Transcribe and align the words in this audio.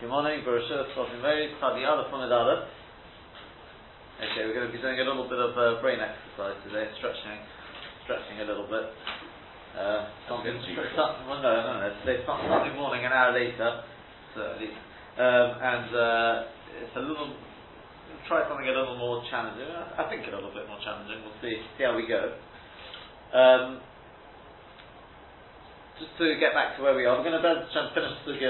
Good 0.00 0.08
morning, 0.08 0.40
Baruch 0.48 0.64
Talking 0.96 1.20
very 1.20 1.52
the 1.60 1.84
other 1.84 2.08
from 2.08 2.24
the 2.24 2.32
other. 2.32 2.64
Okay, 4.16 4.48
we're 4.48 4.56
going 4.56 4.64
to 4.64 4.72
be 4.72 4.80
doing 4.80 4.96
a 4.96 5.04
little 5.04 5.28
bit 5.28 5.36
of 5.36 5.52
uh, 5.52 5.76
brain 5.84 6.00
exercise 6.00 6.56
today, 6.64 6.88
stretching, 6.96 7.36
stretching 8.08 8.40
a 8.40 8.48
little 8.48 8.64
bit. 8.64 8.88
Uh, 9.76 10.08
something, 10.24 10.56
some, 10.96 11.28
well, 11.28 11.44
no, 11.44 11.52
no, 11.52 11.84
no. 11.84 11.88
Sunday 12.00 12.72
morning, 12.80 13.04
an 13.04 13.12
hour 13.12 13.36
later, 13.36 13.84
so, 14.32 14.40
um, 15.20 15.48
and 15.68 15.92
uh, 15.92 16.48
it's 16.80 16.96
a 16.96 17.04
little. 17.04 17.36
We'll 17.36 18.24
try 18.24 18.48
something 18.48 18.72
a 18.72 18.72
little 18.72 18.96
more 18.96 19.20
challenging. 19.28 19.68
I 19.68 20.08
think 20.08 20.24
a 20.24 20.32
little 20.32 20.56
bit 20.56 20.64
more 20.64 20.80
challenging. 20.80 21.20
We'll 21.28 21.36
see, 21.44 21.60
see 21.76 21.84
how 21.84 21.92
we 21.92 22.08
go. 22.08 22.40
Um, 23.36 23.84
just 26.00 26.16
to 26.16 26.40
get 26.40 26.56
back 26.56 26.80
to 26.80 26.88
where 26.88 26.96
we 26.96 27.04
are, 27.04 27.20
we're 27.20 27.28
going 27.28 27.36
to 27.36 27.44
finish 27.92 28.16
the 28.24 28.40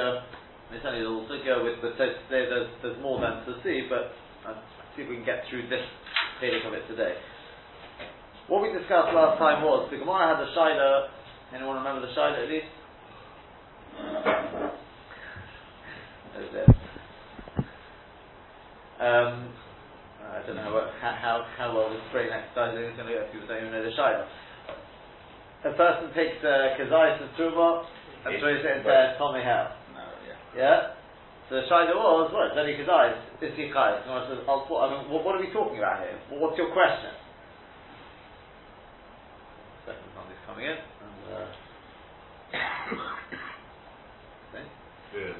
it's 0.72 0.86
only 0.86 1.00
a 1.00 1.08
little 1.08 1.26
go 1.26 1.64
with, 1.64 1.82
but 1.82 1.98
there's, 1.98 2.16
there's, 2.30 2.70
there's 2.82 3.00
more 3.02 3.20
than 3.20 3.42
to 3.46 3.58
see, 3.62 3.86
but 3.90 4.14
I'll 4.46 4.62
see 4.94 5.02
if 5.02 5.08
we 5.08 5.16
can 5.16 5.26
get 5.26 5.42
through 5.50 5.66
this 5.68 5.82
feeling 6.40 6.62
of 6.66 6.72
it 6.74 6.86
today. 6.86 7.14
What 8.46 8.62
we 8.62 8.70
discussed 8.70 9.14
last 9.14 9.38
time 9.38 9.62
was 9.62 9.90
the 9.90 9.98
Gemara 9.98 10.34
had 10.34 10.42
the 10.42 10.50
Shaila. 10.54 11.10
Anyone 11.54 11.78
remember 11.82 12.02
the 12.02 12.12
Shaila 12.14 12.42
at 12.42 12.50
least? 12.50 12.70
Um, 19.00 19.54
I 20.28 20.42
don't 20.46 20.56
know 20.56 20.70
how, 21.00 21.14
how, 21.18 21.46
how 21.58 21.74
well 21.74 21.90
this 21.90 22.02
brain 22.12 22.30
exercise 22.30 22.78
is 22.78 22.94
going 22.94 23.08
to 23.08 23.14
go 23.14 23.22
if 23.26 23.32
people 23.32 23.48
don't 23.48 23.58
even 23.58 23.72
know 23.72 23.82
the 23.82 23.94
Shaila. 23.96 24.26
A 25.66 25.72
person 25.76 26.14
takes 26.14 26.38
uh, 26.42 26.78
Kazayas 26.78 27.20
and 27.22 27.30
Truma 27.34 27.84
and 28.26 28.38
throws 28.40 28.64
it 28.64 28.76
into 28.76 29.14
Tommy 29.18 29.42
House. 29.42 29.79
Yeah? 30.56 30.98
So 31.48 31.56
the 31.56 31.62
Shaila 31.66 31.94
was, 31.94 32.30
he 32.30 32.76
could 32.76 32.86
die, 32.86 33.10
is 33.42 33.56
he 33.56 33.74
chayes? 33.74 34.06
I 34.06 34.30
mean, 34.30 34.46
what, 34.46 34.70
what, 34.70 35.34
are 35.34 35.40
we 35.40 35.52
talking 35.52 35.78
about 35.78 35.98
here? 35.98 36.14
What's 36.38 36.56
your 36.56 36.72
question? 36.72 37.10
Second 39.86 40.14
somebody's 40.14 40.38
coming 40.46 40.66
in. 40.66 40.78
And, 40.78 41.34
uh, 41.34 41.50
yeah, 45.10 45.34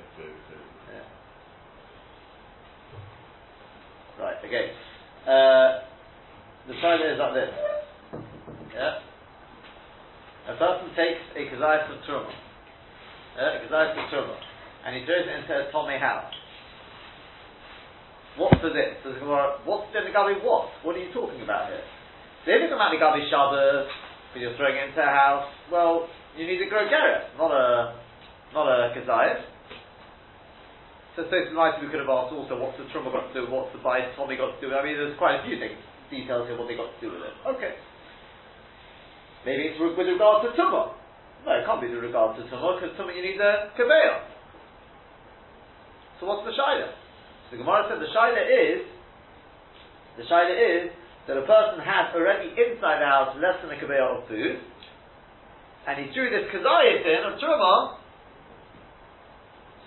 yeah. 0.91 1.07
Right, 4.19 4.39
okay. 4.45 4.75
Uh, 5.27 5.87
the 6.67 6.75
Shaila 6.75 7.07
is 7.15 7.19
like 7.19 7.35
this. 7.35 7.51
Yeah? 8.75 8.99
A 10.49 10.57
person 10.59 10.91
takes 10.97 11.23
a 11.37 11.55
kazayas 11.55 11.87
of 11.87 12.03
truma. 12.03 12.33
Yeah, 13.37 13.63
a 13.63 13.67
kazayas 13.67 13.93
of 13.93 14.11
truma 14.11 14.50
and 14.87 14.97
he 14.97 15.05
throws 15.05 15.29
it 15.29 15.35
into 15.45 15.53
a 15.53 15.69
Tomei 15.73 16.01
house. 16.01 16.33
What 18.39 18.57
for 18.63 18.71
this? 18.71 18.97
What's 19.05 19.91
the 19.93 20.09
Gabi 20.15 20.41
what? 20.41 20.71
What 20.87 20.97
are 20.97 21.03
you 21.03 21.13
talking 21.13 21.43
about 21.43 21.69
here? 21.69 21.85
So 22.47 22.57
if 22.57 22.65
it's 22.65 22.73
about 22.73 22.95
Gabi 22.95 23.29
Shabbos, 23.29 23.91
because 24.31 24.41
you're 24.41 24.57
throwing 24.57 24.79
it 24.79 24.95
into 24.95 25.03
a 25.03 25.13
house, 25.13 25.51
well, 25.69 26.09
you 26.39 26.47
need 26.47 26.63
a 26.63 26.71
grogeret, 26.71 27.37
not 27.37 27.51
a 27.51 27.99
not 28.55 28.67
a 28.71 28.95
kazayas. 28.95 29.43
So, 31.19 31.27
so 31.27 31.37
nice 31.53 31.75
we 31.83 31.91
could 31.91 31.99
have 31.99 32.09
asked 32.09 32.31
also 32.31 32.55
what's 32.55 32.79
the 32.79 32.87
truma 32.95 33.11
got 33.11 33.29
to 33.29 33.35
do, 33.35 33.51
what's 33.51 33.75
the 33.75 33.83
bias 33.83 34.15
Tommy 34.15 34.39
got 34.39 34.55
to 34.55 34.61
do. 34.63 34.71
I 34.71 34.87
mean, 34.87 34.95
there's 34.95 35.19
quite 35.19 35.43
a 35.43 35.45
few 35.45 35.59
things, 35.59 35.75
details 36.07 36.47
here 36.47 36.55
what 36.55 36.71
they 36.71 36.79
got 36.79 36.95
to 36.95 37.01
do 37.03 37.11
with 37.11 37.27
it. 37.27 37.35
Okay. 37.51 37.75
Maybe 39.43 39.75
it's 39.75 39.79
with 39.83 39.99
regard 39.99 40.47
to 40.47 40.55
tumah. 40.55 40.95
No, 41.43 41.51
it 41.57 41.67
can't 41.67 41.83
be 41.83 41.91
with 41.91 42.07
regard 42.07 42.39
to 42.39 42.47
tumah 42.47 42.79
because 42.79 42.95
tumah 42.95 43.11
you 43.11 43.27
need 43.27 43.43
a 43.43 43.75
kaveya. 43.75 44.30
So 46.21 46.29
what's 46.29 46.45
the 46.45 46.53
shaila? 46.53 46.93
So 47.49 47.57
the 47.57 47.65
Gemara 47.65 47.89
said 47.89 47.97
the 47.97 48.13
shaila 48.13 48.45
is 48.45 48.85
the 50.21 50.25
shaila 50.29 50.53
is 50.53 50.93
that 51.25 51.41
a 51.41 51.47
person 51.49 51.81
has 51.81 52.13
already 52.13 52.53
inside 52.53 53.01
the 53.01 53.09
house 53.09 53.33
less 53.41 53.57
than 53.65 53.73
a 53.73 53.79
kabeah 53.81 54.21
of 54.21 54.29
food, 54.29 54.61
and 55.89 55.95
he 55.97 56.13
threw 56.13 56.29
this 56.29 56.45
kazayas 56.53 57.01
in 57.09 57.25
of 57.25 57.41
truma. 57.41 57.97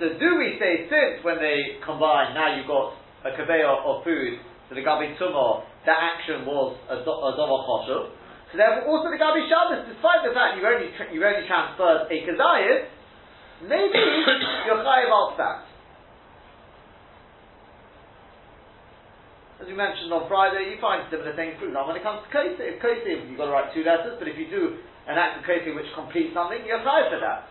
So 0.01 0.17
do 0.17 0.29
we 0.41 0.57
say 0.57 0.89
since 0.89 1.21
when 1.21 1.37
they 1.37 1.77
combine 1.85 2.33
now 2.33 2.57
you've 2.57 2.65
got 2.65 2.97
a 3.29 3.37
kabeah 3.37 3.85
of 3.85 4.01
food, 4.01 4.41
so 4.69 4.73
the 4.73 4.81
gabi 4.81 5.13
tumah, 5.21 5.69
that 5.85 6.17
action 6.17 6.49
was 6.49 6.73
a, 6.89 6.97
a 6.97 7.29
dova 7.37 7.57
choshev. 7.61 8.09
So 8.49 8.57
therefore 8.57 8.89
also 8.89 9.13
the 9.13 9.21
gabi 9.21 9.45
shabbos, 9.45 9.85
despite 9.85 10.25
the 10.25 10.33
fact 10.33 10.57
you 10.57 10.65
only 10.65 10.89
you 11.13 11.21
only 11.21 11.45
transferred 11.45 12.09
a 12.09 12.17
kazayas, 12.25 12.89
maybe 13.69 14.01
you're 14.65 14.81
chayiv 14.81 15.37
that. 15.37 15.72
As 19.63 19.71
we 19.71 19.79
mentioned 19.79 20.11
on 20.11 20.27
Friday, 20.27 20.75
you 20.75 20.77
find 20.83 21.07
similar 21.07 21.31
things. 21.39 21.55
For 21.55 21.71
example, 21.71 21.95
when 21.95 21.95
it 21.95 22.03
comes 22.03 22.19
to 22.19 22.27
Kosef, 22.35 22.83
Kosef, 22.83 23.31
you've 23.31 23.39
got 23.39 23.47
to 23.47 23.55
write 23.55 23.71
two 23.71 23.87
letters, 23.87 24.19
but 24.19 24.27
if 24.27 24.35
you 24.35 24.51
do 24.51 24.75
an 25.07 25.15
act 25.15 25.39
of 25.39 25.47
Kosef 25.47 25.71
which 25.71 25.87
completes 25.95 26.35
something, 26.35 26.59
you're 26.67 26.83
chayav 26.83 27.15
for 27.15 27.23
that. 27.23 27.47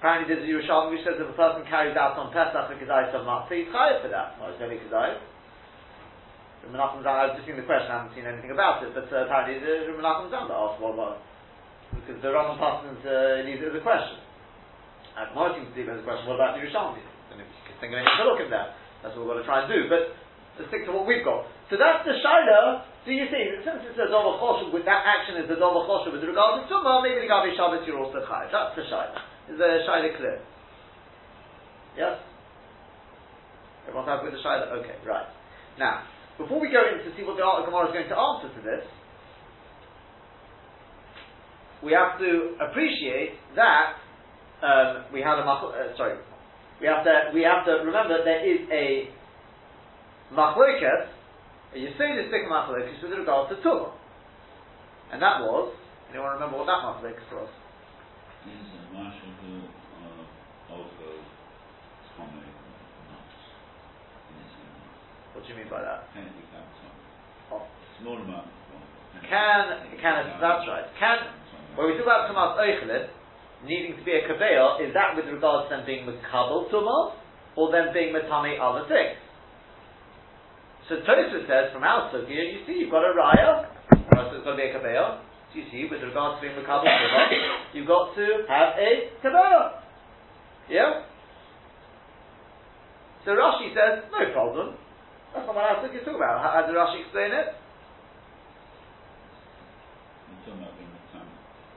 Apparently 0.00 0.32
there's 0.32 0.40
a 0.40 0.48
Yerushalmi 0.48 0.96
which 0.96 1.04
says 1.04 1.20
if 1.20 1.28
a 1.28 1.36
person 1.36 1.60
carries 1.68 1.92
out 1.92 2.16
on 2.16 2.32
Pesach 2.32 2.56
a 2.56 2.74
Kedai 2.80 3.12
of 3.12 3.28
Matzah, 3.28 3.52
he's 3.52 3.68
chayav 3.68 4.00
for 4.00 4.08
that. 4.08 4.40
It's 4.48 4.64
only 4.64 4.80
Kedai. 4.80 5.20
Menachem 6.72 7.04
Zan, 7.04 7.20
I 7.20 7.28
was 7.28 7.36
just 7.36 7.44
seeing 7.44 7.60
the 7.60 7.68
question, 7.68 7.92
I 7.92 8.00
haven't 8.00 8.16
seen 8.16 8.24
anything 8.24 8.56
about 8.56 8.80
it, 8.80 8.96
but 8.96 9.12
uh, 9.12 9.28
apparently 9.28 9.60
the 9.60 9.92
Menachem 9.92 10.32
Zan 10.32 10.48
asked, 10.48 10.80
well, 10.80 10.96
well, 10.96 11.20
because 11.92 12.16
the 12.24 12.32
Roman 12.32 12.56
Parsons 12.56 13.04
uh, 13.04 13.44
needs 13.44 13.60
it 13.60 13.68
as 13.68 13.76
a 13.76 13.84
question. 13.84 14.24
And 15.20 15.28
Martin 15.36 15.68
seems 15.68 15.84
to 15.84 16.00
as 16.00 16.00
a 16.00 16.06
question, 16.08 16.24
what 16.32 16.40
about 16.40 16.56
Yerushalmi? 16.56 17.04
And 17.28 17.44
if 17.44 17.44
you 17.44 17.62
can 17.68 17.76
think 17.76 17.92
of 17.92 18.00
anything 18.00 18.24
to 18.24 18.24
look 18.24 18.40
at 18.40 18.48
that, 18.48 18.80
that's 19.04 19.12
what 19.20 19.28
we're 19.28 19.36
going 19.36 19.44
to 19.44 19.50
try 19.52 19.60
and 19.60 19.68
do. 19.68 19.92
But 19.92 20.16
to 20.58 20.68
stick 20.68 20.84
to 20.84 20.92
what 20.92 21.06
we've 21.06 21.24
got. 21.24 21.48
So 21.72 21.80
that's 21.80 22.04
the 22.04 22.16
shaila. 22.20 22.84
Do 23.04 23.10
you 23.10 23.26
see? 23.32 23.42
Since 23.64 23.88
it's 23.88 23.98
a 23.98 24.12
dova 24.12 24.36
choshev, 24.36 24.70
with 24.70 24.84
that 24.84 25.02
action 25.02 25.40
is 25.40 25.48
a 25.48 25.56
dova 25.56 25.88
choshev 25.88 26.12
with 26.12 26.22
regard 26.22 26.60
to 26.60 26.68
tumah, 26.68 27.02
maybe 27.02 27.24
the 27.24 27.30
gabi 27.30 27.56
Shabbos 27.56 27.82
you're 27.88 27.98
also 27.98 28.20
chayiv. 28.22 28.52
That's 28.52 28.76
the 28.76 28.84
shaila. 28.86 29.16
Is 29.48 29.56
the 29.58 29.86
shaila 29.88 30.08
clear? 30.16 30.38
Yes. 31.96 32.20
Everyone's 33.88 34.08
happy 34.08 34.30
with 34.30 34.36
the 34.36 34.42
shaila? 34.44 34.70
Okay, 34.80 34.96
right. 35.08 35.26
Now, 35.78 36.04
before 36.38 36.60
we 36.60 36.68
go 36.68 36.84
in 36.84 37.00
to 37.04 37.10
see 37.16 37.24
what 37.24 37.36
the 37.36 37.44
Gemara 37.44 37.88
is 37.88 37.94
going 37.96 38.08
to 38.08 38.16
answer 38.16 38.48
to 38.52 38.60
this, 38.60 38.84
we 41.82 41.92
have 41.92 42.18
to 42.20 42.54
appreciate 42.60 43.34
that 43.56 43.98
um, 44.62 45.10
we 45.12 45.20
have 45.20 45.38
a 45.38 45.42
uh, 45.42 45.96
sorry, 45.96 46.16
we 46.80 46.86
have 46.86 47.02
to 47.04 47.34
we 47.34 47.42
have 47.42 47.66
to 47.66 47.82
remember 47.82 48.22
there 48.24 48.46
is 48.46 48.62
a 48.70 49.10
machloket, 50.32 51.08
you 51.74 51.88
say 51.98 52.16
the 52.16 52.28
stick 52.28 52.48
machloket 52.50 53.02
with 53.02 53.12
regard 53.18 53.48
to 53.50 53.56
tumah. 53.62 53.92
And 55.12 55.20
that 55.20 55.40
was, 55.40 55.74
anyone 56.10 56.32
remember 56.34 56.58
what 56.58 56.66
that 56.66 56.80
machloket 56.80 57.28
was? 57.32 57.48
What 65.32 65.44
do 65.44 65.48
you 65.48 65.56
mean 65.56 65.70
by 65.70 65.82
that? 65.82 66.06
Oh. 67.50 67.66
Small 68.00 68.18
amount. 68.18 68.46
Can, 69.28 69.64
can, 70.00 70.14
that's 70.40 70.66
right. 70.68 70.84
Can, 70.98 71.18
when 71.76 71.86
we 71.88 71.96
talk 71.96 72.04
about 72.04 72.28
Tumas 72.28 72.58
Oichelin, 72.58 73.08
needing 73.64 73.96
to 73.96 74.02
be 74.04 74.12
a 74.12 74.26
kabeah, 74.26 74.82
is 74.86 74.92
that 74.94 75.16
with 75.16 75.26
regards 75.32 75.70
to 75.70 75.76
them 75.76 75.86
being 75.86 76.04
Makabal 76.04 76.68
Tumas, 76.70 77.14
or 77.56 77.70
them 77.70 77.94
being 77.94 78.12
Matame 78.12 78.58
other 78.60 78.84
things? 78.88 79.21
So 80.92 81.00
Tosfos 81.08 81.48
says 81.48 81.72
from 81.72 81.88
our 81.88 82.12
sugya, 82.12 82.52
you 82.52 82.68
see, 82.68 82.76
you've 82.84 82.92
got 82.92 83.00
a 83.00 83.16
raya, 83.16 83.64
so 84.12 84.36
it's 84.36 84.44
got 84.44 84.52
to 84.52 84.60
be 84.60 84.68
a 84.68 84.76
kabeah. 84.76 85.24
So 85.48 85.56
you 85.56 85.64
see, 85.72 85.88
with 85.88 86.04
regards 86.04 86.36
to 86.36 86.44
being 86.44 86.52
makabel 86.52 86.84
you've 87.72 87.88
got 87.88 88.12
to 88.12 88.44
have 88.44 88.76
a 88.76 89.08
kabeah. 89.24 89.80
Yeah. 90.68 91.08
So 93.24 93.32
Rashi 93.32 93.72
says, 93.72 94.04
no 94.12 94.20
problem. 94.36 94.76
That's 95.32 95.48
not 95.48 95.56
what 95.56 95.64
our 95.64 95.80
sugya 95.80 96.04
talk 96.04 96.12
about. 96.12 96.44
How, 96.44 96.60
how 96.60 96.66
did 96.68 96.76
Rashi 96.76 97.00
explain 97.08 97.32
it? 97.40 97.56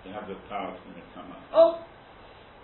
They 0.04 0.12
have 0.12 0.28
the 0.28 0.36
power 0.52 0.76
to 0.76 0.88
make 0.92 1.08
Oh, 1.54 1.80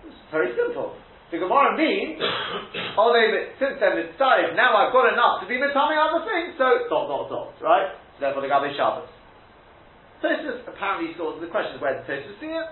it's 0.03 0.19
very 0.29 0.51
simple. 0.59 0.99
The 1.31 1.39
Gemara 1.39 1.79
means, 1.79 2.19
oh, 2.99 3.15
they, 3.15 3.55
since 3.55 3.79
they're 3.79 3.95
mitzvah, 3.95 4.51
now 4.51 4.75
I've 4.75 4.91
got 4.91 5.07
enough 5.15 5.39
to 5.39 5.47
be 5.47 5.55
mitzvah 5.55 5.79
other 5.79 6.27
things, 6.27 6.59
so 6.59 6.91
dot, 6.91 7.07
dot, 7.07 7.31
dot, 7.31 7.55
right? 7.63 7.95
So 8.19 8.27
therefore 8.27 8.43
the 8.43 8.51
Gabi 8.51 8.75
Shabbos. 8.75 9.07
Tosfos 10.19 10.67
apparently 10.67 11.15
saw, 11.15 11.39
the 11.39 11.47
question 11.47 11.79
is 11.79 11.81
where 11.81 11.95
did 11.95 12.03
Tosfos 12.03 12.35
see 12.43 12.51
it? 12.51 12.67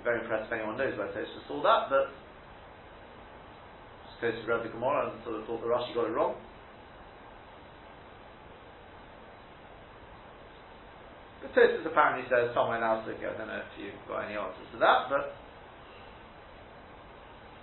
I'm 0.00 0.02
very 0.02 0.24
impressed 0.24 0.48
if 0.48 0.56
anyone 0.56 0.80
knows 0.80 0.96
where 0.96 1.12
Tosfos 1.12 1.44
saw 1.44 1.60
that, 1.60 1.92
but 1.92 2.08
Tosfos 4.24 4.48
read 4.48 4.64
the 4.64 4.72
Gemara 4.72 5.12
and 5.12 5.20
sort 5.28 5.36
of 5.36 5.46
thought 5.46 5.60
the 5.60 5.68
Rashi 5.68 5.92
got 5.92 6.08
it 6.08 6.16
wrong. 6.16 6.40
The 11.44 11.52
Tosfos 11.52 11.84
apparently 11.84 12.24
says 12.32 12.56
somewhere 12.56 12.80
else. 12.80 13.04
I 13.04 13.12
don't 13.20 13.44
know 13.44 13.60
if 13.60 13.68
you've 13.76 14.00
got 14.08 14.24
any 14.24 14.40
answers 14.40 14.64
to 14.72 14.78
that, 14.80 15.12
but 15.12 15.36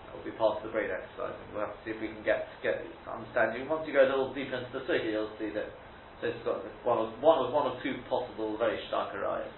that 0.05 0.11
will 0.13 0.21
be 0.21 0.37
part 0.37 0.61
of 0.61 0.69
the 0.69 0.71
brain 0.71 0.93
exercise. 0.93 1.33
We'll 1.49 1.65
have 1.65 1.73
to 1.73 1.81
see 1.81 1.97
if 1.97 1.97
we 1.97 2.13
can 2.13 2.21
get 2.21 2.45
get 2.61 2.85
understanding. 3.09 3.65
Once 3.65 3.89
you 3.89 3.97
go 3.97 4.05
a 4.05 4.09
little 4.11 4.37
deeper 4.37 4.61
into 4.61 4.69
the 4.69 4.85
circuit, 4.85 5.09
you'll 5.09 5.33
see 5.41 5.49
that 5.57 5.73
it's 6.21 6.37
got 6.45 6.61
one 6.85 7.01
of 7.01 7.09
one 7.25 7.41
of 7.41 7.49
one 7.49 7.65
of 7.73 7.81
two 7.81 7.97
possible 8.05 8.53
very 8.61 8.77
stark 8.85 9.17
areas. 9.17 9.49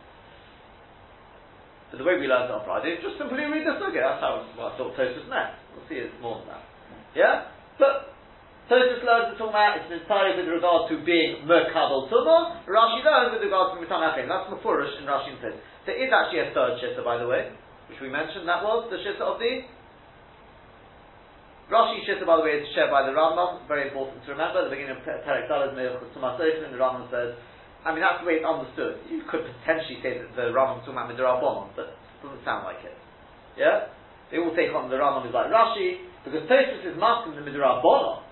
So 1.91 1.99
the 1.99 2.07
way 2.07 2.15
we 2.15 2.31
learned 2.31 2.47
on 2.47 2.63
Friday 2.63 2.95
is 2.95 3.03
just 3.03 3.19
simply 3.19 3.43
read 3.43 3.67
the 3.67 3.75
sukkah. 3.75 3.99
That's 3.99 4.23
how 4.23 4.39
I 4.39 4.71
thought 4.79 4.95
Tosfos 4.95 5.27
meant. 5.27 5.59
We'll 5.75 5.83
see 5.91 5.99
it's 5.99 6.15
more 6.23 6.39
than 6.41 6.55
that. 6.55 6.63
Yeah? 7.11 7.51
But 7.77 8.12
Tosfos 8.73 9.05
learns 9.05 9.29
the 9.29 9.37
talking 9.37 9.53
it's 9.77 9.93
entirely 9.93 10.33
with 10.41 10.49
regard 10.49 10.89
to 10.89 10.97
being 11.05 11.45
Merkabel 11.45 12.09
Tumah. 12.09 12.65
Rashi 12.65 13.05
learns 13.05 13.37
with 13.37 13.45
regard 13.45 13.77
to 13.77 13.77
Mitam 13.77 14.01
That's 14.01 14.49
Mefurish 14.49 14.97
in 14.97 15.05
Rashi 15.05 15.37
says. 15.37 15.53
There 15.85 15.93
is 15.93 16.09
actually 16.09 16.41
a 16.41 16.49
third 16.57 16.81
shitta, 16.81 17.05
by 17.05 17.21
the 17.21 17.29
way, 17.29 17.53
which 17.85 18.01
we 18.01 18.09
mentioned. 18.09 18.49
That 18.49 18.65
was 18.65 18.89
the 18.89 18.97
shitta 18.97 19.21
of 19.21 19.37
the 19.37 19.61
Rashi 21.69 22.01
Shitta, 22.01 22.25
by 22.25 22.41
the 22.41 22.45
way, 22.49 22.65
is 22.65 22.67
shared 22.73 22.89
by 22.89 23.05
the 23.05 23.13
Rambam. 23.13 23.69
Very 23.69 23.93
important 23.93 24.25
to 24.25 24.33
remember. 24.33 24.65
At 24.65 24.69
the 24.69 24.73
beginning 24.73 24.97
of 24.97 25.05
Perek 25.05 25.45
Dalad 25.45 25.77
Meilchus 25.77 26.09
the 26.09 26.77
Rambam 26.81 27.07
says, 27.13 27.37
I 27.85 27.93
mean, 27.93 28.01
that's 28.01 28.23
the 28.23 28.27
way 28.27 28.41
it's 28.41 28.47
understood. 28.47 29.05
You 29.05 29.21
could 29.29 29.45
potentially 29.45 30.01
say 30.01 30.17
that 30.17 30.33
the 30.33 30.49
Rambam 30.49 30.81
about 30.89 31.13
Midrabanon, 31.13 31.77
but 31.77 31.93
it 31.93 32.19
doesn't 32.25 32.41
sound 32.41 32.65
like 32.65 32.81
it. 32.81 32.95
Yeah? 33.53 33.93
They 34.31 34.41
all 34.41 34.55
take 34.57 34.73
on 34.73 34.89
the 34.89 34.97
Rambam 34.97 35.29
is 35.29 35.35
like 35.35 35.51
Rashi, 35.53 36.09
because 36.25 36.47
Tosfos 36.47 36.83
is 36.83 36.95
masking 36.95 37.35
the 37.35 37.43
Midrabanon, 37.43 38.22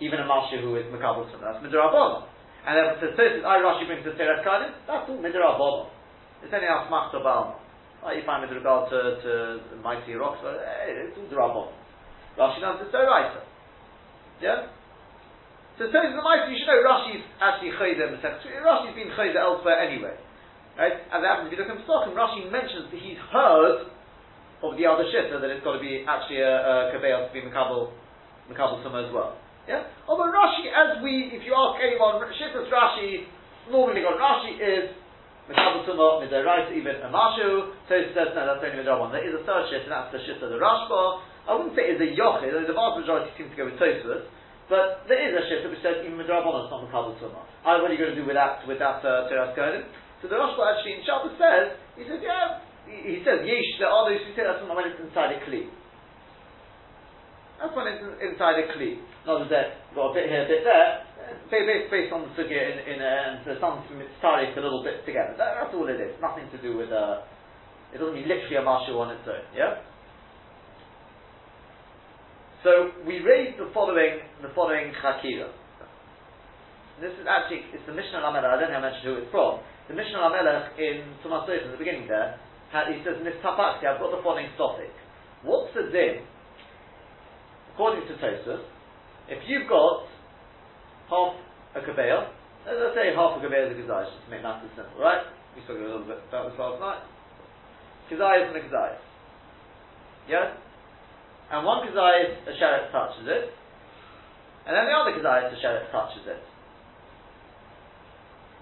even 0.00 0.20
a 0.20 0.26
Masha 0.26 0.62
who 0.62 0.76
is 0.76 0.86
Makabal 0.88 1.28
Sunnah. 1.28 1.52
That's 1.52 1.60
Midrabanon. 1.60 2.24
And 2.62 2.72
then 2.78 2.84
it 2.94 2.96
says 3.02 3.12
Tosfos, 3.18 3.44
I 3.44 3.58
Rashi 3.58 3.90
brings 3.90 4.06
the 4.06 4.14
Teres 4.14 4.46
Kadim, 4.46 4.70
that's 4.86 5.10
all 5.10 5.18
Midrabanon. 5.18 5.90
It's 6.46 6.52
anything 6.54 6.70
else 6.70 6.86
Machta 6.88 7.18
Balma. 7.18 7.58
Like 8.02 8.18
you 8.18 8.26
find 8.26 8.42
with 8.42 8.54
regard 8.54 8.90
to, 8.90 8.98
to 9.22 9.32
mighty 9.82 10.14
rocks, 10.14 10.38
but 10.42 10.62
hey, 10.62 11.10
it's 11.10 11.18
all 11.18 11.26
Drabanon. 11.26 11.70
Rashi 12.38 12.62
knows 12.62 12.80
it's 12.80 12.94
Doraisa. 12.94 13.42
Yeah? 14.40 14.70
So 15.78 15.88
says 15.88 16.12
the 16.12 16.20
Mice, 16.20 16.46
you 16.52 16.58
should 16.60 16.68
know 16.68 16.84
Rashi's 16.84 17.24
actually 17.40 17.72
Chayda 17.74 18.12
Rashi's 18.14 18.94
been 18.94 19.10
Chayda 19.16 19.40
elsewhere 19.40 19.80
anyway. 19.80 20.14
Right? 20.76 21.00
And 21.12 21.24
that 21.24 21.28
happens 21.28 21.52
if 21.52 21.58
you 21.58 21.64
look 21.64 21.72
at 21.72 21.80
Pesachim, 21.80 22.12
Rashi 22.12 22.50
mentions 22.52 22.92
that 22.92 23.00
he's 23.00 23.20
heard 23.32 23.88
of 24.62 24.76
the 24.76 24.86
other 24.86 25.04
shitta 25.10 25.40
that 25.40 25.50
it's 25.50 25.64
got 25.64 25.74
to 25.74 25.82
be 25.82 26.04
actually 26.06 26.40
a, 26.40 26.88
a 26.88 26.94
to 26.94 27.32
be 27.32 27.42
Makabal, 27.42 27.90
Makabal 28.52 28.78
as 28.84 29.12
well. 29.12 29.36
Yeah? 29.68 29.86
Although 30.10 30.34
Rashi, 30.34 30.66
as 30.70 30.98
we, 31.02 31.30
if 31.30 31.46
you 31.46 31.54
ask 31.54 31.78
anyone, 31.78 32.18
Shittas 32.34 32.66
Rashi, 32.66 33.30
normally 33.70 34.02
got 34.02 34.18
Rashi 34.18 34.58
is 34.58 34.90
Makabal 35.46 35.86
Summa, 35.86 36.22
Midarais, 36.22 36.70
even 36.74 37.02
Amashu, 37.02 37.10
Mashu, 37.10 37.50
so 37.86 37.92
he 37.98 38.10
says, 38.14 38.30
no, 38.34 38.46
that's 38.46 38.62
only 38.62 38.78
Midrash 38.78 39.10
There 39.10 39.26
is 39.26 39.34
a 39.38 39.42
third 39.42 39.64
shit, 39.70 39.86
and 39.86 39.92
that's 39.92 40.10
the 40.14 40.22
shitta, 40.22 40.46
the 40.50 40.58
Rashba, 40.58 41.22
I 41.46 41.58
wouldn't 41.58 41.74
say 41.74 41.90
it's 41.90 42.02
a 42.02 42.10
yochid, 42.14 42.54
the 42.54 42.74
vast 42.74 43.02
majority 43.02 43.30
seem 43.34 43.50
to 43.50 43.56
go 43.58 43.66
with 43.66 43.78
Tosfos, 43.78 44.26
but 44.70 45.04
there 45.10 45.18
is 45.18 45.34
a 45.34 45.42
shift 45.50 45.66
which 45.66 45.82
says 45.82 46.02
even 46.06 46.14
Midrabon 46.18 46.62
is 46.62 46.70
not 46.70 46.86
Makabal 46.86 47.18
Tumah. 47.18 47.42
What 47.66 47.90
are 47.90 47.94
you 47.94 47.98
going 47.98 48.14
to 48.14 48.18
do 48.18 48.26
with 48.26 48.38
that, 48.38 48.62
with 48.66 48.78
that 48.78 49.02
uh, 49.02 49.26
Torah 49.26 49.50
Kohanim? 49.54 49.86
So 50.22 50.30
the 50.30 50.38
Rosh 50.38 50.54
actually 50.54 50.98
in 50.98 51.02
Shabbos 51.02 51.34
says, 51.34 51.74
he 51.98 52.06
says, 52.06 52.22
yeah, 52.22 52.62
he, 52.86 53.18
says, 53.26 53.42
yesh, 53.42 53.70
there 53.82 53.90
are 53.90 54.06
those 54.06 54.22
who 54.22 54.30
say 54.38 54.46
that's 54.46 54.62
not 54.62 54.78
when 54.78 54.86
inside 54.86 55.34
a 55.34 55.42
Kli. 55.42 55.66
That's 57.62 57.78
when 57.78 57.86
it's 57.86 58.02
inside 58.18 58.58
a 58.58 58.66
Kli. 58.74 58.98
Not 59.22 59.46
that 59.54 59.86
got 59.94 60.10
a 60.10 60.14
bit 60.18 60.26
here, 60.26 60.42
a 60.42 60.50
bit 60.50 60.66
there, 60.66 61.06
based, 61.46 61.94
based 61.94 62.10
on 62.10 62.26
the 62.26 62.34
sugya 62.34 62.58
in, 62.58 62.76
in 62.90 62.98
uh, 62.98 63.06
and 63.06 63.34
so 63.46 63.54
some 63.62 63.86
mitzarif 63.94 64.58
a 64.58 64.62
little 64.66 64.82
bit 64.82 65.06
together. 65.06 65.38
That, 65.38 65.62
that's 65.62 65.70
all 65.70 65.86
it 65.86 66.02
is. 66.02 66.18
Nothing 66.18 66.50
to 66.50 66.58
do 66.58 66.74
with, 66.74 66.90
uh, 66.90 67.22
it 67.94 68.02
doesn't 68.02 68.18
mean 68.18 68.26
literally 68.26 68.58
a 68.58 68.66
marshal 68.66 68.98
on 68.98 69.14
its 69.14 69.22
own, 69.30 69.46
yeah? 69.54 69.78
So 72.66 72.90
we 73.06 73.22
raised 73.22 73.62
the 73.62 73.70
following 73.70 74.26
the 74.42 74.50
following 74.58 74.90
chakira. 74.98 75.54
This 76.98 77.14
is 77.14 77.30
actually 77.30 77.62
it's 77.70 77.86
the 77.86 77.94
Mishnah 77.94 78.26
Lamelech. 78.26 78.46
I 78.46 78.58
don't 78.58 78.74
know 78.74 78.82
how 78.82 78.86
mentioned 78.86 79.06
who 79.06 79.22
it's 79.22 79.30
from. 79.30 79.62
The 79.86 79.94
Mishnah 79.94 80.18
Lamelech 80.18 80.78
in 80.78 81.14
Tumas 81.22 81.46
in 81.46 81.74
the 81.74 81.78
beginning 81.78 82.06
there, 82.10 82.38
he 82.90 83.02
says 83.06 83.22
Nistapakti. 83.22 83.86
I've 83.86 84.02
got 84.02 84.14
the 84.14 84.22
following 84.22 84.50
topic. 84.58 84.94
What's 85.42 85.74
the 85.74 85.90
din? 85.90 86.22
According 87.74 88.06
to 88.08 88.14
Tosfos, 88.20 88.62
if 89.28 89.40
you've 89.48 89.68
got 89.68 90.06
half 91.08 91.34
a 91.76 91.80
kabeah, 91.80 92.28
let's 92.66 92.94
say 92.94 93.14
half 93.16 93.36
a 93.36 93.40
kabeah 93.40 93.72
is 93.72 93.78
a 93.78 93.80
kazayas, 93.80 94.12
just 94.12 94.24
to 94.24 94.30
make 94.30 94.42
matters 94.42 94.70
simple, 94.76 95.00
right? 95.00 95.24
We 95.56 95.62
spoke 95.64 95.78
a 95.78 95.84
little 95.84 96.04
bit 96.04 96.20
about 96.28 96.50
this 96.50 96.58
last 96.58 96.80
night. 96.80 97.02
Kazayas 98.12 98.48
and 98.52 98.56
a 98.56 98.60
kazayas. 98.60 99.00
Yeah? 100.28 100.54
and 101.52 101.66
one 101.66 101.86
kazayas 101.86 102.48
a 102.48 102.52
sheret 102.56 102.90
touches 102.90 103.28
it, 103.28 103.52
and 104.64 104.72
then 104.72 104.88
the 104.88 104.96
other 104.96 105.12
kazayas 105.12 105.52
a 105.52 105.58
sheret 105.60 105.92
touches 105.92 106.24
it. 106.24 106.40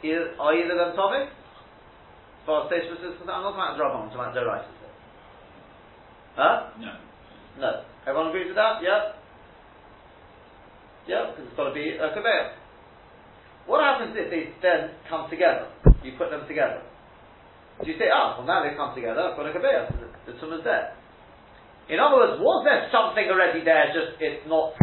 Either, 0.02 0.34
are 0.40 0.54
either 0.54 0.72
of 0.72 0.78
them 0.78 0.96
topic? 0.96 1.28
As 1.30 2.46
far 2.46 2.66
as 2.66 2.72
Tosfos 2.72 2.98
is 2.98 3.18
concerned, 3.18 3.30
I'm 3.30 3.46
not 3.46 3.54
talking 3.54 3.78
about 3.78 3.78
Rabban, 3.78 4.02
I'm 4.02 4.10
talking 4.10 4.20
about 4.20 4.34
Doraisa. 4.34 4.74
Huh? 6.34 6.70
No. 6.80 7.09
No. 7.58 7.82
Everyone 8.06 8.28
agrees 8.28 8.46
with 8.46 8.56
that? 8.56 8.78
Yeah? 8.82 9.18
Yeah, 11.08 11.32
because 11.32 11.48
it's 11.48 11.56
got 11.56 11.68
to 11.68 11.74
be 11.74 11.96
a 11.96 12.08
kabeah. 12.14 12.54
What 13.66 13.82
happens 13.82 14.14
if 14.14 14.30
they 14.30 14.54
then 14.62 14.94
come 15.08 15.30
together? 15.30 15.68
You 16.04 16.14
put 16.18 16.30
them 16.30 16.46
together. 16.46 16.82
Do 17.82 17.88
you 17.88 17.96
say, 17.96 18.12
ah, 18.12 18.36
well 18.36 18.46
now 18.46 18.60
they 18.62 18.76
come 18.76 18.94
together, 18.94 19.32
I've 19.32 19.36
got 19.36 19.48
a 19.48 19.54
kabeah, 19.56 19.88
the, 19.96 20.32
the 20.32 20.34
tumah's 20.38 20.64
there. 20.64 20.92
In 21.88 21.98
other 21.98 22.16
words, 22.16 22.36
was 22.38 22.62
there 22.62 22.86
something 22.92 23.24
already 23.26 23.64
there, 23.64 23.90
just 23.90 24.20
it's 24.20 24.44
not 24.46 24.76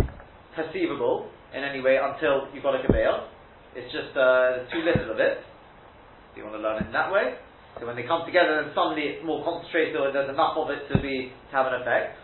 perceivable 0.57 1.29
in 1.53 1.63
any 1.63 1.79
way 1.79 2.01
until 2.01 2.49
you've 2.51 2.65
got 2.65 2.75
a 2.75 2.83
kabeah? 2.83 3.29
It's 3.77 3.93
just 3.93 4.17
uh, 4.17 4.65
too 4.73 4.81
little 4.81 5.13
of 5.13 5.19
it. 5.21 5.45
Do 6.33 6.41
you 6.41 6.43
want 6.49 6.57
to 6.57 6.63
learn 6.65 6.81
it 6.81 6.89
in 6.89 6.93
that 6.97 7.13
way? 7.13 7.37
So 7.77 7.85
when 7.85 7.95
they 7.95 8.03
come 8.09 8.25
together 8.25 8.57
then 8.57 8.73
suddenly 8.73 9.05
it's 9.13 9.21
more 9.21 9.45
concentrated 9.45 9.93
or 9.95 10.09
there's 10.09 10.33
enough 10.33 10.57
of 10.57 10.73
it 10.73 10.89
to 10.89 10.97
be 10.97 11.29
to 11.29 11.53
have 11.53 11.69
an 11.69 11.85
effect. 11.85 12.17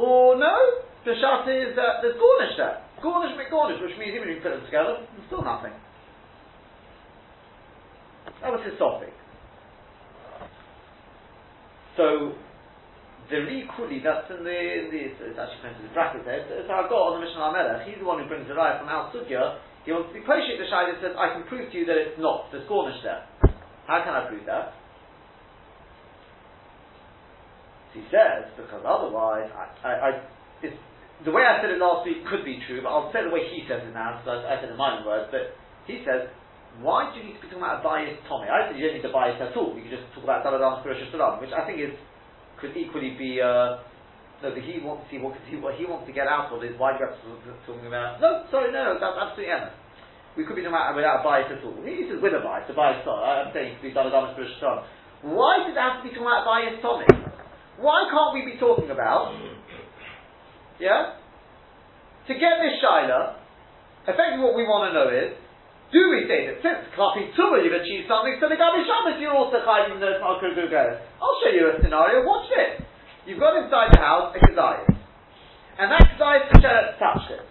Or 0.00 0.32
no, 0.40 0.56
the 1.04 1.12
shot 1.20 1.44
is 1.44 1.76
that 1.76 2.00
there's 2.00 2.16
garnish 2.16 2.56
there. 2.56 2.80
Garnish 3.04 3.36
McGarnish, 3.36 3.84
which 3.84 4.00
means 4.00 4.16
even 4.16 4.32
if 4.32 4.40
you 4.40 4.42
put 4.42 4.56
them 4.56 4.64
together, 4.64 5.04
there's 5.04 5.28
still 5.28 5.44
nothing. 5.44 5.76
That 8.40 8.48
was 8.48 8.64
his 8.64 8.80
topic. 8.80 9.12
So 12.00 12.32
very 13.28 13.60
equally, 13.60 14.00
that's 14.00 14.24
in 14.32 14.40
the, 14.40 14.56
in 14.56 14.88
the 14.88 15.00
it's, 15.12 15.36
actually 15.36 15.60
printed 15.60 15.84
in 15.84 15.92
brackets 15.92 16.24
there, 16.24 16.48
it's, 16.48 16.72
I 16.72 16.88
got 16.88 17.12
on 17.12 17.20
the 17.20 17.22
Mishnah 17.28 17.52
HaMelech, 17.52 17.84
he's 17.84 18.00
the 18.00 18.08
one 18.08 18.24
who 18.24 18.26
brings 18.26 18.48
the 18.48 18.56
raya 18.56 18.80
from 18.80 18.88
Al 18.88 19.12
Sugya, 19.12 19.60
he 19.84 19.92
wants 19.92 20.08
to 20.08 20.16
be 20.16 20.24
Poshik 20.24 20.56
the 20.56 20.64
Shai 20.72 20.96
says, 21.04 21.12
I 21.12 21.36
can 21.36 21.44
prove 21.44 21.68
to 21.68 21.76
you 21.76 21.84
that 21.84 22.00
it's 22.00 22.16
not, 22.16 22.48
there's 22.48 22.64
Cornish 22.64 22.96
there. 23.04 23.28
How 23.84 24.00
can 24.00 24.16
I 24.16 24.24
prove 24.32 24.48
that? 24.48 24.79
He 27.92 28.02
says, 28.10 28.46
because 28.54 28.86
otherwise, 28.86 29.50
I, 29.50 29.66
I, 29.82 29.92
I 29.92 30.10
the 31.24 31.32
way 31.32 31.44
I 31.44 31.60
said 31.60 31.68
it 31.68 31.82
last 31.82 32.08
week 32.08 32.24
could 32.24 32.44
be 32.48 32.62
true, 32.64 32.80
but 32.80 32.88
I'll 32.88 33.12
say 33.12 33.20
the 33.24 33.34
way 33.34 33.44
he 33.52 33.68
says 33.68 33.84
it 33.84 33.92
now, 33.92 34.16
because 34.16 34.40
I, 34.40 34.56
I 34.56 34.60
said 34.60 34.72
it 34.72 34.76
in 34.76 34.80
my 34.80 34.96
own 34.96 35.04
words, 35.04 35.28
but 35.28 35.52
he 35.84 36.00
says, 36.06 36.32
why 36.80 37.10
do 37.10 37.20
you 37.20 37.28
need 37.28 37.36
to 37.36 37.42
be 37.44 37.50
talking 37.52 37.66
about 37.66 37.82
a 37.82 37.84
bias 37.84 38.16
Tommy? 38.24 38.48
I 38.48 38.70
said 38.70 38.78
you 38.78 38.88
don't 38.88 38.96
need 38.96 39.04
to 39.04 39.12
bias 39.12 39.36
at 39.42 39.52
all, 39.52 39.76
you 39.76 39.84
can 39.84 39.92
just 39.92 40.06
talk 40.16 40.24
about 40.24 40.46
Daladam 40.46 40.80
Spiritual 40.80 41.12
Salam, 41.12 41.42
which 41.42 41.52
I 41.52 41.66
think 41.66 41.82
is 41.82 41.92
could 42.60 42.76
equally 42.76 43.16
be. 43.16 43.40
Uh, 43.40 43.80
no, 44.40 44.56
but 44.56 44.64
he 44.64 44.80
wants 44.80 45.04
to 45.04 45.08
see 45.12 45.20
what, 45.20 45.36
he, 45.44 45.56
what 45.60 45.76
he 45.76 45.84
wants 45.84 46.08
to 46.08 46.16
get 46.16 46.24
out 46.24 46.48
of 46.48 46.64
is 46.64 46.72
why 46.80 46.96
do 46.96 47.04
you 47.04 47.12
have 47.12 47.20
to 47.20 47.52
talking 47.68 47.84
about? 47.84 48.24
No, 48.24 48.48
sorry, 48.48 48.72
no, 48.72 48.96
that's 48.96 49.04
absolutely 49.04 49.52
endless. 49.52 49.76
We 50.32 50.48
could 50.48 50.56
be 50.56 50.64
talking 50.64 50.72
about 50.72 50.96
without 50.96 51.20
a 51.20 51.24
bias 51.26 51.52
at 51.52 51.60
all. 51.60 51.76
He 51.84 52.08
says 52.08 52.24
with 52.24 52.32
a 52.32 52.40
bias, 52.40 52.64
a 52.70 52.72
bias. 52.72 53.04
I'm 53.04 53.52
saying 53.52 53.76
it 53.76 53.84
could 53.84 53.92
be 53.92 53.96
done 53.96 54.08
as 54.08 54.32
spiritual 54.32 54.88
Why 55.28 55.68
does 55.68 55.76
it 55.76 55.80
have 55.80 56.00
to 56.00 56.08
be 56.08 56.16
talking 56.16 56.24
about 56.24 56.48
biased 56.48 56.80
tonic? 56.80 57.29
Why 57.80 58.04
can't 58.12 58.36
we 58.36 58.44
be 58.44 58.60
talking 58.60 58.92
about? 58.92 59.32
Yeah. 60.78 61.16
To 62.28 62.32
get 62.36 62.60
this 62.60 62.76
shaila, 62.84 63.40
effectively 64.04 64.44
what 64.44 64.54
we 64.56 64.68
want 64.68 64.92
to 64.92 64.96
know 64.96 65.08
is 65.08 65.32
do 65.90 65.98
we 66.12 66.28
say 66.30 66.46
that 66.46 66.62
since 66.62 66.86
Klapi 66.94 67.34
Tumah 67.34 67.64
you've 67.64 67.74
achieved 67.74 68.06
something, 68.06 68.38
so 68.38 68.46
the 68.46 68.54
Gabi 68.54 68.86
Shabbos 68.86 69.18
you're 69.18 69.34
also 69.34 69.58
chayim 69.64 69.90
even 69.90 69.98
though 69.98 70.14
it's 70.14 70.22
not 70.22 70.38
I'll 70.38 71.38
show 71.42 71.50
you 71.50 71.72
a 71.72 71.82
scenario, 71.82 72.22
watch 72.22 72.46
this. 72.52 72.86
You've 73.26 73.40
got 73.40 73.58
inside 73.58 73.90
the 73.92 74.00
house 74.00 74.36
a 74.36 74.38
Keziah. 74.38 74.86
And 75.80 75.90
that 75.90 76.04
Keziah 76.14 76.46
the 76.52 76.56
Sheret 76.60 76.98
touched 77.00 77.32
it. 77.32 77.46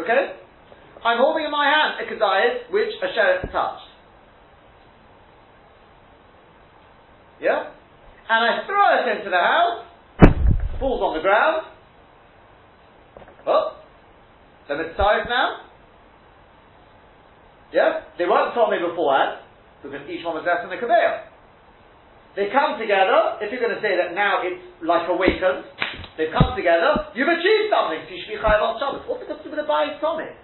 Okay? 0.00 0.22
I'm 1.04 1.18
holding 1.18 1.44
in 1.44 1.52
my 1.52 1.66
hand 1.66 2.00
a 2.00 2.04
Keziah 2.08 2.70
which 2.70 2.94
a 3.02 3.08
Sheret 3.12 3.52
touched. 3.52 3.95
Yeah? 7.40 7.70
And 8.28 8.40
I 8.44 8.66
throw 8.66 8.84
it 9.00 9.18
into 9.18 9.30
the 9.30 9.36
house, 9.36 9.86
falls 10.80 11.00
on 11.02 11.16
the 11.16 11.22
ground. 11.22 11.62
Oh, 13.46 13.78
the 14.68 14.76
mitzvah 14.76 15.24
now. 15.28 15.62
Yeah? 17.72 18.00
They 18.18 18.24
weren't 18.24 18.54
told 18.54 18.70
me 18.70 18.78
beforehand, 18.82 19.42
because 19.82 20.08
each 20.10 20.24
one 20.24 20.34
was 20.34 20.44
less 20.46 20.64
in 20.64 20.70
the 20.70 20.76
Kabeah. 20.76 21.30
they 22.36 22.52
come 22.52 22.78
together, 22.78 23.40
if 23.40 23.52
you're 23.52 23.62
going 23.62 23.74
to 23.74 23.80
say 23.80 23.96
that 23.96 24.12
now 24.14 24.44
it's 24.44 24.60
like 24.84 25.08
awakened, 25.08 25.64
they've 26.20 26.32
come 26.32 26.52
together, 26.56 27.08
you've 27.16 27.32
achieved 27.32 27.72
something, 27.72 28.04
so 28.04 28.10
you 28.12 28.20
should 28.24 28.36
be 28.36 28.40
chayav 28.42 28.60
on 28.60 28.76
Shabbos. 28.76 29.08
What's 29.08 29.24
the 29.24 29.32
got 29.32 29.40
to 29.44 29.48
the 29.48 29.64
bayis 29.64 29.96
tomei? 30.04 30.36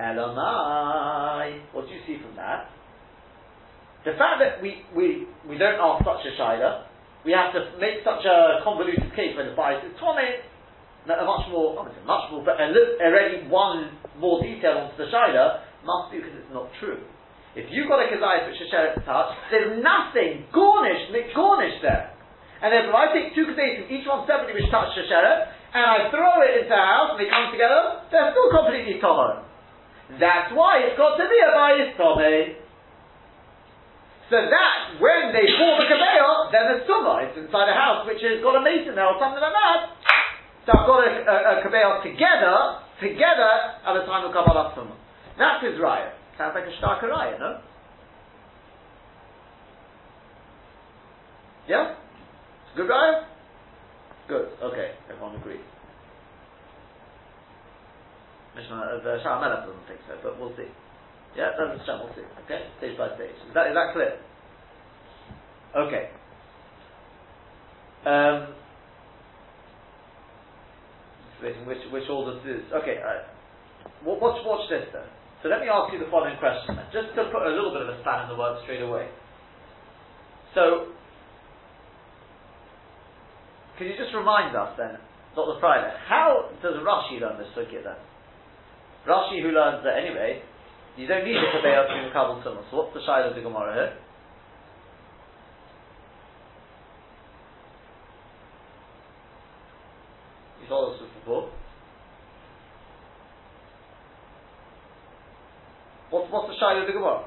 Elamai. 0.00 1.62
What 1.72 1.86
do 1.86 1.92
you 1.92 2.00
see 2.06 2.18
from 2.18 2.34
that? 2.36 2.70
The 4.04 4.18
fact 4.18 4.42
that 4.42 4.58
we, 4.58 4.82
we, 4.94 5.30
we 5.46 5.58
don't 5.58 5.78
ask 5.78 6.02
such 6.02 6.26
a 6.26 6.32
shaila, 6.34 6.90
we 7.24 7.30
have 7.30 7.54
to 7.54 7.78
make 7.78 8.02
such 8.02 8.26
a 8.26 8.58
convoluted 8.66 9.14
case 9.14 9.38
when 9.38 9.46
the 9.46 9.54
bias 9.54 9.82
is 9.86 9.94
tomei, 10.02 10.42
a 11.06 11.24
much 11.26 11.46
more, 11.50 11.78
say 11.86 12.02
much 12.06 12.30
more, 12.30 12.42
but 12.42 12.58
already 12.58 13.46
one 13.46 13.94
more 14.18 14.42
detail 14.42 14.86
onto 14.86 14.98
the 14.98 15.06
shaila 15.06 15.62
must 15.86 16.10
be 16.10 16.18
because 16.18 16.34
it's 16.34 16.52
not 16.54 16.66
true. 16.78 16.98
If 17.54 17.68
you've 17.68 17.86
got 17.86 18.00
a 18.00 18.08
kazayas 18.08 18.48
which 18.48 18.56
Shasheret 18.64 19.04
touch, 19.04 19.36
there's 19.52 19.76
nothing 19.84 20.48
garnished, 20.56 21.12
garnished 21.36 21.84
there. 21.84 22.16
And 22.64 22.72
therefore, 22.72 22.96
I 22.96 23.12
take 23.12 23.36
two 23.36 23.44
kazayas, 23.52 23.92
each 23.92 24.08
one 24.08 24.24
separately 24.24 24.56
which 24.56 24.70
touch 24.72 24.96
Shasheret, 24.96 25.52
and 25.76 25.84
I 25.84 26.08
throw 26.08 26.40
it 26.48 26.64
into 26.64 26.72
the 26.72 26.80
house 26.80 27.12
and 27.12 27.20
they 27.20 27.28
come 27.28 27.52
together, 27.52 28.08
they're 28.08 28.32
still 28.32 28.50
completely 28.56 28.96
tohar. 29.04 29.44
That's 30.16 30.52
why 30.56 30.84
it's 30.84 30.96
got 30.96 31.20
to 31.20 31.24
be 31.28 31.38
a 31.44 31.50
bayis 31.52 31.92
tomei. 32.00 32.61
So 34.30 34.38
that, 34.38 35.02
when 35.02 35.34
they 35.34 35.46
form 35.58 35.82
a 35.82 35.86
kabeah, 35.86 36.52
then 36.52 36.64
the 36.72 36.78
summa, 36.86 37.26
it's 37.26 37.36
inside 37.36 37.68
a 37.68 37.76
house 37.76 38.06
which 38.06 38.22
has 38.22 38.42
got 38.42 38.56
a 38.56 38.62
mason 38.62 38.94
there 38.94 39.06
or 39.06 39.18
something 39.18 39.42
like 39.42 39.52
that. 39.52 39.80
So 40.64 40.78
I've 40.78 40.86
got 40.86 41.02
a, 41.02 41.10
a, 41.10 41.36
a 41.58 42.02
together, 42.06 42.56
together 43.02 43.52
at 43.82 43.92
the 43.98 44.06
time 44.06 44.24
of 44.24 44.32
Kabbalah 44.32 44.72
Summah. 44.76 44.96
That's 45.38 45.64
his 45.64 45.74
raya. 45.82 46.14
Sounds 46.38 46.54
like 46.54 46.64
a 46.64 46.74
starker 46.78 47.10
raya, 47.10 47.38
no? 47.38 47.60
Yeah? 51.68 51.94
Good 52.76 52.88
raya? 52.88 53.26
Good, 54.28 54.48
okay, 54.62 54.94
everyone 55.10 55.36
agrees. 55.36 55.60
Mishnah, 58.54 59.00
uh, 59.02 59.22
Shah 59.22 59.40
doesn't 59.40 59.86
think 59.88 60.00
so, 60.06 60.14
but 60.22 60.38
we'll 60.38 60.54
see. 60.56 60.68
Yeah, 61.36 61.50
that's 61.56 61.86
Shah, 61.86 62.02
we'll 62.02 62.12
see. 62.14 62.26
Okay, 62.44 62.66
stage 62.78 62.98
by 62.98 63.14
stage. 63.16 63.36
Is 63.48 63.54
that, 63.54 63.68
is 63.68 63.74
that 63.74 63.92
clear? 63.92 64.18
Okay. 65.76 66.10
Um, 68.04 68.54
which, 71.42 71.82
which 71.90 72.08
order 72.10 72.38
this 72.44 72.60
is. 72.60 72.72
Okay, 72.72 72.98
uh, 73.00 73.24
watch, 74.04 74.38
watch 74.44 74.68
this 74.68 74.86
then. 74.92 75.08
So 75.42 75.48
let 75.48 75.60
me 75.60 75.66
ask 75.66 75.92
you 75.92 75.98
the 75.98 76.10
following 76.10 76.38
question, 76.38 76.78
just 76.92 77.16
to 77.16 77.24
put 77.32 77.42
a 77.42 77.50
little 77.50 77.72
bit 77.72 77.82
of 77.82 77.88
a 77.88 78.00
span 78.02 78.24
in 78.24 78.28
the 78.30 78.38
works 78.38 78.62
straight 78.62 78.82
away. 78.82 79.08
So, 80.54 80.92
can 83.78 83.88
you 83.88 83.94
just 83.98 84.14
remind 84.14 84.54
us 84.54 84.76
then, 84.78 84.98
Dr. 85.34 85.58
Friday, 85.58 85.90
how 86.06 86.50
does 86.62 86.76
Rashi 86.84 87.18
learn 87.18 87.38
this 87.38 87.48
sugya 87.56 87.82
then? 87.82 87.98
Rashi, 89.08 89.42
who 89.42 89.50
learns 89.50 89.82
that 89.82 89.98
anyway, 89.98 90.42
you 90.96 91.06
don't 91.06 91.24
need 91.24 91.36
kabeya 91.36 91.88
to 91.88 91.94
be 91.94 92.10
Makabal 92.12 92.44
Sunnah. 92.44 92.62
So 92.70 92.76
what's 92.76 92.94
the 92.94 93.00
shayla 93.00 93.30
of 93.30 93.34
the 93.34 93.40
Gemara 93.40 93.72
here? 93.74 93.92
You 100.62 100.68
told 100.68 100.94
us 100.94 101.00
this 101.00 101.08
before. 101.20 101.48
What's, 106.10 106.30
what's 106.30 106.48
the 106.48 106.58
shayla 106.62 106.82
of 106.82 106.86
the 106.86 106.92
Gemara? 106.92 107.24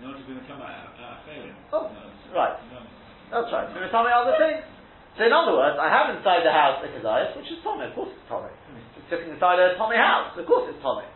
In 0.00 0.06
order 0.06 0.20
to 0.20 0.40
become 0.40 0.60
a, 0.60 0.64
a 0.64 1.04
uh, 1.04 1.16
failing. 1.26 1.56
Oh, 1.72 1.90
right. 2.34 2.56
That's 3.32 3.52
right. 3.52 3.90
Tell 3.90 4.04
me 4.04 4.10
other 4.12 4.36
things. 4.38 4.75
So, 5.16 5.24
in 5.24 5.32
other 5.32 5.56
words, 5.56 5.80
I 5.80 5.88
have 5.88 6.12
inside 6.12 6.44
the 6.44 6.52
house 6.52 6.84
a 6.84 6.92
kazayas, 6.92 7.32
which 7.40 7.48
is 7.48 7.56
Tommy. 7.64 7.88
Of 7.88 7.96
course, 7.96 8.12
it's 8.12 8.28
Tommy. 8.28 8.52
It's 9.00 9.08
sitting 9.08 9.32
inside 9.32 9.56
a 9.56 9.72
Tommy 9.80 9.96
house. 9.96 10.36
Of 10.36 10.44
course, 10.44 10.68
it's 10.68 10.82
Tommy. 10.84 11.08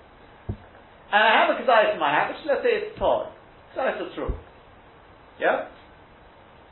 And 1.13 1.21
I 1.21 1.45
have 1.45 1.53
a 1.53 1.61
kazayas 1.61 1.95
in 1.95 2.01
my 2.01 2.09
house, 2.09 2.33
which 2.33 2.49
let's 2.49 2.65
say 2.65 2.81
it's 2.81 2.97
Tommy. 2.97 3.29
Kazayas 3.77 4.01
are 4.01 4.15
true. 4.17 4.33
Yeah. 5.37 5.69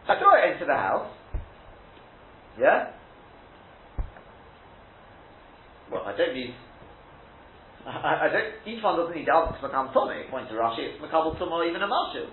I 0.08 0.16
throw 0.16 0.32
it 0.40 0.56
into 0.56 0.64
the 0.64 0.72
house. 0.72 1.12
Yeah. 2.56 2.96
Well, 5.92 6.04
I 6.04 6.16
don't 6.16 6.32
need. 6.32 6.54
I, 7.86 8.24
I 8.24 8.28
don't. 8.32 8.52
Each 8.64 8.82
one 8.82 8.96
doesn't 8.96 9.14
need 9.14 9.28
the 9.28 9.36
other 9.36 9.56
to 9.56 9.60
become 9.60 9.92
Tommy. 9.92 10.24
According 10.26 10.48
to 10.48 10.54
Rashi, 10.54 10.96
it's 10.96 11.00
Makabal 11.00 11.36
or 11.40 11.64
even 11.64 11.82
a 11.82 11.88
Mashu. 11.88 12.28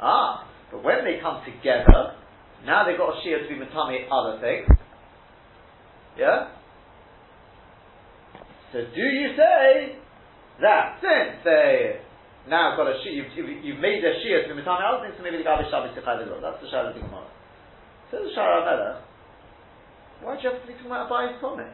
Ah, 0.00 0.46
but 0.70 0.84
when 0.84 1.04
they 1.04 1.18
come 1.20 1.40
together, 1.44 2.17
now 2.64 2.84
they've 2.84 2.98
got 2.98 3.14
a 3.14 3.20
Shia 3.22 3.42
to 3.42 3.48
be 3.48 3.60
Matami 3.60 4.06
other 4.10 4.40
things. 4.40 4.66
Yeah? 6.18 6.50
So 8.72 8.78
do 8.82 9.00
you 9.00 9.34
say 9.36 9.96
that 10.60 10.98
since 11.00 11.40
they 11.44 12.00
now 12.48 12.76
got 12.76 12.88
a 12.88 12.98
Shia, 13.04 13.14
you've, 13.14 13.30
you've, 13.36 13.64
you've 13.64 13.80
made 13.80 14.02
a 14.04 14.12
Shia 14.20 14.48
to 14.48 14.54
be 14.54 14.60
Matami 14.60 14.82
other 14.82 15.06
things, 15.06 15.14
so 15.16 15.22
maybe 15.22 15.38
the 15.38 15.44
Gabi 15.44 15.70
Shabbos 15.70 15.94
That's 15.94 16.60
the 16.60 16.68
Shara 16.68 16.90
of 16.90 16.94
the 16.94 17.00
Gemara. 17.00 17.28
So 18.10 18.18
the 18.18 18.30
Shara 18.36 18.64
Melech, 18.64 19.02
why 20.22 20.36
do 20.36 20.42
you 20.42 20.50
have 20.50 20.60
to 20.60 20.66
be 20.66 20.72
talking 20.74 20.86
about 20.86 21.06
a 21.06 21.08
bias 21.08 21.38
Tommy? 21.40 21.64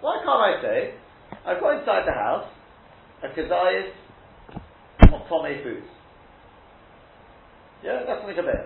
Why 0.00 0.20
can't 0.22 0.28
I 0.28 0.62
say, 0.62 0.94
I've 1.46 1.60
got 1.60 1.80
inside 1.80 2.04
the 2.06 2.12
house 2.12 2.46
a 3.24 3.28
kazayas 3.28 3.90
of 5.12 5.20
Tomei 5.32 5.62
foods? 5.64 5.86
Yeah, 7.84 8.00
that's 8.06 8.20
something 8.20 8.38
a 8.38 8.42
bit. 8.42 8.64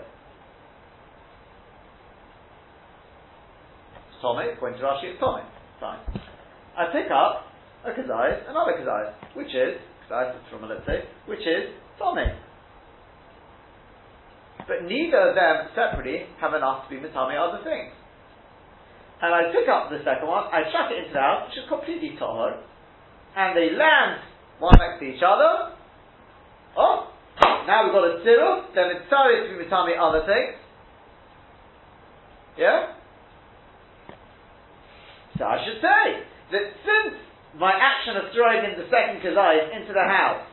It's 4.08 4.22
Tomei, 4.22 4.54
according 4.54 4.78
to 4.78 4.84
Rashi, 4.86 5.12
it's 5.12 5.20
Tomei. 5.20 5.42
Fine. 5.80 5.98
I 6.78 6.86
pick 6.94 7.10
up 7.10 7.50
a 7.84 7.90
kazayas, 7.90 8.48
another 8.48 8.78
kazayas, 8.78 9.14
which 9.34 9.50
is, 9.50 9.82
kazayas 10.06 10.38
from 10.50 10.68
let's 10.68 10.86
say, 10.86 11.02
which 11.26 11.40
is 11.42 11.74
Tomei. 12.00 12.38
But 14.68 14.86
neither 14.86 15.30
of 15.30 15.34
them 15.34 15.68
separately 15.74 16.26
have 16.40 16.54
enough 16.54 16.88
to 16.88 16.94
be 16.94 17.02
Mitame 17.02 17.34
other 17.34 17.64
things 17.64 17.92
and 19.20 19.34
I 19.34 19.50
pick 19.50 19.66
up 19.66 19.90
the 19.90 19.98
second 20.06 20.30
one, 20.30 20.46
I 20.54 20.70
chuck 20.70 20.94
it 20.94 21.02
into 21.02 21.12
the 21.12 21.20
house, 21.22 21.50
which 21.50 21.58
is 21.58 21.66
completely 21.66 22.14
tahor, 22.14 22.62
and 23.34 23.56
they 23.56 23.74
land 23.74 24.22
one 24.62 24.78
next 24.78 25.02
to 25.02 25.06
each 25.10 25.22
other. 25.26 25.74
Now 27.68 27.84
we've 27.84 27.92
got 27.92 28.08
a 28.08 28.24
tziruf, 28.24 28.72
then 28.72 28.96
it's 28.96 29.12
sorry 29.12 29.44
to 29.44 29.52
be 29.52 29.60
mitami 29.60 29.92
other 30.00 30.24
things. 30.24 30.56
Yeah? 32.56 32.96
So 35.36 35.44
I 35.44 35.60
should 35.68 35.76
say 35.84 36.02
that 36.56 36.64
since 36.80 37.20
my 37.60 37.76
action 37.76 38.16
of 38.16 38.32
throwing 38.32 38.64
in 38.64 38.80
the 38.80 38.88
second 38.88 39.20
kazayis 39.20 39.68
into 39.76 39.92
the 39.92 40.00
house 40.00 40.48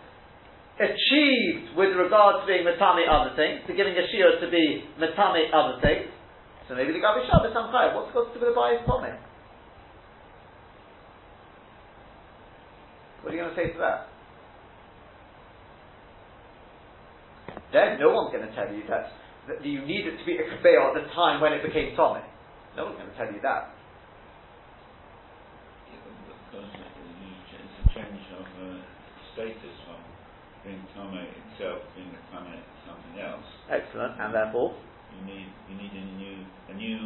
achieved 0.75 1.79
with 1.79 1.95
regard 1.95 2.43
to 2.43 2.51
being 2.51 2.67
mitami 2.67 3.07
other 3.07 3.31
things, 3.39 3.63
to 3.63 3.72
giving 3.72 3.95
a 3.95 4.03
shiur 4.12 4.36
to 4.43 4.51
be 4.51 4.84
mitami 5.00 5.48
other 5.55 5.79
things, 5.79 6.12
so 6.67 6.75
maybe 6.75 6.91
the 6.91 7.00
Gabi 7.00 7.24
Shabbos 7.31 7.55
I'm 7.55 7.72
chayav. 7.72 7.95
What's 7.95 8.12
got 8.12 8.34
to 8.34 8.39
do 8.39 8.45
with 8.45 8.55
bias 8.55 8.84
Tomei? 8.84 9.15
What 13.24 13.31
are 13.31 13.38
you 13.38 13.41
going 13.41 13.55
to 13.55 13.57
say 13.57 13.72
to 13.72 13.79
that? 13.79 14.14
Then 17.75 18.00
no 18.00 18.15
one's 18.15 18.32
going 18.32 18.48
to 18.48 18.55
tell 18.55 18.72
you 18.72 18.88
that, 18.88 19.12
that 19.51 19.60
you 19.60 19.84
need 19.84 20.08
it 20.08 20.15
to 20.15 20.24
be 20.24 20.39
a 20.39 20.48
kabeah 20.48 20.96
at 20.96 20.96
the 20.96 21.12
time 21.12 21.44
when 21.44 21.51
it 21.51 21.60
became 21.60 21.91
Tomei. 21.91 22.24
No 22.79 22.88
one's 22.88 22.96
going 22.96 23.12
to 23.12 23.17
tell 23.20 23.27
you 23.27 23.44
that. 23.44 23.75
Of 25.91 26.39
course, 26.55 26.72
it's 26.72 27.77
a 27.84 27.86
change 27.91 28.24
of 28.32 28.48
uh, 28.48 28.79
status 29.36 29.75
from 29.84 30.00
being 30.63 30.88
Tomei 30.96 31.27
itself 31.27 31.84
being 32.00 32.15
a 32.15 32.22
Tomei 32.32 32.63
something 32.88 33.20
else. 33.20 33.44
Excellent, 33.67 34.24
and 34.24 34.32
therefore? 34.32 34.72
you 35.12 35.27
need 35.27 35.51
you 35.67 35.75
need 35.75 35.91
a 35.91 36.05
new 36.15 36.38
a 36.72 36.74
new 36.79 37.03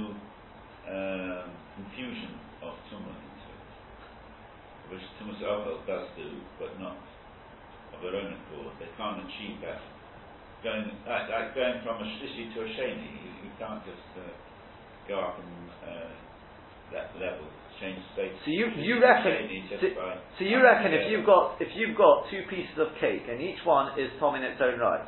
um, 0.85 1.49
infusion 1.81 2.37
of 2.61 2.77
tumor 2.93 3.09
into 3.09 3.49
it, 3.57 4.93
which 4.93 5.05
Tumas 5.17 5.41
Ovel 5.41 5.81
does 5.89 6.13
do, 6.13 6.29
but 6.61 6.77
not 6.77 7.01
of 7.97 8.05
their 8.05 8.21
own 8.21 8.37
accord. 8.37 8.77
They 8.77 8.89
can't 8.97 9.17
achieve 9.25 9.61
that. 9.65 9.81
Going 10.63 10.91
like, 11.07 11.31
like 11.31 11.55
going 11.55 11.79
from 11.87 12.03
a 12.03 12.07
shlishi 12.19 12.51
to 12.53 12.61
a 12.61 12.69
sheni, 12.75 13.07
you, 13.15 13.31
you 13.47 13.51
can't 13.55 13.79
just 13.87 14.07
uh, 14.19 14.27
go 15.07 15.19
up 15.19 15.39
and 15.39 15.55
uh, 15.87 16.11
that 16.91 17.15
level 17.15 17.47
change 17.79 18.03
state. 18.11 18.35
So 18.43 18.51
you 18.51 18.67
you 18.75 18.99
reckon 18.99 19.39
so, 19.71 19.87
so 20.37 20.41
you 20.43 20.59
reckon 20.59 20.91
if 20.91 21.07
you've 21.07 21.25
got 21.25 21.55
if 21.63 21.71
you've 21.75 21.95
got 21.95 22.27
two 22.27 22.43
pieces 22.49 22.75
of 22.75 22.91
cake 22.99 23.23
and 23.31 23.39
each 23.39 23.63
one 23.63 23.95
is 23.95 24.11
tom 24.19 24.35
in 24.35 24.43
its 24.43 24.59
own 24.59 24.79
right, 24.79 25.07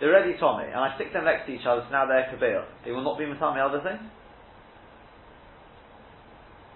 they're 0.00 0.10
ready 0.10 0.34
Tommy, 0.40 0.64
and 0.64 0.74
I 0.74 0.94
stick 0.96 1.12
them 1.12 1.24
next 1.24 1.46
to 1.46 1.52
each 1.54 1.66
other, 1.66 1.84
so 1.86 1.90
now 1.92 2.06
they're 2.06 2.26
Kabir. 2.32 2.66
They 2.84 2.90
will 2.90 3.04
not 3.04 3.18
be 3.18 3.24
Matami 3.24 3.62
other 3.62 3.80
things? 3.80 4.02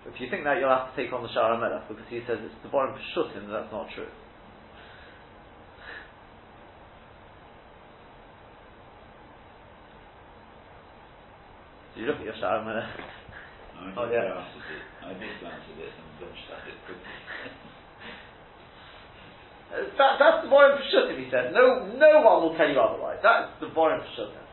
If 0.06 0.20
you 0.20 0.30
think 0.30 0.44
that, 0.44 0.56
you'll 0.56 0.72
have 0.72 0.94
to 0.94 0.96
take 0.96 1.12
on 1.12 1.20
the 1.20 1.28
Shara 1.28 1.60
Melech 1.60 1.84
because 1.88 2.06
he 2.08 2.24
says 2.24 2.38
it's 2.40 2.54
the 2.62 2.70
Borim 2.72 2.96
Peshutim, 2.96 3.50
that's 3.50 3.68
not 3.68 3.92
true. 3.92 4.08
You 11.98 12.06
look 12.06 12.22
at 12.22 12.30
your 12.30 12.38
Shara 12.38 12.62
Melech? 12.62 12.86
I 12.86 13.90
Oh, 13.98 14.06
yeah. 14.06 14.38
it. 14.38 14.46
I 15.02 15.10
did 15.18 15.34
glance 15.42 15.66
at 15.66 15.78
it 15.82 15.90
and 15.90 16.08
blushed 16.22 16.46
at 16.54 16.62
it. 16.70 16.78
Uh, 19.68 19.82
That, 19.98 20.12
that's 20.22 20.38
the 20.46 20.50
Borim 20.50 20.78
Peshutim, 20.78 21.18
he 21.18 21.26
said. 21.30 21.50
No, 21.50 21.90
no 21.98 22.22
one 22.22 22.36
will 22.46 22.54
tell 22.54 22.70
you 22.70 22.78
otherwise. 22.78 23.18
That's 23.18 23.50
the 23.58 23.74
Borim 23.74 23.98
Peshutim. 23.98 24.46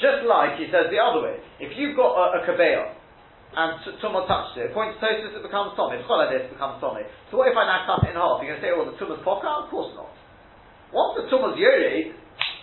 Just 0.00 0.24
like 0.24 0.56
he 0.56 0.68
says 0.72 0.88
the 0.88 1.00
other 1.00 1.20
way. 1.20 1.36
If 1.60 1.76
you've 1.76 1.96
got 1.96 2.12
a, 2.16 2.24
a 2.40 2.48
Kabeah, 2.48 2.96
and 3.56 3.80
t- 3.84 3.96
Tumah 4.04 4.28
touched 4.28 4.56
it, 4.60 4.68
according 4.72 4.96
to 4.96 5.00
Tosfos 5.00 5.32
it 5.36 5.44
becomes 5.44 5.72
Tommy, 5.76 5.96
Choladis 6.04 6.48
becomes 6.52 6.76
Tommy. 6.80 7.04
So 7.32 7.40
what 7.40 7.48
if 7.48 7.56
I 7.56 7.64
now 7.64 7.88
cut 7.88 8.04
it 8.04 8.12
in 8.12 8.16
half? 8.20 8.40
You're 8.44 8.52
going 8.56 8.60
to 8.60 8.64
say, 8.64 8.72
oh, 8.72 8.84
the 8.84 8.96
Tumah's 9.00 9.24
Poka? 9.24 9.64
Of 9.64 9.72
course 9.72 9.92
not. 9.96 10.12
Once 10.92 11.16
the 11.16 11.24
Tumah's 11.32 11.56
Yori, 11.56 12.12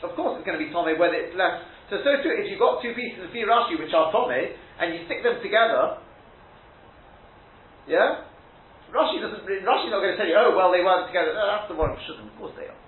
of 0.06 0.14
course 0.14 0.38
it's 0.38 0.46
going 0.46 0.58
to 0.58 0.62
be 0.62 0.70
Tommy, 0.70 0.94
whether 0.98 1.18
it's 1.18 1.34
less. 1.34 1.62
So, 1.90 2.00
so 2.00 2.12
too, 2.24 2.32
if 2.32 2.48
you've 2.48 2.62
got 2.62 2.82
two 2.82 2.96
pieces 2.96 3.24
of 3.24 3.32
Rashi 3.32 3.76
which 3.76 3.94
are 3.94 4.12
Tommy, 4.12 4.56
and 4.80 4.94
you 4.96 5.06
stick 5.06 5.24
them 5.24 5.44
together, 5.44 6.00
yeah? 7.88 8.24
Rashi 8.94 9.20
doesn't, 9.20 9.44
Rashi's 9.44 9.92
not 9.92 10.00
going 10.06 10.14
to 10.14 10.20
tell 10.22 10.30
you, 10.30 10.38
oh, 10.38 10.54
well, 10.56 10.72
they 10.72 10.86
weren't 10.86 11.10
together. 11.10 11.34
No, 11.34 11.44
that's 11.50 11.68
the 11.68 11.76
one 11.76 11.98
Peshutim. 11.98 12.30
Of 12.30 12.38
course 12.38 12.54
they 12.56 12.70
are. 12.70 12.82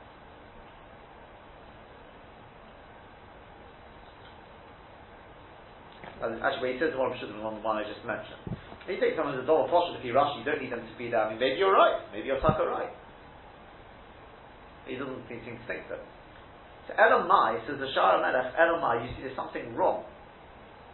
Actually, 6.46 6.74
he 6.74 6.80
says 6.80 6.94
the 6.94 7.02
one 7.02 7.12
Peshutim, 7.12 7.36
the 7.36 7.44
one, 7.44 7.58
the 7.60 7.66
one 7.66 7.78
I 7.78 7.84
just 7.84 8.06
mentioned. 8.06 8.40
If 8.86 8.96
you 8.96 9.02
take 9.02 9.18
someone 9.18 9.34
as 9.34 9.44
a 9.44 9.48
dollar 9.50 9.68
posh, 9.68 9.98
if 9.98 10.06
you 10.06 10.14
Rashi, 10.14 10.40
you 10.40 10.46
don't 10.46 10.62
need 10.62 10.72
them 10.72 10.86
to 10.86 10.96
be 10.96 11.10
there. 11.10 11.26
I 11.26 11.34
mean, 11.34 11.42
maybe 11.42 11.58
you're 11.58 11.74
right. 11.74 12.06
Maybe 12.14 12.30
you're 12.30 12.40
Taka 12.40 12.64
right. 12.64 12.94
He 14.86 14.96
doesn't 14.96 15.26
seem 15.28 15.42
to 15.42 15.58
think 15.66 15.90
so. 15.90 15.98
So 16.88 16.94
Elamai 16.94 17.66
says 17.66 17.82
the 17.82 17.90
Shara 17.98 18.22
Melech, 18.22 18.54
Elamai, 18.54 19.06
you 19.06 19.10
see 19.18 19.26
there's 19.26 19.36
something 19.36 19.74
wrong 19.74 20.06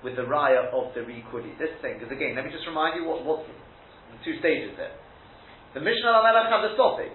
with 0.03 0.15
the 0.15 0.23
raya 0.23 0.71
of 0.71 0.95
the 0.95 1.03
Rikudi. 1.03 1.59
This 1.59 1.75
thing, 1.83 1.99
because 1.99 2.11
again, 2.11 2.33
let 2.35 2.47
me 2.47 2.51
just 2.51 2.65
remind 2.65 2.95
you 2.95 3.05
what, 3.05 3.23
what 3.27 3.43
the 3.45 4.19
two 4.23 4.39
stages 4.39 4.73
there. 4.79 4.95
The 5.75 5.83
Mishnah 5.83 6.09
Lamelech 6.09 6.47
had 6.51 6.63
a 6.67 6.73
topic. 6.75 7.11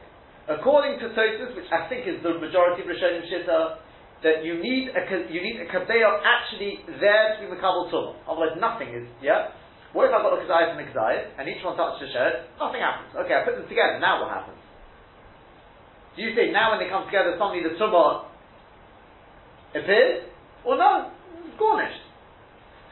According 0.46 1.02
to 1.02 1.10
Tosfos, 1.10 1.56
which 1.58 1.68
I 1.74 1.90
think 1.90 2.06
is 2.06 2.22
the 2.22 2.38
majority 2.38 2.84
of 2.84 2.88
Rishonim 2.88 3.26
Shita, 3.26 3.82
that 4.22 4.46
you 4.46 4.56
need 4.62 4.88
a 4.96 5.02
you 5.28 5.44
need 5.44 5.60
a 5.60 5.68
kabeah 5.68 6.24
actually 6.24 6.80
there 7.02 7.36
to 7.36 7.44
be 7.44 7.52
makabel 7.52 7.92
tumah. 7.92 8.16
Otherwise, 8.24 8.56
nothing 8.56 8.88
is 8.94 9.04
yeah. 9.20 9.52
What 9.92 10.08
if 10.08 10.12
I've 10.12 10.24
got 10.24 10.32
a 10.32 10.40
kazayas 10.40 10.72
and 10.72 10.80
a 10.80 10.88
kazayas, 10.88 11.36
and 11.36 11.44
each 11.48 11.60
one 11.60 11.76
touches 11.76 12.08
the 12.08 12.08
shed? 12.12 12.48
Nothing 12.56 12.80
happens. 12.80 13.12
Okay, 13.12 13.34
I 13.36 13.44
put 13.44 13.60
them 13.60 13.68
together. 13.68 14.00
Now 14.00 14.24
what 14.24 14.32
happens? 14.32 14.60
Do 16.16 16.24
you 16.24 16.32
say 16.32 16.48
now 16.48 16.72
when 16.72 16.80
they 16.80 16.88
come 16.88 17.04
together, 17.04 17.36
suddenly 17.36 17.60
the 17.60 17.76
tumah 17.76 18.35
appears, 19.74 20.28
or 20.62 20.76
no, 20.76 21.10
it's 21.46 21.58
garnished? 21.58 22.04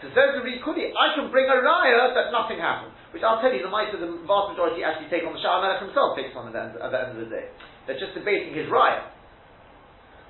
So 0.02 0.10
says 0.12 0.36
the 0.36 0.42
Rikudi, 0.42 0.92
I 0.92 1.14
can 1.16 1.30
bring 1.30 1.46
a 1.46 1.58
raya 1.62 2.12
that 2.12 2.34
nothing 2.34 2.58
happened. 2.58 2.92
Which 3.14 3.22
I'll 3.22 3.40
tell 3.40 3.54
you, 3.54 3.62
the 3.62 3.70
might 3.70 3.94
of 3.94 4.02
the 4.02 4.10
vast 4.26 4.52
majority 4.52 4.82
actually 4.82 5.06
take 5.06 5.22
on 5.22 5.38
the 5.38 5.40
Shah 5.40 5.62
Melech 5.62 5.80
himself 5.86 6.18
takes 6.18 6.34
on 6.34 6.50
at 6.50 6.52
the, 6.52 6.60
end, 6.60 6.72
at 6.82 6.90
the 6.90 6.98
end 6.98 7.10
of 7.14 7.20
the 7.22 7.30
day. 7.30 7.46
They're 7.86 8.00
just 8.00 8.12
debating 8.12 8.52
his 8.52 8.66
raya. 8.66 9.06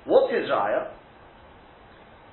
What's 0.05 0.29
his 0.29 0.45
raya? 0.47 0.93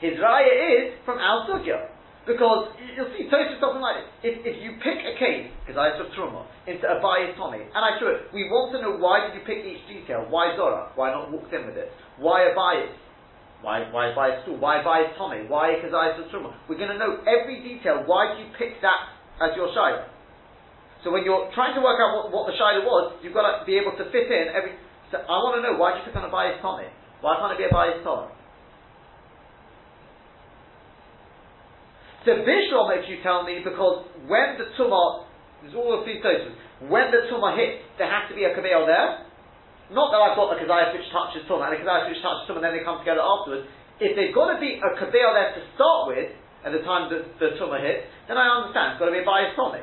His 0.05 0.21
raya 0.21 0.53
is 0.53 1.01
from 1.09 1.19
Al 1.19 1.49
Sugya. 1.49 1.89
Because 2.23 2.71
you'll 2.95 3.11
see, 3.19 3.27
Tosis 3.27 3.59
something 3.59 3.83
like 3.83 3.99
this. 3.99 4.09
If, 4.23 4.35
if 4.47 4.57
you 4.63 4.79
pick 4.79 5.03
a 5.03 5.19
case, 5.19 5.51
because 5.67 5.75
I 5.75 5.99
took 5.99 6.15
Truma, 6.15 6.47
into 6.71 6.87
a 6.87 7.03
bias 7.03 7.35
Tommy, 7.35 7.67
and 7.67 7.83
I 7.83 7.99
threw 7.99 8.15
it, 8.15 8.31
we 8.31 8.47
want 8.47 8.71
to 8.77 8.79
know 8.79 8.95
why 9.03 9.27
did 9.27 9.35
you 9.35 9.43
pick 9.43 9.67
each 9.67 9.83
detail? 9.91 10.31
Why 10.31 10.55
Zora? 10.55 10.95
Why 10.95 11.11
not 11.11 11.35
walked 11.35 11.51
in 11.51 11.67
with 11.67 11.75
it? 11.75 11.91
Why 12.23 12.47
a 12.47 12.55
bias? 12.55 12.95
Why, 13.63 13.87
why 13.95 14.11
bias 14.11 14.43
stool? 14.43 14.59
Why 14.59 14.83
bias 14.83 15.15
Tommy? 15.15 15.47
Why 15.47 15.79
Kazayas 15.79 16.19
of 16.19 16.27
Truma? 16.35 16.51
We're 16.67 16.83
going 16.83 16.91
to 16.91 16.99
know 16.99 17.23
every 17.23 17.63
detail. 17.63 18.03
Why 18.05 18.35
do 18.35 18.43
you 18.43 18.51
pick 18.59 18.83
that 18.83 19.15
as 19.39 19.55
your 19.55 19.71
Shida? 19.71 20.11
So 21.07 21.15
when 21.15 21.23
you're 21.23 21.47
trying 21.55 21.79
to 21.79 21.83
work 21.83 22.03
out 22.03 22.11
what, 22.15 22.35
what 22.35 22.45
the 22.51 22.59
Shida 22.59 22.83
was, 22.83 23.23
you've 23.23 23.35
got 23.35 23.47
to 23.47 23.63
be 23.65 23.79
able 23.79 23.95
to 23.95 24.05
fit 24.11 24.27
in 24.27 24.51
every. 24.51 24.75
So 25.15 25.23
I 25.23 25.37
want 25.47 25.59
to 25.59 25.63
know 25.63 25.79
why 25.79 25.95
did 25.95 26.03
you 26.03 26.11
pick 26.11 26.19
on 26.19 26.27
a 26.27 26.35
bias 26.35 26.59
Tommy? 26.59 26.91
Why 27.23 27.39
can't 27.39 27.55
it 27.55 27.63
be 27.63 27.71
a 27.71 27.73
bias 27.73 28.03
Tommy? 28.03 28.35
So 32.27 32.43
Bishrom, 32.43 32.91
if 32.99 33.07
you 33.11 33.23
tell 33.23 33.47
me, 33.47 33.63
because 33.63 34.07
when 34.27 34.59
the 34.59 34.71
tumah, 34.79 35.27
there's 35.63 35.75
all 35.75 35.95
of 35.99 36.07
these 36.07 36.23
toasts, 36.23 36.51
when 36.87 37.11
the 37.15 37.31
tumah 37.31 37.55
hits, 37.55 37.83
there 37.99 38.11
has 38.11 38.27
to 38.31 38.35
be 38.35 38.43
a 38.43 38.55
kabel 38.55 38.87
there. 38.87 39.27
Not 39.93 40.09
that 40.09 40.21
I've 40.25 40.37
got 40.37 40.57
a 40.57 40.57
kazayas 40.57 40.97
which 40.97 41.09
touches 41.13 41.45
tumah 41.45 41.69
and 41.69 41.77
a 41.77 41.79
kazayas 41.81 42.09
which 42.09 42.25
touches 42.25 42.49
tumah 42.49 42.65
and 42.65 42.65
then 42.65 42.75
they 42.81 42.85
come 42.85 42.99
together 43.05 43.21
afterwards. 43.21 43.69
If 44.01 44.17
they've 44.17 44.33
got 44.33 44.51
to 44.53 44.59
be 44.59 44.81
a 44.81 44.91
kabel 44.97 45.31
there 45.37 45.53
to 45.53 45.63
start 45.77 46.09
with, 46.09 46.33
at 46.63 46.71
the 46.71 46.83
time 46.87 47.11
that 47.11 47.27
the 47.43 47.59
tumah 47.59 47.83
hits, 47.83 48.07
then 48.31 48.39
I 48.39 48.47
understand, 48.47 48.97
it's 48.97 49.01
got 49.03 49.11
to 49.11 49.15
be 49.15 49.21
a 49.21 49.29
bias 49.29 49.53
tumah. 49.59 49.83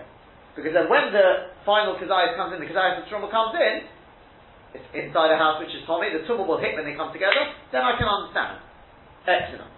Because 0.58 0.74
then 0.74 0.90
when 0.90 1.12
the 1.14 1.54
final 1.68 1.94
kazayas 2.00 2.34
comes 2.40 2.56
in, 2.56 2.60
the 2.64 2.70
kazayas 2.72 3.04
of 3.04 3.12
tumah 3.12 3.30
comes 3.30 3.54
in, 3.54 3.76
it's 4.74 4.90
inside 4.94 5.34
a 5.34 5.38
house 5.38 5.62
which 5.62 5.74
is 5.76 5.86
tumah, 5.86 6.10
the 6.10 6.26
tumah 6.26 6.48
will 6.48 6.62
hit 6.62 6.74
when 6.74 6.88
they 6.88 6.96
come 6.96 7.12
together, 7.12 7.54
then 7.70 7.84
I 7.84 8.00
can 8.00 8.08
understand. 8.08 8.64
Excellent. 9.28 9.72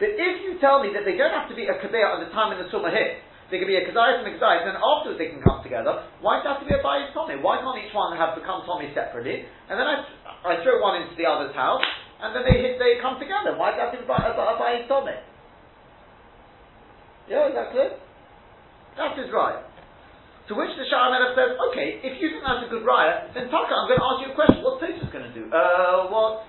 But 0.00 0.12
if 0.16 0.34
you 0.44 0.58
tell 0.60 0.82
me 0.82 0.92
that 0.92 1.04
they 1.06 1.16
don't 1.16 1.32
have 1.32 1.48
to 1.48 1.56
be 1.56 1.68
a 1.68 1.76
kabea 1.78 2.04
at 2.04 2.20
the 2.24 2.30
time 2.32 2.52
when 2.52 2.60
the 2.60 2.68
tumah 2.72 2.92
hits, 2.92 3.25
they 3.50 3.62
can 3.62 3.70
be 3.70 3.78
a 3.78 3.86
kazayas 3.86 4.22
and 4.22 4.28
a 4.28 4.34
kazayas, 4.34 4.66
and 4.66 4.74
then 4.74 4.78
afterwards 4.82 5.18
they 5.18 5.30
can 5.30 5.42
come 5.42 5.62
together, 5.62 6.02
why 6.18 6.42
does 6.42 6.44
it 6.44 6.50
have 6.50 6.60
to 6.62 6.68
be 6.68 6.74
a 6.74 6.82
bayis 6.82 7.14
tommy? 7.14 7.38
Why 7.38 7.62
can't 7.62 7.78
each 7.78 7.94
one 7.94 8.16
have 8.18 8.34
become 8.34 8.66
tommy 8.66 8.90
separately? 8.90 9.46
And 9.70 9.78
then 9.78 9.86
I, 9.86 10.02
I 10.42 10.52
throw 10.66 10.82
one 10.82 11.02
into 11.02 11.14
the 11.14 11.26
other's 11.26 11.54
house, 11.54 11.82
and 12.22 12.34
then 12.34 12.42
they 12.42 12.74
they 12.78 12.98
come 12.98 13.22
together. 13.22 13.54
Why 13.54 13.74
does 13.74 13.78
it 13.78 13.82
have 13.86 13.92
to 13.94 14.02
be 14.02 14.06
a, 14.06 14.14
a, 14.14 14.34
a 14.34 14.54
bayis 14.58 14.90
tommy? 14.90 15.14
Yeah, 17.30 17.50
is 17.50 17.54
that 17.54 17.70
clear? 17.74 17.90
That 18.96 19.18
is 19.18 19.30
right. 19.34 19.62
To 20.46 20.54
which 20.54 20.70
the 20.78 20.86
Shah 20.86 21.10
Melech 21.10 21.34
says, 21.34 21.58
okay, 21.70 21.98
if 22.06 22.22
you 22.22 22.30
think 22.30 22.46
that's 22.46 22.62
a 22.62 22.70
good 22.70 22.86
riot, 22.86 23.34
then 23.34 23.50
Taka, 23.50 23.74
I'm 23.74 23.90
going 23.90 23.98
to 23.98 24.06
ask 24.06 24.18
you 24.22 24.30
a 24.30 24.36
question. 24.38 24.62
What's 24.62 24.78
Tosfos 24.78 25.10
going 25.10 25.26
to 25.26 25.34
do? 25.34 25.50
Uh, 25.50 26.06
what's 26.06 26.46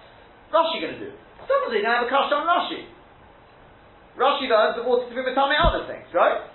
Rashi 0.54 0.78
going 0.86 1.02
to 1.02 1.02
do? 1.02 1.12
Someone's 1.50 1.74
going 1.74 1.82
to 1.82 1.90
have 1.90 2.06
a 2.06 2.10
kasha 2.10 2.38
on 2.38 2.46
Rashi. 2.46 2.86
Rashi 4.22 4.46
learns 4.46 4.78
the 4.78 4.86
water 4.86 5.10
to 5.10 5.14
be 5.18 5.22
matame 5.26 5.58
other 5.58 5.90
things, 5.90 6.06
right? 6.14 6.46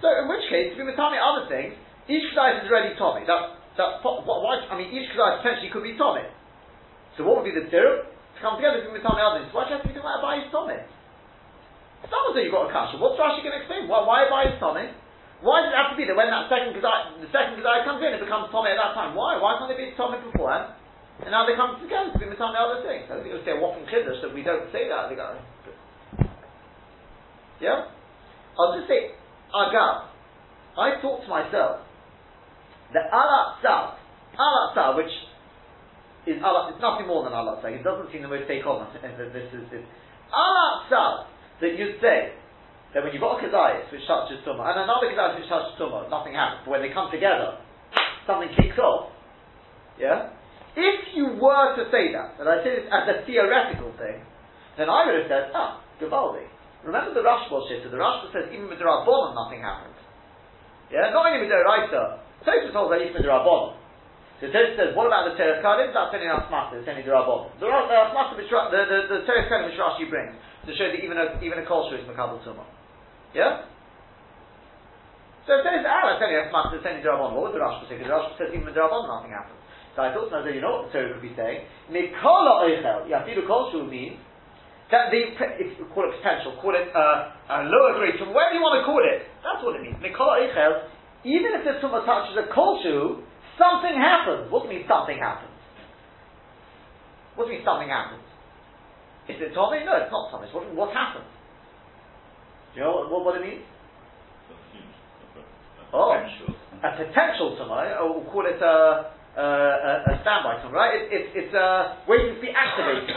So 0.00 0.08
in 0.08 0.26
which 0.32 0.44
case, 0.48 0.72
if 0.72 0.80
to 0.80 0.84
be 0.84 0.88
matame 0.88 1.20
other 1.20 1.44
things, 1.48 1.76
each 2.08 2.24
kedai 2.32 2.64
is 2.64 2.68
already 2.68 2.96
Tommy. 2.96 3.28
That, 3.28 3.60
that, 3.76 4.00
why, 4.02 4.64
I 4.68 4.74
mean, 4.76 4.88
each 4.96 5.12
kedai 5.12 5.44
potentially 5.44 5.68
could 5.68 5.84
be 5.84 5.94
Tommy. 6.00 6.24
So 7.16 7.28
what 7.28 7.40
would 7.40 7.48
be 7.48 7.52
the 7.52 7.68
tiruk? 7.68 8.08
To 8.08 8.38
come 8.40 8.56
together 8.56 8.80
to 8.80 8.88
be 8.88 8.96
matame 8.96 9.20
other 9.20 9.44
things. 9.44 9.52
Why 9.52 9.68
do 9.68 9.76
you 9.76 9.76
have 9.76 9.84
to 9.84 9.92
be 9.92 9.94
talking 9.94 10.08
about 10.08 10.20
a 10.20 10.26
bayis 10.26 10.48
Tommy? 10.48 10.80
Someone 12.08 12.32
said 12.32 12.48
you've 12.48 12.56
got 12.56 12.68
a 12.68 12.72
kasha. 12.72 12.96
What's 12.96 13.20
Rashi 13.20 13.44
going 13.44 13.52
to 13.52 13.60
explain? 13.60 13.84
Why, 13.84 14.00
why 14.08 14.24
a 14.24 14.32
bayis 14.32 14.56
Tommy? 14.56 14.88
Why 15.44 15.64
does 15.64 15.72
it 15.72 15.76
have 15.76 15.92
to 15.92 15.98
be 16.00 16.04
that 16.08 16.16
when 16.16 16.32
that 16.32 16.48
second 16.48 16.72
kedai, 16.76 17.20
the 17.20 17.28
second 17.28 17.60
kedai 17.60 17.84
comes 17.84 18.00
in, 18.00 18.16
it 18.16 18.24
becomes 18.24 18.48
Tommy 18.48 18.72
at 18.72 18.80
that 18.80 18.96
time? 18.96 19.12
Why? 19.12 19.36
Why 19.36 19.60
can't 19.60 19.72
it 19.72 19.76
be 19.76 19.92
Tommy 20.00 20.16
beforehand? 20.24 20.76
And 21.20 21.36
now 21.36 21.44
they 21.44 21.52
come 21.52 21.76
together 21.76 22.12
to 22.12 22.16
be 22.16 22.28
matame 22.32 22.56
other 22.56 22.80
things. 22.80 23.04
I 23.12 23.20
think 23.20 23.28
would 23.28 23.44
say 23.44 23.52
a 23.52 23.60
waffle 23.60 23.84
kiddush 23.84 24.24
that 24.24 24.32
we 24.32 24.40
don't 24.40 24.64
say 24.72 24.88
that. 24.88 25.12
They 25.12 25.16
go, 25.20 25.36
yeah? 27.60 27.92
I'll 28.56 28.72
just 28.76 28.88
say, 28.88 29.12
Agav. 29.54 30.06
I 30.78 31.00
thought 31.02 31.22
to 31.22 31.28
myself, 31.28 31.82
the 32.92 33.00
Alat 33.00 33.62
Sav, 33.62 33.98
Alat 34.38 34.74
Sav, 34.74 34.96
which 34.96 35.12
is 36.26 36.38
it's 36.38 36.82
nothing 36.82 37.06
more 37.06 37.24
than 37.24 37.32
Alat 37.32 37.62
Sav. 37.62 37.72
It 37.72 37.82
doesn't 37.82 38.12
seem 38.12 38.22
the 38.22 38.28
most 38.28 38.46
take 38.46 38.66
on 38.66 38.86
this 38.94 39.50
is 39.52 39.66
this. 39.70 39.84
Alat 40.30 40.88
Sav, 40.88 41.26
that 41.60 41.76
you'd 41.76 42.00
say, 42.00 42.34
that 42.94 43.04
when 43.04 43.12
you've 43.12 43.22
got 43.22 43.38
a 43.38 43.46
Kazayas 43.46 43.86
which 43.92 44.02
touches 44.06 44.42
Tumah, 44.42 44.74
and 44.74 44.82
another 44.82 45.06
Kazayas 45.14 45.38
which 45.38 45.48
touches 45.48 45.78
Tumah, 45.78 46.10
nothing 46.10 46.34
happens. 46.34 46.62
But 46.66 46.70
when 46.70 46.82
they 46.82 46.90
come 46.90 47.10
together, 47.10 47.58
something 48.26 48.50
kicks 48.58 48.78
off. 48.78 49.14
Yeah? 49.98 50.34
If 50.74 51.14
you 51.14 51.38
were 51.38 51.76
to 51.78 51.86
say 51.90 52.10
that, 52.14 52.38
and 52.38 52.48
I 52.48 52.62
say 52.62 52.82
this 52.82 52.86
as 52.90 53.06
a 53.06 53.26
theoretical 53.26 53.94
thing, 53.98 54.22
then 54.78 54.90
I 54.90 55.06
would 55.06 55.22
have 55.22 55.28
said, 55.30 55.50
ah, 55.54 55.82
Gavaldi. 56.02 56.46
Remember 56.84 57.12
the 57.12 57.20
Rashba 57.20 57.68
shit, 57.68 57.84
the 57.84 58.00
Rashba 58.00 58.32
says 58.32 58.48
even 58.48 58.68
with 58.72 58.80
the 58.80 58.88
Rabbanon 58.88 59.36
nothing 59.36 59.60
happens. 59.60 59.96
Yeah, 60.88 61.12
not 61.12 61.28
only 61.28 61.44
with 61.44 61.52
the 61.52 61.60
Raisa, 61.60 62.24
Tosfos 62.40 62.72
holds 62.72 62.90
that 62.96 63.04
even 63.04 63.20
with 63.20 63.28
the 63.28 63.32
Rabbanon. 63.32 63.76
So 64.40 64.48
Tosfos 64.48 64.76
says, 64.80 64.90
what 64.96 65.04
about 65.04 65.28
the 65.28 65.36
Teres 65.36 65.60
Kalim? 65.60 65.92
That's 65.92 66.08
only 66.08 66.32
Asmata, 66.32 66.80
it's 66.80 66.88
only 66.88 67.04
the 67.04 67.12
Rabbanon. 67.12 67.52
The 67.60 67.68
Asmata, 67.68 68.32
the, 68.40 68.48
the, 68.48 68.98
the 69.12 69.18
Teres 69.28 69.52
Kalim 69.52 69.68
which 69.68 69.76
Rashi 69.76 70.08
brings, 70.08 70.32
to 70.64 70.72
show 70.72 70.88
that 70.88 71.04
even 71.04 71.20
a, 71.20 71.36
even 71.44 71.60
a 71.60 71.64
Kolsher 71.68 72.00
is 72.00 72.08
Makabal 72.08 72.40
Tumah. 72.40 72.64
Yeah? 73.36 73.68
So 75.44 75.60
it 75.60 75.64
says, 75.68 75.84
ah, 75.84 76.16
it's 76.16 76.24
only 76.24 76.40
Asmata, 76.40 76.80
it's 76.80 76.86
only 76.88 77.04
the 77.04 77.12
Rabbanon. 77.12 77.36
What 77.36 77.52
would 77.52 77.56
the 77.56 77.62
Rashba 77.62 77.84
say? 77.92 78.00
The 78.00 78.08
Rashba 78.08 78.40
says 78.40 78.48
even 78.56 78.64
with 78.64 78.72
the 78.72 78.80
Rabbanon 78.80 79.04
nothing 79.04 79.36
happens. 79.36 79.60
So 79.92 80.00
I 80.00 80.14
thought, 80.16 80.32
no, 80.32 80.48
you 80.48 80.64
know 80.64 80.80
what 80.80 80.88
the 80.88 80.96
Torah 80.96 81.12
could 81.12 81.20
be 81.20 81.34
saying? 81.36 81.66
Mikola 81.92 82.64
Eichel, 82.64 83.04
Yafidu 83.10 83.44
Kolsher 83.44 83.84
means 83.84 84.16
that 84.90 85.14
the, 85.14 85.20
if 85.62 85.78
you 85.78 85.86
call 85.94 86.10
it 86.10 86.14
potential, 86.18 86.58
call 86.58 86.74
it 86.74 86.90
uh, 86.90 87.62
a 87.62 87.66
lower 87.70 87.94
grade, 87.98 88.18
from 88.18 88.34
wherever 88.34 88.54
you 88.54 88.62
want 88.62 88.82
to 88.82 88.84
call 88.86 88.98
it, 88.98 89.22
That's 89.42 89.62
what 89.62 89.78
it 89.78 89.86
means. 89.86 89.98
Mikol 90.02 90.34
Eichel, 90.34 90.90
even 91.22 91.54
if 91.54 91.62
the 91.62 91.78
tumah 91.78 92.02
touches 92.02 92.34
a 92.34 92.50
kol 92.50 92.82
shoe, 92.82 93.22
something 93.54 93.94
happens. 93.94 94.50
What 94.50 94.66
do 94.66 94.74
you 94.74 94.82
mean 94.82 94.86
something 94.90 95.14
happens? 95.14 95.54
What 97.38 97.46
do 97.46 97.54
you 97.54 97.62
mean 97.62 97.66
something 97.66 97.86
happens? 97.86 98.26
Is 99.30 99.38
it 99.38 99.54
Tommy? 99.54 99.86
No, 99.86 99.94
it's 99.94 100.10
not 100.10 100.34
Tommy. 100.34 100.50
What, 100.50 100.66
what 100.74 100.90
happened? 100.90 101.28
Do 102.74 102.80
you 102.80 102.86
know 102.86 103.06
what, 103.06 103.10
what, 103.10 103.20
what 103.30 103.34
it 103.38 103.46
means? 103.46 103.62
Oh, 105.94 106.14
a 106.14 106.90
potential 106.98 107.58
tumah, 107.58 107.98
or 108.02 108.18
we'll 108.18 108.30
call 108.30 108.46
it 108.46 108.58
a, 108.62 109.14
a, 109.38 109.46
a, 109.46 109.92
a 110.06 110.14
standby 110.22 110.62
tumah, 110.66 110.74
right? 110.74 110.94
It, 110.98 111.06
it, 111.14 111.24
it's 111.34 111.54
uh, 111.54 112.02
waiting 112.08 112.34
to 112.34 112.40
be 112.40 112.50
activated. 112.50 113.10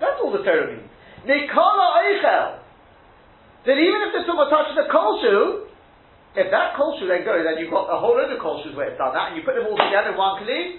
That's 0.00 0.18
all 0.20 0.32
the 0.32 0.44
Torah 0.44 0.72
means. 0.72 0.88
Nikola 1.24 1.86
Eichel. 2.04 2.62
That 3.66 3.78
even 3.82 4.00
if 4.06 4.10
the 4.14 4.22
tumah 4.30 4.46
touches 4.46 4.78
a 4.78 4.86
kol 4.86 5.18
shoe, 5.18 5.66
if 6.38 6.52
that 6.54 6.78
kol 6.78 6.94
shoe 7.00 7.10
then 7.10 7.26
goes, 7.26 7.42
then 7.42 7.58
you've 7.58 7.74
got 7.74 7.90
a 7.90 7.98
whole 7.98 8.14
load 8.14 8.30
of 8.30 8.38
kol 8.38 8.62
shoes 8.62 8.76
where 8.78 8.94
it's 8.94 9.00
done 9.00 9.10
that, 9.16 9.32
and 9.32 9.40
you 9.40 9.42
put 9.42 9.58
them 9.58 9.66
all 9.66 9.74
together 9.74 10.14
in 10.14 10.16
one 10.16 10.38
kli, 10.38 10.78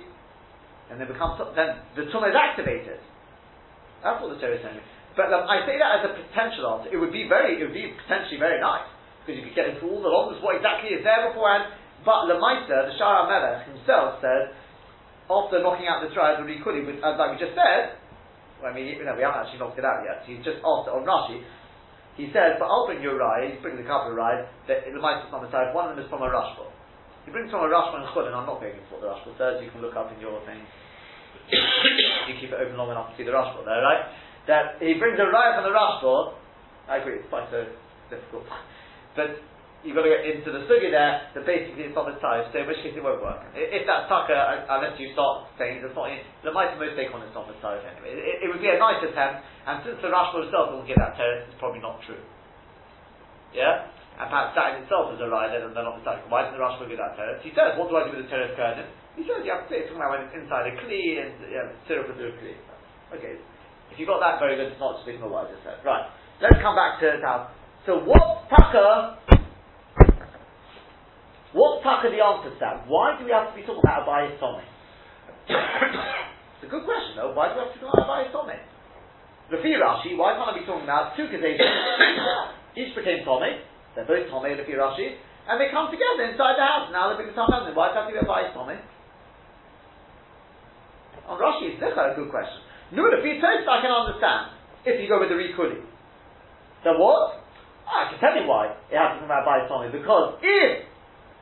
and 0.88 0.96
then 0.96 1.08
becomes 1.12 1.36
then 1.58 1.84
the 2.00 2.08
tumah 2.08 2.32
is 2.32 2.38
activated. 2.38 3.04
That's 4.00 4.24
what 4.24 4.32
the 4.32 4.40
Torah 4.40 4.56
is 4.56 4.64
saying. 4.64 4.80
But 5.18 5.34
um, 5.34 5.50
I 5.50 5.66
say 5.66 5.82
that 5.82 6.00
as 6.00 6.02
a 6.08 6.12
potential 6.14 6.70
answer. 6.78 6.94
It 6.94 7.02
would 7.02 7.12
be 7.12 7.26
very, 7.26 7.58
it 7.58 7.66
would 7.66 7.76
be 7.76 7.92
potentially 8.06 8.38
very 8.38 8.62
nice 8.62 8.86
because 9.26 9.36
you 9.36 9.44
could 9.44 9.58
get 9.58 9.68
into 9.68 9.90
all 9.90 10.00
the 10.00 10.08
laws, 10.08 10.40
what 10.40 10.56
exactly 10.56 10.96
is 10.96 11.04
there 11.04 11.28
beforehand. 11.28 11.74
But 12.06 12.32
Lemaisa, 12.32 12.88
the 12.88 12.96
Shara 12.96 13.28
Melech 13.28 13.68
himself 13.68 14.24
said, 14.24 14.56
after 15.28 15.60
knocking 15.60 15.92
out 15.92 16.00
the 16.00 16.14
triad 16.16 16.40
of 16.40 16.48
Rikuli, 16.48 16.88
as 17.04 17.20
like 17.20 17.36
we 17.36 17.38
just 17.42 17.52
said, 17.52 18.00
well, 18.62 18.72
I 18.72 18.74
mean, 18.74 18.90
you 18.90 19.06
know, 19.06 19.14
we 19.14 19.22
haven't 19.22 19.46
actually 19.46 19.62
knocked 19.62 19.78
it 19.78 19.86
out 19.86 20.02
yet. 20.02 20.26
He's 20.26 20.42
just 20.42 20.60
asked 20.66 20.90
on 20.90 21.06
Rashi. 21.06 21.46
He 22.18 22.34
says, 22.34 22.58
but 22.58 22.66
I'll 22.66 22.90
bring 22.90 23.06
you 23.06 23.14
a 23.14 23.18
ride, 23.18 23.46
he's 23.54 23.62
bringing 23.62 23.86
a 23.86 23.88
couple 23.88 24.10
of 24.10 24.18
rides, 24.18 24.50
that 24.66 24.90
Lemaisa 24.90 25.30
is 25.30 25.34
on 25.34 25.46
the 25.46 25.54
side, 25.54 25.70
one 25.70 25.86
of 25.86 25.94
them 25.94 26.02
is 26.02 26.10
from 26.10 26.26
a 26.26 26.30
Rashba. 26.34 26.66
He 27.26 27.30
brings 27.30 27.54
from 27.54 27.62
a 27.62 27.70
Rashba 27.70 28.02
and 28.02 28.10
Chud, 28.10 28.26
and 28.26 28.34
I'm 28.34 28.50
not 28.50 28.58
going 28.58 28.74
into 28.74 28.90
what 28.90 29.06
the 29.06 29.14
Rashba 29.14 29.38
says, 29.38 29.62
you 29.62 29.70
can 29.70 29.86
look 29.86 29.94
up 29.94 30.10
in 30.10 30.18
your 30.18 30.42
thing. 30.50 30.66
you 32.28 32.34
keep 32.42 32.50
it 32.50 32.58
open 32.58 32.74
long 32.74 32.90
enough 32.90 33.14
to 33.14 33.22
see 33.22 33.22
the 33.22 33.38
Rashba 33.38 33.62
there, 33.62 33.86
right? 33.86 34.10
That 34.50 34.82
he 34.82 34.98
brings 34.98 35.22
a 35.22 35.30
ride 35.30 35.62
from 35.62 35.70
the 35.70 35.76
Rashba, 35.78 36.34
I 36.90 37.06
agree, 37.06 37.22
it's 37.22 37.30
quite 37.30 37.46
so 37.54 37.70
difficult. 38.10 38.50
But 39.14 39.38
you've 39.86 39.94
got 39.94 40.06
to 40.06 40.14
get 40.14 40.26
into 40.26 40.50
the 40.50 40.66
sugi 40.66 40.90
there 40.90 41.30
that 41.34 41.44
basically 41.46 41.90
it's 41.90 41.98
not 41.98 42.10
the 42.10 42.18
time, 42.18 42.46
so 42.50 42.56
in 42.58 42.66
which 42.66 42.82
case 42.82 42.98
it 42.98 43.04
won't 43.04 43.22
work. 43.22 43.46
If 43.54 43.86
that's 43.86 44.10
tucker, 44.10 44.34
unless 44.34 44.98
you 44.98 45.14
start 45.14 45.54
saying 45.62 45.86
it's 45.86 45.94
not, 45.94 46.10
the 46.42 46.54
might 46.54 46.74
most 46.82 46.98
take 46.98 47.14
on 47.14 47.22
it's 47.22 47.36
not 47.38 47.46
the 47.46 47.58
time 47.62 47.82
anyway. 47.86 48.18
It, 48.18 48.46
it, 48.46 48.48
would 48.50 48.64
be 48.64 48.72
a 48.74 48.80
nice 48.82 49.02
attempt, 49.06 49.46
and 49.70 49.76
since 49.86 49.98
the 50.02 50.10
Rashba 50.10 50.50
himself 50.50 50.74
doesn't 50.74 50.90
give 50.90 50.98
that 50.98 51.14
terrace, 51.14 51.46
it's 51.46 51.60
probably 51.62 51.84
not 51.84 52.02
true. 52.04 52.22
Yeah? 53.54 53.90
And 54.18 54.28
perhaps 54.34 54.58
that 54.58 54.82
in 54.82 54.90
itself 54.90 55.14
is 55.14 55.22
a 55.22 55.30
rider, 55.30 55.62
and 55.62 55.78
they're 55.78 55.86
not 55.86 56.02
the 56.02 56.06
time. 56.06 56.26
Why 56.34 56.48
doesn't 56.48 56.58
the 56.58 56.64
Rashba 56.64 56.90
give 56.90 56.98
that 56.98 57.14
terrace? 57.14 57.40
He 57.46 57.54
says, 57.54 57.78
what 57.78 57.94
do 57.94 58.02
I 58.02 58.10
do 58.10 58.18
with 58.18 58.26
the 58.26 58.30
terrace 58.34 58.58
curtain? 58.58 58.90
He 59.14 59.26
says, 59.30 59.46
you 59.46 59.54
have 59.54 59.66
to 59.66 59.70
say, 59.70 59.86
it's 59.86 59.94
talking 59.94 60.02
about 60.02 60.18
when 60.18 60.26
it's 60.26 60.34
inside 60.34 60.70
a 60.70 60.74
kli, 60.82 61.22
and 61.22 61.38
yeah, 61.54 61.70
syrup 61.86 62.10
and 62.10 62.18
kli. 62.18 62.58
Okay. 63.14 63.38
If 63.94 63.96
you 63.96 64.06
got 64.10 64.20
that, 64.20 64.42
very 64.42 64.58
good. 64.58 64.74
It's 64.74 64.82
not 64.82 65.00
just 65.00 65.08
ignore 65.08 65.32
what 65.32 65.48
I 65.48 65.56
just 65.56 65.64
said. 65.64 65.80
Right. 65.86 66.06
Let's 66.44 66.60
come 66.60 66.76
back 66.76 67.00
to 67.02 67.18
how 67.24 67.50
so 67.88 68.04
what 68.04 68.52
taka? 68.52 69.16
What 71.54 71.84
taka 71.84 72.12
the 72.12 72.20
answer 72.20 72.52
to 72.52 72.60
that? 72.60 72.88
Why 72.88 73.16
do 73.16 73.24
we 73.24 73.32
have 73.32 73.52
to 73.52 73.56
be 73.56 73.64
talking 73.64 73.84
about 73.84 74.04
Abayis 74.04 74.36
Tommy? 74.40 74.68
it's 75.48 76.68
a 76.68 76.70
good 76.70 76.84
question 76.84 77.16
though. 77.16 77.32
Why 77.32 77.52
do 77.52 77.60
we 77.60 77.62
have 77.64 77.74
to 77.76 77.80
talk 77.80 77.96
about 77.96 78.04
Abayis 78.04 78.32
Tommy? 78.36 78.60
Rafi 79.48 79.72
Rashi, 79.80 80.20
why 80.20 80.36
can't 80.36 80.52
I 80.52 80.60
be 80.60 80.68
talking 80.68 80.84
about 80.84 81.16
two 81.16 81.32
Kazations? 81.32 81.64
Each 82.80 82.92
became 82.92 83.24
Tommy. 83.24 83.64
They're 83.96 84.04
both 84.04 84.28
Tommy, 84.28 84.52
and 84.52 84.60
Rafi 84.60 84.76
Rashi. 84.76 85.16
And 85.48 85.56
they 85.56 85.72
come 85.72 85.88
together 85.88 86.28
inside 86.28 86.60
the 86.60 86.68
house. 86.68 86.92
Now 86.92 87.16
they're 87.16 87.24
being 87.24 87.32
Tommy. 87.32 87.72
Why 87.72 87.96
can't 87.96 88.12
we 88.12 88.20
have 88.20 88.28
Abayis 88.28 88.52
Tommy? 88.52 88.76
On 91.32 91.40
Rashi, 91.40 91.76
it's 91.76 91.84
a 91.84 92.16
good 92.16 92.32
question. 92.32 92.60
No, 92.92 93.04
if 93.08 93.24
you 93.24 93.40
I 93.40 93.80
can 93.84 93.92
understand. 93.92 94.56
If 94.88 95.00
you 95.00 95.08
go 95.08 95.20
with 95.20 95.28
the 95.28 95.36
Rikuli. 95.36 95.84
So 96.84 96.96
what? 96.96 97.44
I 97.88 98.12
can 98.12 98.20
tell 98.20 98.36
you 98.36 98.48
why 98.48 98.76
it 98.92 98.96
has 98.96 99.16
to 99.16 99.24
come 99.24 99.32
about 99.32 99.44
by 99.48 99.68
Tommy, 99.68 99.92
because 99.92 100.40
if 100.44 100.88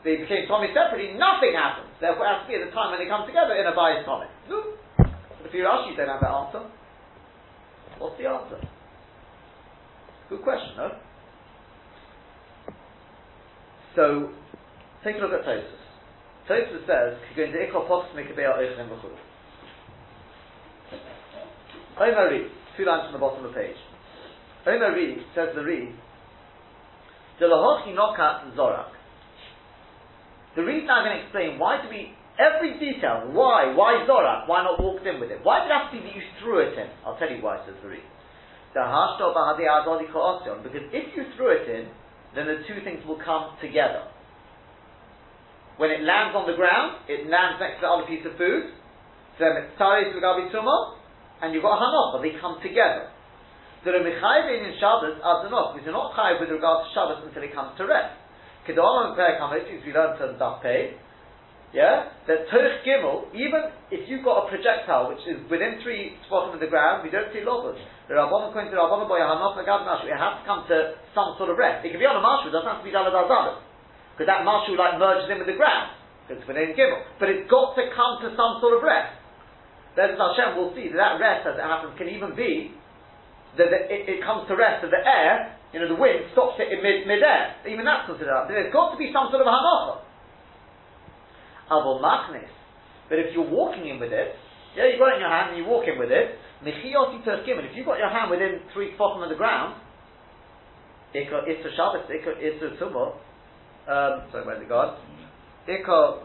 they 0.05 0.21
became 0.21 0.45
Tommy 0.45 0.69
separately, 0.69 1.17
nothing 1.17 1.57
happens. 1.57 1.89
Therefore, 1.99 2.29
it 2.29 2.31
has 2.37 2.41
to 2.45 2.47
be 2.47 2.55
at 2.61 2.63
the 2.69 2.71
time 2.71 2.93
when 2.93 3.01
they 3.01 3.09
come 3.09 3.25
together 3.25 3.57
in 3.57 3.65
a 3.65 3.73
bias 3.73 4.05
Tommy. 4.05 4.29
No. 4.47 4.77
But 5.01 5.49
if 5.49 5.53
you 5.53 5.65
ask, 5.65 5.89
you 5.89 5.97
don't 5.97 6.07
have 6.07 6.21
that 6.21 6.29
answer. 6.29 6.61
What's 7.97 8.15
the 8.21 8.29
answer? 8.29 8.61
Good 10.29 10.45
question, 10.45 10.77
no? 10.77 10.87
So, 13.97 14.29
take 15.03 15.17
a 15.17 15.19
look 15.19 15.33
at 15.33 15.41
Tosfos. 15.41 15.81
Tosfos 16.45 16.85
says, 16.85 17.17
you're 17.33 17.49
"Going 17.49 17.57
to 17.57 17.65
Ikol 17.65 17.87
Pox 17.89 18.13
Mikabel 18.13 18.61
Oichem 18.61 18.85
V'chul." 18.85 19.17
Omer 21.97 22.29
Reed, 22.29 22.51
two 22.77 22.85
lines 22.85 23.09
from 23.09 23.13
the 23.13 23.19
bottom 23.19 23.43
of 23.43 23.51
the 23.51 23.57
page. 23.57 23.77
Omer 24.67 24.93
Reed 24.93 25.19
says 25.33 25.49
the 25.55 25.63
Reed 25.63 25.95
the 27.39 27.45
Lahochi 27.45 27.93
Nokat 27.93 28.55
Zorak. 28.55 28.94
The 30.55 30.63
reason 30.63 30.89
I'm 30.89 31.03
going 31.03 31.19
to 31.19 31.23
explain 31.23 31.59
why 31.59 31.83
do 31.83 31.89
we 31.91 32.15
every 32.39 32.79
detail, 32.79 33.31
why, 33.31 33.71
why 33.75 34.03
Zorak, 34.07 34.47
why 34.47 34.63
not 34.63 34.79
walked 34.79 35.07
in 35.07 35.19
with 35.19 35.31
it? 35.31 35.39
Why 35.43 35.63
did 35.63 35.71
it 35.71 35.75
have 35.75 35.91
to 35.91 35.97
be 35.99 36.03
that 36.03 36.15
you 36.15 36.23
threw 36.39 36.59
it 36.63 36.75
in? 36.79 36.87
I'll 37.05 37.17
tell 37.19 37.31
you 37.31 37.43
why, 37.43 37.59
says 37.65 37.75
the 37.81 37.89
reason. 37.89 38.07
Because 38.75 38.91
if 40.91 41.15
you 41.15 41.23
threw 41.35 41.51
it 41.55 41.67
in, 41.71 41.87
then 42.35 42.47
the 42.47 42.63
two 42.67 42.83
things 42.83 42.99
will 43.07 43.19
come 43.23 43.55
together. 43.63 44.03
When 45.79 45.91
it 45.91 46.03
lands 46.03 46.35
on 46.35 46.47
the 46.47 46.55
ground, 46.55 47.07
it 47.07 47.27
lands 47.27 47.59
next 47.59 47.79
to 47.79 47.87
the 47.87 47.91
other 47.91 48.07
piece 48.07 48.23
of 48.27 48.35
food. 48.35 48.71
So 49.39 49.43
it's 49.43 49.55
then 49.55 49.59
it's 49.59 49.75
tari 49.79 50.07
and 50.07 51.51
you've 51.51 51.63
got 51.63 51.75
a 51.75 51.83
hanocha, 51.83 52.23
they 52.23 52.39
come 52.39 52.63
together. 52.63 53.11
So 53.83 53.91
The 53.91 53.99
Remichayiv 53.99 54.47
in 54.49 54.73
Shabbos 54.79 55.19
are 55.19 55.45
not, 55.51 55.75
because 55.75 55.85
you're 55.85 55.93
not 55.93 56.15
chayiv 56.15 56.39
with 56.39 56.49
regard 56.49 56.87
to 56.87 56.89
Shabbos 56.95 57.27
until 57.27 57.43
it 57.43 57.53
comes 57.53 57.77
to 57.77 57.85
rest. 57.85 58.15
Kedom 58.67 59.09
and 59.09 59.13
Perek 59.13 59.39
we 59.85 59.93
learned 59.93 60.17
from 60.17 60.35
Daf 60.41 60.61
Pei, 60.61 60.97
yeah, 61.73 62.07
that 62.27 62.47
Torch 62.47 62.79
Gimel, 62.87 63.27
even 63.35 63.67
if 63.91 64.07
you've 64.07 64.23
got 64.23 64.47
a 64.47 64.49
projectile 64.49 65.11
which 65.11 65.23
is 65.27 65.43
within 65.51 65.83
three 65.83 66.15
spots 66.23 66.55
of 66.55 66.63
the 66.63 66.71
ground, 66.71 67.03
we 67.03 67.11
don't 67.11 67.27
see 67.35 67.43
lobos. 67.43 67.75
The 68.07 68.15
Rabbanon 68.15 68.55
according 68.55 68.71
to 68.71 68.79
Rabbanon 68.79 69.11
Hanot 69.11 69.59
Nagad 69.59 69.83
Mashu, 69.83 70.07
it 70.07 70.15
has 70.15 70.39
to 70.39 70.43
come 70.47 70.63
to 70.71 70.95
some 71.11 71.35
sort 71.35 71.51
of 71.51 71.59
rest. 71.59 71.83
It 71.83 71.91
can 71.91 71.99
be 71.99 72.07
on 72.07 72.15
a 72.15 72.23
marshu, 72.23 72.47
it 72.47 72.55
doesn't 72.55 72.69
have 72.69 72.79
to 72.79 72.87
be 72.87 72.95
Dalad 72.95 73.11
Al 73.11 73.27
Because 74.15 74.29
that 74.31 74.47
marshu 74.47 74.79
like 74.79 74.95
merges 74.95 75.27
in 75.27 75.43
with 75.43 75.51
the 75.51 75.59
ground. 75.59 75.91
Because 76.23 76.41
it's 76.41 76.47
within 76.47 76.71
Gimel. 76.79 77.03
But 77.19 77.27
it's 77.27 77.43
got 77.51 77.75
to 77.75 77.91
come 77.91 78.23
to 78.23 78.31
some 78.39 78.63
sort 78.63 78.79
of 78.79 78.81
rest. 78.81 79.25
Then 79.99 80.19
Hashem 80.19 80.59
will 80.59 80.75
see 80.75 80.91
that 80.91 80.99
that 80.99 81.15
rest, 81.19 81.47
as 81.47 81.55
it 81.55 81.63
happens, 81.63 81.95
can 81.99 82.07
even 82.11 82.35
be 82.35 82.75
that 83.55 83.71
it, 83.71 84.11
it, 84.11 84.19
comes 84.19 84.43
to 84.51 84.55
rest 84.55 84.83
of 84.83 84.91
the 84.91 84.99
air, 84.99 85.55
you 85.75 85.83
know, 85.83 85.91
the 85.91 85.99
wind 85.99 86.31
stops 86.31 86.55
it 86.55 86.71
in 86.71 86.79
mid 86.79 87.03
mid-air. 87.03 87.59
Even 87.67 87.83
that's 87.83 88.07
considered 88.07 88.31
up. 88.31 88.47
There's 88.47 88.71
got 88.71 88.95
to 88.95 88.97
be 88.97 89.11
some 89.11 89.27
sort 89.27 89.43
of 89.43 89.47
hanocha. 89.51 90.07
Avol 91.67 91.99
machnis. 91.99 92.47
But 93.11 93.19
if 93.19 93.35
you're 93.35 93.43
walking 93.43 93.83
in 93.83 93.99
with 93.99 94.15
it, 94.15 94.39
yeah, 94.79 94.87
you've 94.87 95.03
got 95.03 95.11
it 95.11 95.19
in 95.19 95.27
your 95.27 95.35
hand 95.35 95.51
and 95.51 95.59
you're 95.59 95.67
walking 95.67 95.99
with 95.99 96.15
it, 96.15 96.39
mechiyoti 96.63 97.19
If 97.27 97.75
you've 97.75 97.85
got 97.85 97.99
your 97.99 98.07
hand 98.07 98.31
within 98.31 98.63
three 98.71 98.95
bottom 98.95 99.21
of 99.21 99.27
the 99.27 99.35
ground, 99.35 99.75
ikka 101.11 101.43
isra 101.43 101.75
Shabbos, 101.75 102.07
ikka 102.07 102.39
isra 102.39 102.79
tumah, 102.79 103.19
um, 103.91 104.31
sorry, 104.31 104.47
where's 104.47 104.63
it 104.63 104.69
gone? 104.69 104.95
Ikka 105.67 106.23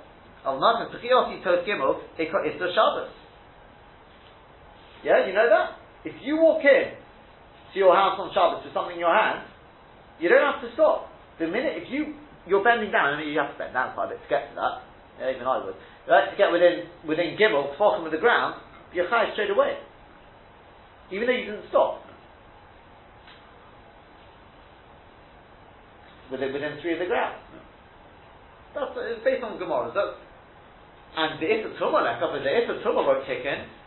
Shabbos. 2.71 3.11
Yeah, 5.03 5.27
you 5.27 5.35
know 5.35 5.49
that? 5.51 5.75
If 6.05 6.15
you 6.23 6.37
walk 6.37 6.63
in 6.63 7.00
to 7.73 7.77
your 7.79 7.95
house 7.95 8.19
on 8.19 8.31
Shabbos 8.35 8.65
with 8.65 8.75
something 8.75 8.99
in 8.99 9.03
your 9.03 9.15
hand, 9.15 9.47
you 10.19 10.29
don't 10.29 10.43
have 10.43 10.61
to 10.63 10.71
stop. 10.75 11.09
The 11.39 11.47
minute 11.47 11.81
if 11.81 11.89
you 11.89 12.15
you're 12.47 12.65
bending 12.65 12.91
down, 12.91 13.15
I 13.15 13.21
mean 13.21 13.31
you 13.31 13.39
have 13.39 13.53
to 13.53 13.59
bend 13.59 13.73
down 13.73 13.95
quite 13.95 14.13
a 14.13 14.17
bit 14.17 14.23
to 14.23 14.29
get 14.29 14.51
to 14.51 14.55
that. 14.57 14.75
Yeah, 15.21 15.37
even 15.37 15.47
I 15.47 15.61
would. 15.65 15.77
Right, 16.09 16.31
to 16.31 16.37
get 16.37 16.53
within 16.53 16.89
within 17.07 17.37
gimel, 17.37 17.77
talking 17.77 18.05
with 18.05 18.13
the 18.13 18.23
ground, 18.23 18.61
you're 18.93 19.09
high 19.09 19.33
straight 19.33 19.51
away. 19.51 19.79
Even 21.13 21.27
though 21.27 21.37
you 21.37 21.47
didn't 21.47 21.69
stop. 21.71 22.03
Within 26.31 26.53
within 26.53 26.79
three 26.81 26.95
of 26.95 27.01
the 27.01 27.11
ground. 27.11 27.37
That's 28.75 28.95
it's 28.95 29.25
based 29.25 29.43
on 29.43 29.59
Gemara. 29.59 29.91
So, 29.95 30.15
and 31.17 31.43
the 31.43 31.49
Issa 31.51 31.75
Tumah, 31.75 32.07
like 32.07 32.23
the 32.23 32.55
Issa 32.55 32.87
Tumah 32.87 33.03
won't 33.03 33.27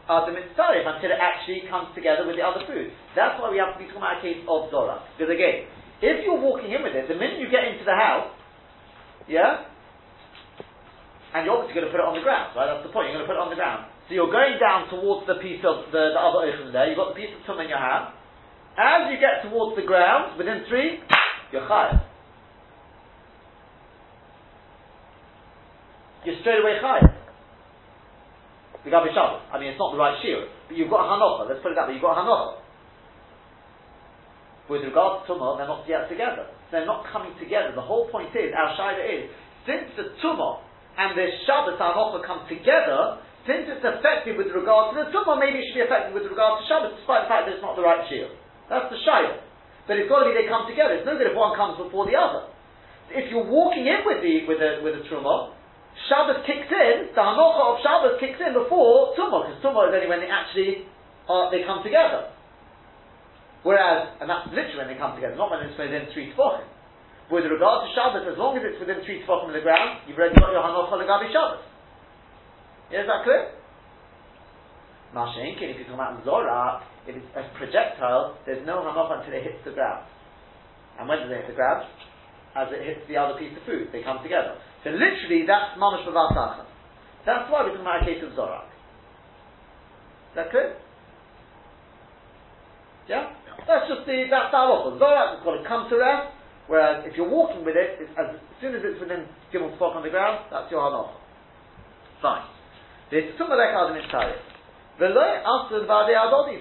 uh, 0.09 0.27
the 0.27 0.35
mitzvah 0.35 0.83
until 0.83 1.11
it 1.11 1.21
actually 1.21 1.63
comes 1.71 1.87
together 1.95 2.27
with 2.27 2.35
the 2.35 2.43
other 2.43 2.67
food. 2.67 2.91
That's 3.15 3.39
why 3.39 3.47
we 3.47 3.59
have 3.63 3.75
to 3.75 3.79
be 3.79 3.87
talking 3.87 4.03
about 4.03 4.19
a 4.19 4.23
case 4.23 4.43
of 4.43 4.67
Zora. 4.67 4.99
Because 5.15 5.31
again, 5.31 5.71
if 6.03 6.27
you're 6.27 6.39
walking 6.39 6.75
in 6.75 6.83
with 6.83 6.91
it, 6.91 7.07
the 7.07 7.15
minute 7.15 7.39
you 7.39 7.47
get 7.47 7.63
into 7.63 7.87
the 7.87 7.95
house, 7.95 8.27
yeah, 9.31 9.71
and 11.31 11.47
you're 11.47 11.55
obviously 11.55 11.79
going 11.79 11.87
to 11.87 11.93
put 11.95 12.03
it 12.03 12.07
on 12.07 12.19
the 12.19 12.25
ground, 12.25 12.51
right? 12.53 12.67
That's 12.67 12.83
the 12.83 12.91
point, 12.91 13.09
you're 13.09 13.23
going 13.23 13.25
to 13.25 13.31
put 13.31 13.39
it 13.39 13.43
on 13.43 13.49
the 13.49 13.57
ground. 13.57 13.87
So 14.11 14.19
you're 14.19 14.29
going 14.29 14.59
down 14.59 14.91
towards 14.91 15.23
the 15.25 15.39
piece 15.39 15.63
of 15.63 15.87
the, 15.95 16.11
the 16.11 16.19
other 16.19 16.51
ocean 16.51 16.75
there, 16.75 16.91
you've 16.91 16.99
got 16.99 17.15
the 17.15 17.19
piece 17.19 17.31
of 17.31 17.39
tum 17.47 17.63
in 17.63 17.71
your 17.71 17.79
hand. 17.79 18.11
As 18.75 19.07
you 19.07 19.15
get 19.17 19.47
towards 19.47 19.79
the 19.79 19.87
ground, 19.87 20.35
within 20.35 20.67
three, 20.67 20.99
you're 21.55 21.63
chayav. 21.63 22.03
You're 26.27 26.39
straight 26.43 26.59
away 26.59 26.83
chayav. 26.83 27.12
The 28.83 28.91
Gabi 28.91 29.15
Shabbos. 29.15 29.47
I 29.47 29.59
mean, 29.59 29.71
it's 29.71 29.79
not 29.79 29.95
the 29.95 29.99
right 29.99 30.19
shiur, 30.19 30.43
but 30.67 30.75
you've 30.75 30.91
got 30.91 31.07
a 31.07 31.15
hanocha. 31.15 31.47
Let's 31.47 31.63
put 31.63 31.71
it 31.71 31.79
that 31.79 31.87
way. 31.87 31.95
You've 31.95 32.03
got 32.03 32.19
a 32.19 32.23
hanocha. 32.27 32.59
With 34.67 34.83
regard 34.83 35.23
to 35.23 35.31
tumah, 35.31 35.59
they're 35.59 35.71
not 35.71 35.87
yet 35.87 36.07
together. 36.07 36.47
They're 36.71 36.87
not 36.87 37.07
coming 37.11 37.31
together. 37.39 37.71
The 37.75 37.83
whole 37.83 38.11
point 38.11 38.35
is, 38.35 38.51
our 38.51 38.75
shaila 38.75 39.03
is, 39.03 39.31
since 39.63 39.87
the 39.95 40.15
tumah 40.19 40.63
and 40.99 41.15
the 41.15 41.27
Shabbos 41.47 41.79
hanocha 41.79 42.27
come 42.27 42.43
together, 42.51 43.23
since 43.47 43.67
it's 43.71 43.83
affected 43.83 44.35
with 44.35 44.51
regard 44.51 44.95
to 44.95 45.03
the 45.03 45.07
tumah, 45.15 45.39
maybe 45.39 45.63
it 45.63 45.71
should 45.71 45.79
be 45.79 45.85
affected 45.87 46.11
with 46.11 46.27
regard 46.27 46.59
to 46.59 46.61
Shabbos, 46.67 46.95
despite 46.99 47.27
the 47.27 47.29
fact 47.31 47.47
that 47.47 47.55
it's 47.55 47.63
not 47.63 47.79
the 47.79 47.83
right 47.83 48.03
shiur. 48.11 48.31
That's 48.67 48.91
the 48.91 48.99
shaila. 48.99 49.43
But 49.87 49.99
it's 49.99 50.07
got 50.07 50.23
to 50.23 50.31
be 50.31 50.35
they 50.35 50.47
come 50.47 50.67
together. 50.67 50.95
It's 50.95 51.07
no 51.07 51.19
good 51.19 51.27
if 51.27 51.35
one 51.35 51.55
comes 51.59 51.75
before 51.75 52.07
the 52.07 52.15
other. 52.15 52.51
If 53.11 53.27
you're 53.31 53.47
walking 53.47 53.83
in 53.83 54.07
with 54.07 54.23
the 54.23 54.47
with 54.47 54.59
the 54.63 54.79
with 54.79 54.95
the 54.95 55.03
truma, 55.11 55.51
Shabbos 56.09 56.43
kicks 56.45 56.67
in. 56.67 57.13
The 57.15 57.23
hanocha 57.23 57.61
of 57.73 57.75
Shabbos 57.85 58.19
kicks 58.19 58.41
in 58.41 58.53
before 58.53 59.13
Tumah, 59.15 59.47
because 59.47 59.59
Tumah 59.61 59.89
is 59.89 59.95
only 59.95 60.09
when 60.09 60.19
they 60.19 60.31
actually 60.31 60.89
they 61.53 61.63
come 61.63 61.81
together. 61.85 62.33
Whereas, 63.63 64.19
and 64.19 64.27
that's 64.27 64.51
literally 64.51 64.75
when 64.75 64.91
they 64.91 64.99
come 64.99 65.15
together, 65.15 65.39
not 65.39 65.47
when 65.47 65.63
it's 65.63 65.79
within 65.79 66.11
three 66.11 66.35
tefachim. 66.35 66.67
With 67.31 67.47
regard 67.47 67.87
to 67.87 67.89
Shabbos, 67.95 68.27
as 68.27 68.35
long 68.35 68.59
as 68.59 68.63
it's 68.67 68.75
within 68.75 68.99
three 69.07 69.23
tefachim 69.23 69.47
in 69.47 69.55
the 69.55 69.63
ground, 69.63 70.03
you've 70.03 70.19
already 70.19 70.35
got 70.35 70.51
your 70.51 70.59
hanocha 70.59 70.99
legabi 70.99 71.31
Shabbos. 71.31 71.63
Is 72.91 73.07
that 73.07 73.23
clear? 73.23 73.55
Mashenkin, 75.15 75.71
if 75.71 75.79
you're 75.79 75.87
talking 75.87 76.03
about 76.03 76.19
Zorah, 76.27 76.83
if 77.07 77.15
it's 77.15 77.31
a 77.39 77.47
projectile, 77.55 78.35
there's 78.43 78.65
no 78.67 78.83
hanocha 78.83 79.23
until 79.23 79.31
it 79.31 79.47
hits 79.47 79.63
the 79.63 79.71
ground. 79.71 80.03
And 80.99 81.07
when 81.07 81.23
does 81.23 81.31
it 81.31 81.47
hit 81.47 81.47
the 81.47 81.55
ground? 81.55 81.87
As 82.53 82.67
it 82.69 82.83
hits 82.83 83.07
the 83.07 83.17
other 83.17 83.39
piece 83.39 83.55
of 83.55 83.63
food, 83.63 83.89
they 83.95 84.03
come 84.03 84.21
together. 84.21 84.59
So 84.83 84.91
literally, 84.91 85.47
that's 85.47 85.79
mamash 85.79 86.03
b'vasachan. 86.05 86.65
That's 87.25 87.47
why 87.51 87.63
we're 87.63 87.71
talking 87.71 87.87
about 87.87 88.03
a 88.03 88.05
case 88.05 88.19
of 88.23 88.35
zorak. 88.35 88.67
Is 90.31 90.35
that 90.35 90.51
clear? 90.51 90.75
Yeah? 93.07 93.31
yeah. 93.31 93.63
That's 93.67 93.87
just 93.87 94.03
the, 94.05 94.27
that's 94.27 94.51
our 94.51 94.67
halacha. 94.67 94.99
Zorak 94.99 95.27
has 95.37 95.41
got 95.43 95.55
to 95.55 95.63
come 95.63 95.87
to 95.89 95.95
rest, 95.95 96.35
whereas 96.67 97.07
if 97.07 97.15
you're 97.15 97.29
walking 97.29 97.63
with 97.63 97.75
it, 97.79 98.01
as, 98.01 98.09
as 98.19 98.35
soon 98.59 98.75
as 98.75 98.81
it's 98.83 98.99
within 98.99 99.23
gimel 99.55 99.71
spot 99.75 99.95
on 99.95 100.03
the 100.03 100.11
ground, 100.11 100.51
that's 100.51 100.67
your 100.71 100.83
hanocha. 100.83 101.15
Fine. 102.21 102.47
This 103.11 103.29
tumalek 103.39 103.71
adam 103.71 103.95
in 103.95 104.09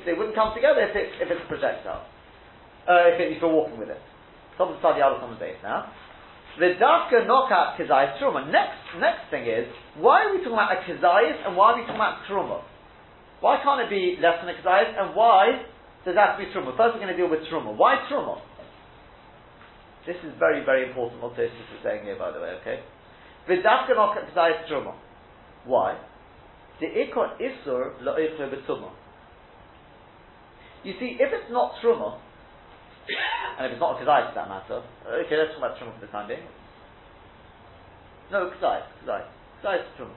they 0.04 0.14
wouldn't 0.14 0.34
come 0.34 0.54
together 0.54 0.80
if, 0.88 0.96
it, 0.96 1.08
if 1.20 1.30
it's 1.30 1.40
a 1.42 1.48
projectile. 1.48 2.06
Uh, 2.88 3.14
if, 3.14 3.20
it, 3.20 3.36
if 3.36 3.42
you're 3.42 3.52
walking 3.52 3.78
with 3.78 3.90
it. 3.90 4.00
Someone 4.58 4.78
study 4.80 5.00
out 5.00 5.20
on 5.22 5.30
the 5.30 5.40
base 5.40 5.56
now. 5.62 5.90
The 6.58 6.76
dafka 6.76 7.26
knockout 7.26 7.78
kizayis 7.78 8.18
truma. 8.20 8.50
Next, 8.50 8.76
next 9.00 9.30
thing 9.30 9.46
is, 9.46 9.66
why 9.96 10.24
are 10.24 10.32
we 10.32 10.38
talking 10.38 10.52
about 10.52 10.76
a 10.76 10.80
kizayis 10.84 11.46
and 11.46 11.56
why 11.56 11.72
are 11.72 11.76
we 11.76 11.82
talking 11.82 11.96
about 11.96 12.24
truma? 12.28 12.62
Why 13.40 13.58
can't 13.62 13.80
it 13.80 13.90
be 13.90 14.20
less 14.20 14.36
than 14.44 14.54
a 14.54 14.58
kizayis 14.58 14.92
and 14.98 15.16
why 15.16 15.64
does 16.04 16.14
that 16.14 16.36
have 16.36 16.38
to 16.38 16.44
be 16.44 16.52
truma? 16.52 16.76
First 16.76 16.94
we're 16.94 17.04
going 17.04 17.14
to 17.14 17.16
deal 17.16 17.30
with 17.30 17.40
truma. 17.50 17.76
Why 17.76 17.96
truma? 18.10 18.40
This 20.06 20.16
is 20.26 20.34
very, 20.38 20.64
very 20.64 20.88
important 20.88 21.22
what 21.22 21.36
this 21.36 21.50
is 21.50 21.78
saying 21.82 22.04
here, 22.04 22.18
by 22.18 22.32
the 22.32 22.40
way, 22.40 22.58
okay? 22.60 22.80
The 23.48 23.62
dafka 23.64 23.96
knockout 23.96 24.28
kizayis 24.28 24.68
truma. 24.68 24.94
Why? 25.64 25.96
the 26.82 26.88
ikon 26.88 27.38
isur 27.38 27.94
la'ichle. 28.02 28.90
You 30.82 30.94
see, 30.98 31.16
if 31.20 31.30
it's 31.32 31.50
not 31.50 31.74
truma, 31.82 32.18
and 33.58 33.66
if 33.66 33.72
it's 33.72 33.80
not 33.80 33.98
a 33.98 34.04
kazai 34.04 34.30
for 34.30 34.34
that 34.34 34.48
matter, 34.48 34.82
okay, 35.26 35.36
let's 35.36 35.52
talk 35.54 35.58
about 35.58 35.78
truma 35.78 35.94
for 35.98 36.06
the 36.06 36.12
time 36.12 36.28
being. 36.28 36.46
No, 38.30 38.50
kazai, 38.50 38.82
kazai, 39.02 39.26
kazai 39.62 39.80
is 39.80 39.86
truma. 39.98 40.14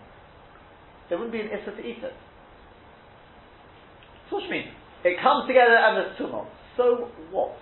There 1.10 1.18
wouldn't 1.18 1.34
be 1.34 1.42
an 1.42 1.50
isur 1.54 1.76
to 1.76 1.84
eat 1.86 2.02
it. 2.02 2.14
So 4.30 4.38
what 4.38 4.50
mean? 4.50 4.70
It 5.04 5.22
comes 5.22 5.46
together 5.48 5.78
and 5.78 5.98
there's 5.98 6.18
tumah. 6.18 6.46
So 6.78 7.10
what? 7.30 7.54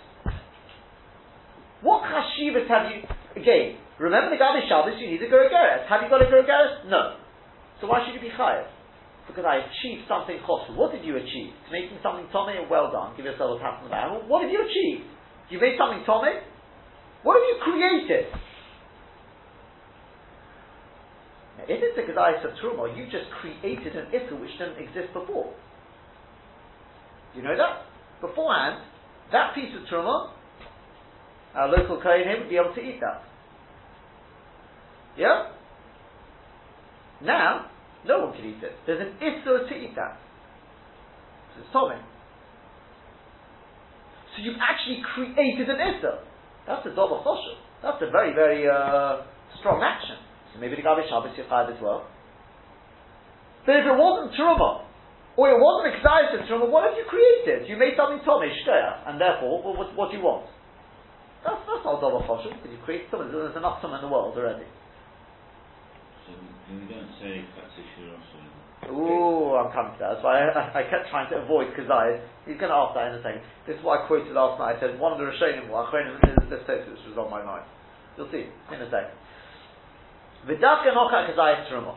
What 1.81 2.03
chashivas 2.07 2.67
have 2.69 2.87
you? 2.91 3.03
Again, 3.35 3.75
remember 3.99 4.29
the 4.31 4.39
Gabi 4.39 4.67
Shabbos, 4.69 4.95
you 4.99 5.07
need 5.07 5.21
a 5.21 5.27
Gorogeres. 5.27 5.87
Have 5.89 6.01
you 6.03 6.09
got 6.09 6.21
a 6.21 6.25
Gorogeres? 6.25 6.87
No. 6.87 7.17
So 7.81 7.87
why 7.87 8.05
should 8.05 8.15
you 8.15 8.21
be 8.21 8.31
chayav? 8.31 8.67
Because 9.27 9.45
I 9.47 9.63
achieved 9.63 10.03
something 10.07 10.37
choshu. 10.43 10.75
What 10.75 10.91
did 10.91 11.03
you 11.05 11.15
achieve? 11.15 11.55
Making 11.71 11.97
something 12.03 12.27
tummy, 12.31 12.59
well 12.69 12.91
done. 12.91 13.15
Give 13.15 13.25
yourself 13.25 13.57
a 13.57 13.63
pat 13.63 13.79
on 13.79 13.83
the 13.85 13.89
back. 13.89 14.11
What 14.27 14.43
have 14.43 14.51
you 14.51 14.59
achieved? 14.59 15.07
You 15.49 15.59
made 15.59 15.79
something 15.79 16.03
tummy? 16.05 16.43
What 17.23 17.39
have 17.39 17.45
you 17.47 17.57
created? 17.63 18.27
Now, 21.57 21.63
if 21.71 21.79
it's 21.79 21.97
a 21.97 22.03
Gedai 22.03 22.43
Truma, 22.59 22.91
you 22.97 23.05
just 23.05 23.31
created 23.39 23.95
an 23.95 24.07
Issa 24.11 24.35
which 24.35 24.51
didn't 24.59 24.77
exist 24.77 25.13
before. 25.13 25.53
You 27.35 27.43
know 27.43 27.55
that? 27.55 27.87
Beforehand, 28.19 28.83
that 29.31 29.55
piece 29.55 29.71
of 29.75 29.87
Truma, 29.87 30.31
our 31.55 31.69
local 31.69 32.01
Kohen 32.01 32.23
here 32.27 32.39
would 32.39 32.49
be 32.49 32.57
able 32.57 32.73
to 32.75 32.81
eat 32.81 32.99
that. 32.99 33.23
Yeah? 35.17 35.51
Now, 37.21 37.69
no 38.05 38.27
one 38.27 38.35
can 38.35 38.45
eat 38.45 38.61
it. 38.63 38.75
There's 38.85 39.01
an 39.01 39.15
issur 39.23 39.67
to 39.67 39.73
eat 39.75 39.95
that. 39.95 40.19
So 41.55 41.61
it's 41.61 41.71
Tommy. 41.71 41.99
So 44.35 44.41
you've 44.41 44.59
actually 44.59 44.99
created 45.13 45.69
an 45.69 45.77
issur. 45.77 46.19
That's 46.67 46.85
a 46.85 46.89
double 46.95 47.21
choshev. 47.23 47.59
That's 47.83 48.01
a 48.01 48.09
very, 48.11 48.33
very 48.33 48.67
uh, 48.67 49.23
strong 49.59 49.83
action. 49.83 50.17
So 50.53 50.59
maybe 50.59 50.75
the 50.75 50.81
Gabi 50.81 51.07
Shabbos 51.07 51.35
Yechad 51.35 51.75
as 51.75 51.79
well. 51.81 52.07
But 53.65 53.79
if 53.79 53.85
it 53.87 53.95
wasn't 53.95 54.35
Truma, 54.35 54.83
or 55.35 55.49
it 55.49 55.59
wasn't 55.59 55.95
excited 55.95 56.43
Truma, 56.47 56.67
what 56.67 56.83
have 56.83 56.95
you 56.99 57.07
created? 57.07 57.69
You 57.69 57.77
made 57.77 57.95
something 57.95 58.19
Tommy, 58.25 58.51
Shkoya, 58.63 59.07
and 59.07 59.19
therefore, 59.19 59.63
what, 59.63 59.95
what 59.95 60.11
do 60.11 60.17
you 60.17 60.23
want? 60.23 60.47
That's, 61.43 61.59
that's 61.67 61.83
not 61.83 61.99
double 61.99 62.23
choshev, 62.23 62.55
because 62.59 62.71
you 62.71 62.79
create 62.83 63.07
something, 63.11 63.31
there's 63.31 63.55
enough 63.55 63.79
Truma 63.79 63.99
in 63.99 64.07
the 64.07 64.11
world 64.11 64.35
already. 64.35 64.67
So 66.73 66.79
we 66.81 66.89
don't 66.89 67.13
say 67.21 67.45
Ooh, 68.89 69.53
I'm 69.55 69.71
coming 69.71 69.93
to 69.93 69.99
that. 70.01 70.17
That's 70.17 70.25
why 70.25 70.41
I, 70.41 70.81
I, 70.81 70.89
kept 70.89 71.07
trying 71.13 71.29
to 71.29 71.45
avoid 71.45 71.71
Kazai. 71.77 72.19
He's 72.49 72.57
going 72.57 72.73
to 72.73 72.75
ask 72.81 72.97
that 72.97 73.13
in 73.13 73.21
a 73.21 73.23
second. 73.23 73.41
This 73.69 73.77
is 73.77 73.83
what 73.85 74.01
I 74.01 74.07
quoted 74.09 74.33
last 74.33 74.59
night. 74.59 74.75
I 74.75 74.79
said, 74.81 74.99
one 74.99 75.13
of 75.13 75.21
the 75.21 75.29
Rishonim, 75.29 75.69
well, 75.69 75.87
Achronim, 75.87 76.19
this 76.49 76.65
which 76.67 77.05
was 77.07 77.15
on 77.15 77.31
my 77.31 77.45
mind. 77.45 77.63
You'll 78.17 78.27
see 78.33 78.49
in 78.49 78.79
a 78.81 78.89
second. 78.89 79.15
V'dafka 80.49 80.91
nocha 80.91 81.29
Kazai 81.29 81.69
Truma. 81.69 81.95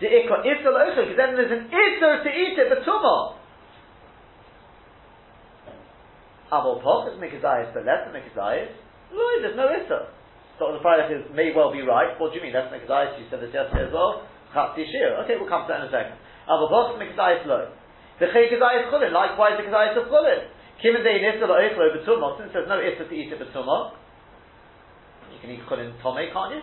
The 0.00 0.10
ikra 0.10 0.42
ifel 0.42 0.74
ocha, 0.74 1.06
because 1.06 1.20
then 1.20 1.36
there's 1.38 1.52
an 1.54 1.70
isser 1.70 2.24
to 2.24 2.30
eat 2.32 2.58
it, 2.58 2.68
the 2.72 2.82
tumah. 2.82 3.36
Aval 6.50 6.82
poch 6.82 7.14
is 7.14 7.20
mikazayis, 7.20 7.72
but 7.72 7.86
less 7.86 8.02
than 8.08 8.16
mikazayis. 8.16 8.74
Right, 9.12 9.38
there's 9.40 9.56
no 9.56 9.68
isser. 9.68 10.08
So 10.58 10.70
the 10.70 10.78
Friday 10.78 11.10
may 11.34 11.50
well 11.50 11.74
be 11.74 11.82
right. 11.82 12.14
What 12.22 12.30
do 12.30 12.38
you 12.38 12.44
mean? 12.44 12.54
That's 12.54 12.70
mikazayis? 12.70 13.18
You 13.18 13.26
said 13.26 13.42
this 13.42 13.50
yesterday 13.50 13.90
as 13.90 13.92
well. 13.94 14.22
Chatzi 14.54 14.86
Shir. 14.86 15.18
Okay, 15.26 15.34
we'll 15.34 15.50
come 15.50 15.66
to 15.66 15.70
that 15.74 15.82
in 15.82 15.90
a 15.90 15.92
second. 15.92 16.14
Avavos 16.46 16.94
Mikzayis 16.94 17.42
Lo. 17.46 17.74
The 18.22 18.30
Chay 18.30 18.46
Kazayis 18.46 18.86
Chulin, 18.94 19.10
likewise 19.10 19.58
the 19.58 19.66
Kazayis 19.66 19.98
of 19.98 20.06
Chulin. 20.06 20.46
Kim 20.78 20.94
and 20.94 21.02
Dein 21.02 21.26
Issa 21.26 21.46
Lo 21.50 21.58
Eichlo 21.58 21.90
Betumah, 21.90 22.38
since 22.38 22.54
there's 22.54 22.70
no 22.70 22.78
Issa 22.78 23.10
to 23.10 23.14
eat 23.14 23.34
it 23.34 23.40
Betumah, 23.42 23.98
you 25.34 25.38
can 25.42 25.50
eat 25.50 25.66
Chulin 25.66 25.90
Tomei, 25.98 26.30
can't 26.30 26.54
you? 26.54 26.62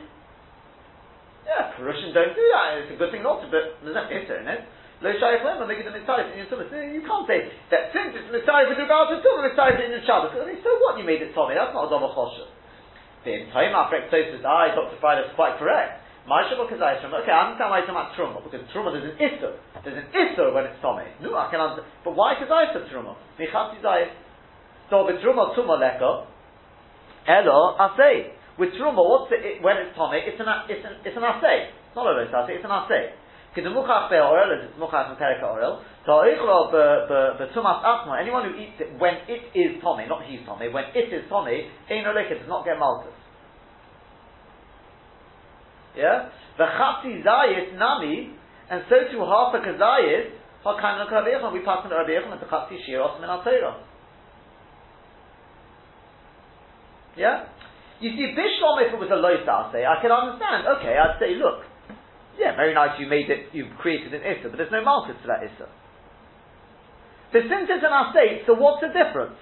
Yeah, 1.44 1.76
Perushin 1.76 2.16
don't 2.16 2.32
do 2.32 2.46
that. 2.56 2.86
It's 2.86 2.96
a 2.96 2.98
good 3.02 3.12
thing 3.12 3.26
not 3.26 3.44
to, 3.44 3.52
but 3.52 3.82
there's 3.84 3.98
no 3.98 4.08
Issa 4.08 4.40
in 4.40 4.48
it. 4.48 4.62
Lo 5.04 5.12
Shayach 5.12 5.44
Lema, 5.44 5.68
make 5.68 5.84
it 5.84 5.90
a 5.90 5.92
in 5.92 6.06
your 6.06 6.48
Tumah. 6.48 6.70
You 6.70 7.04
can't 7.04 7.26
say 7.28 7.50
that 7.74 7.92
since 7.92 8.14
it's 8.16 8.30
Mitzvah 8.32 8.70
with 8.70 8.80
regard 8.80 9.12
to 9.12 9.20
Tumah, 9.20 9.50
Mitzvah 9.50 9.82
in 9.84 9.92
your 9.98 10.06
Shabbos. 10.06 10.32
So 10.38 10.70
what 10.80 10.96
you 10.96 11.04
made 11.04 11.20
it 11.20 11.34
Tomei? 11.34 11.58
That's 11.58 11.74
not 11.74 11.88
a 11.88 11.92
double 11.92 12.14
choshev. 12.14 12.51
The 13.22 13.46
Taimah 13.54 13.94
Frektosis, 13.94 14.42
I, 14.42 14.74
Dr. 14.74 14.98
Friday, 14.98 15.22
is 15.30 15.34
quite 15.38 15.60
correct. 15.62 16.02
My 16.26 16.46
Shabbat 16.46 16.70
Kazai 16.70 17.02
Truma. 17.02 17.22
Okay, 17.22 17.34
I 17.34 17.50
understand 17.50 17.70
why 17.70 17.82
you're 17.82 17.90
talking 17.90 18.14
Truma, 18.18 18.42
because 18.42 18.62
Truma 18.74 18.94
there's 18.94 19.10
an 19.10 19.18
Isser. 19.18 19.54
There's 19.86 19.98
an 19.98 20.10
Isser 20.14 20.54
when 20.54 20.66
it's 20.66 20.78
Tomei. 20.82 21.06
No, 21.22 21.34
I 21.38 21.50
can 21.50 21.62
understand. 21.62 21.90
But 22.06 22.14
why 22.18 22.34
Kazai 22.38 22.74
Truma? 22.90 23.18
Michatzi 23.38 23.82
Zayis. 23.82 24.14
So 24.90 25.06
with 25.06 25.22
Truma, 25.22 25.54
Truma 25.54 25.78
Leko, 25.78 26.26
Elo, 27.26 27.78
Asay. 27.78 28.34
With 28.58 28.74
Truma, 28.78 29.02
what's 29.02 29.30
the, 29.30 29.38
when 29.62 29.78
it's 29.78 29.98
Tomei? 29.98 30.26
It's 30.26 30.42
an, 30.42 30.50
it's 30.70 30.86
an, 30.86 30.94
it's 31.06 31.18
an 31.18 31.24
Asay. 31.24 31.70
It's 31.70 31.96
not 31.96 32.06
a 32.06 32.14
Rosh 32.18 32.34
Asay, 32.34 32.58
it's 32.58 32.66
an 32.66 32.74
Asay. 32.74 33.14
Because 33.52 33.68
the 33.68 33.76
Mukach 33.76 34.08
Be'orel 34.08 34.56
is 34.56 34.72
it's 34.72 34.80
Mukach 34.80 35.12
from 35.12 35.20
Perika 35.20 35.44
Orel. 35.44 35.84
So 36.08 36.24
Eichlo 36.24 36.72
uh, 36.72 37.36
Be'tumas 37.36 37.84
Asma, 37.84 38.16
anyone 38.16 38.48
who 38.48 38.56
eats 38.56 38.80
it 38.80 38.96
when 38.98 39.28
it 39.28 39.52
is 39.52 39.84
Tomei, 39.84 40.08
not 40.08 40.24
he's 40.24 40.40
Tomei, 40.48 40.72
when 40.72 40.86
it 40.96 41.12
is 41.12 41.28
Tomei, 41.30 41.68
Ein 41.92 42.08
Oleket 42.08 42.40
does 42.40 42.48
not 42.48 42.64
get 42.64 42.80
Malchus. 42.80 43.12
Yeah? 45.98 46.30
The 46.58 46.64
Chatzi 46.64 47.24
Zayit 47.28 47.78
Nami, 47.78 48.32
and 48.72 48.84
so 48.88 48.96
too 49.12 49.20
half 49.20 49.54
a 49.54 49.60
Kazayit, 49.60 50.32
Hakaim 50.64 51.12
Rabbi 51.12 51.52
we 51.52 51.60
pass 51.66 51.84
on 51.84 51.92
Rabbi 51.92 52.12
Yechon 52.12 52.32
and 52.32 52.40
the 52.40 52.46
Chatzi 52.46 52.80
Shir 52.88 53.02
Osman 53.02 53.30
Al 53.30 53.44
Yeah? 57.18 57.44
You 58.00 58.12
see, 58.12 58.32
Bishlom, 58.32 58.88
if 58.88 58.94
it 58.94 59.00
was 59.00 59.12
a 59.12 59.20
low 59.20 59.36
say, 59.74 59.84
I 59.84 60.02
could 60.02 60.10
understand. 60.10 60.66
Okay, 60.80 60.96
I'd 60.96 61.20
say, 61.20 61.36
look, 61.36 61.68
yeah, 62.42 62.58
very 62.58 62.74
nice, 62.74 62.98
you 62.98 63.06
made 63.06 63.30
it, 63.30 63.54
you 63.54 63.70
created 63.78 64.18
an 64.18 64.26
Issa, 64.26 64.50
but 64.50 64.58
there's 64.58 64.74
no 64.74 64.82
market 64.84 65.16
for 65.22 65.30
that 65.30 65.46
Issa. 65.46 65.70
But 67.30 67.46
since 67.46 67.70
it's 67.70 67.86
an 67.86 67.94
Asay, 67.94 68.44
so 68.50 68.58
what's 68.58 68.82
the 68.82 68.90
difference? 68.90 69.38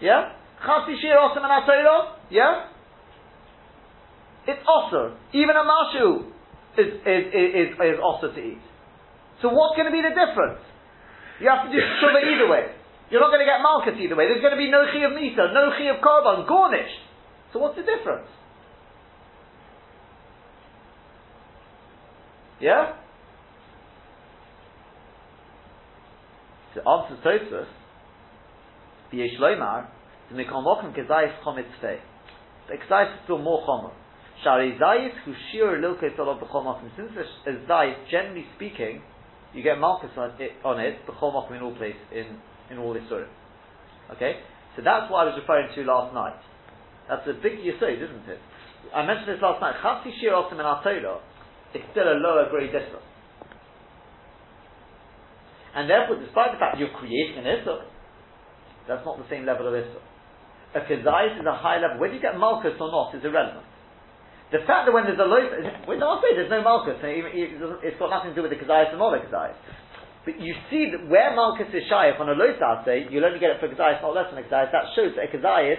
Yeah? 0.00 0.32
Chasi 0.64 0.96
Shir 0.96 1.12
Osam 1.12 1.44
and 1.44 1.52
Asayro? 1.60 2.16
Yeah? 2.32 2.72
It's 4.48 4.64
Osir. 4.64 5.14
Even 5.36 5.54
a 5.54 5.64
Mashu 5.68 6.32
is, 6.80 6.88
is, 7.04 7.22
is, 7.30 7.48
is, 7.52 7.68
is 7.76 8.00
to 8.00 8.40
eat. 8.40 8.64
So 9.44 9.52
what's 9.52 9.76
going 9.76 9.92
to 9.92 9.94
be 9.94 10.00
the 10.00 10.16
difference? 10.16 10.64
You 11.38 11.52
have 11.52 11.68
to 11.68 11.70
do 11.70 11.78
Shuvah 12.00 12.24
either 12.24 12.48
way. 12.48 12.72
You're 13.12 13.20
not 13.20 13.28
going 13.28 13.44
to 13.44 13.48
get 13.48 13.60
Malchus 13.60 14.00
either 14.00 14.16
way. 14.16 14.24
There's 14.28 14.40
going 14.40 14.56
to 14.56 14.60
be 14.60 14.72
no 14.72 14.88
Chi 14.88 15.04
of 15.04 15.12
Misa, 15.12 15.52
no 15.52 15.68
Chi 15.76 15.84
of 15.92 16.00
Korban, 16.00 16.48
garnished. 16.48 17.04
So 17.52 17.60
what's 17.60 17.76
the 17.76 17.84
difference? 17.84 18.28
Yeah? 22.60 22.92
To 26.74 26.80
answer 26.88 27.16
Tosfos, 27.24 27.66
the 29.10 29.18
Yeshloimar, 29.18 29.88
the 30.30 30.36
Mikomokim 30.36 30.94
Kezayis 30.94 31.42
Chometz 31.44 31.64
Fei. 31.80 31.98
The 32.68 32.76
Kezayis 32.76 33.14
is 33.14 33.20
still 33.24 33.38
more 33.38 33.66
Chomer. 33.66 33.92
Shari 34.44 34.78
Zayis, 34.80 35.12
who 35.24 35.32
Shir 35.52 35.80
Lilke 35.80 36.16
Tolov 36.16 36.40
B'chomokim. 36.40 36.90
Since 36.96 37.10
a 37.46 37.50
Zayis, 37.70 37.96
generally 38.10 38.44
speaking, 38.56 39.02
you 39.54 39.62
get 39.62 39.78
Malchus 39.78 40.10
on 40.16 40.30
it, 40.38 40.52
on 40.64 40.78
it 40.78 41.04
B'chomokim 41.06 41.56
in 41.56 41.62
all 41.62 41.74
places, 41.74 42.00
in, 42.12 42.38
in 42.70 42.78
all 42.78 42.94
this 42.94 43.02
sort 43.08 43.26
Okay? 44.14 44.40
So 44.76 44.82
that's 44.84 45.10
what 45.10 45.26
I 45.26 45.30
was 45.30 45.38
referring 45.40 45.74
to 45.74 45.82
last 45.82 46.14
night. 46.14 46.38
That's 47.08 47.26
a 47.26 47.34
big 47.34 47.58
yisod, 47.58 47.98
isn't 47.98 48.28
it? 48.30 48.38
I 48.94 49.04
mentioned 49.04 49.28
this 49.28 49.42
last 49.42 49.60
night. 49.60 49.74
Chatzi 49.82 50.12
Shir 50.20 50.30
Osim 50.30 50.54
in 50.54 50.60
our 50.60 50.82
Torah, 50.82 51.20
it's 51.74 51.86
still 51.92 52.06
a 52.06 52.18
lower 52.18 52.48
grade 52.50 52.74
Issa. 52.74 52.98
And 55.74 55.88
therefore, 55.88 56.18
despite 56.18 56.50
the 56.52 56.58
fact 56.58 56.78
you're 56.78 56.94
creating 56.98 57.38
an 57.38 57.46
Issa, 57.46 57.86
that's 58.88 59.06
not 59.06 59.18
the 59.18 59.28
same 59.30 59.46
level 59.46 59.70
of 59.70 59.74
Issa. 59.74 60.02
A 60.74 60.80
Kezayis 60.86 61.38
is 61.38 61.46
a 61.46 61.54
high 61.54 61.78
level. 61.78 61.98
Whether 61.98 62.14
you 62.14 62.22
get 62.22 62.38
Malchus 62.38 62.74
or 62.78 62.90
not 62.90 63.14
is 63.14 63.22
irrelevant. 63.22 63.66
The 64.50 64.66
fact 64.66 64.90
that 64.90 64.92
when 64.94 65.06
there's 65.06 65.18
a 65.18 65.26
low, 65.26 65.38
no, 65.46 66.06
I'll 66.10 66.22
say 66.22 66.34
there's 66.34 66.50
no 66.50 66.62
Malchus, 66.62 66.98
it's 67.02 67.98
got 67.98 68.10
nothing 68.10 68.34
to 68.34 68.36
do 68.38 68.42
with 68.42 68.50
the 68.50 68.58
Kezayis 68.58 68.90
and 68.90 68.98
not 68.98 69.14
the 69.14 69.22
Kezayis. 69.22 69.54
But 70.26 70.42
you 70.42 70.54
see 70.70 70.90
that 70.90 71.06
where 71.06 71.34
Malchus 71.34 71.70
is 71.70 71.86
shy 71.88 72.10
if 72.10 72.20
on 72.20 72.28
a 72.28 72.34
low 72.34 72.50
say 72.84 73.06
you'll 73.10 73.24
only 73.24 73.38
get 73.38 73.54
it 73.54 73.62
for 73.62 73.70
Kezayis, 73.70 74.02
not 74.02 74.14
less 74.14 74.26
than 74.34 74.42
a. 74.42 74.46
That 74.50 74.90
shows 74.98 75.14
that 75.14 75.26
a 75.26 75.30
Kezayis 75.30 75.78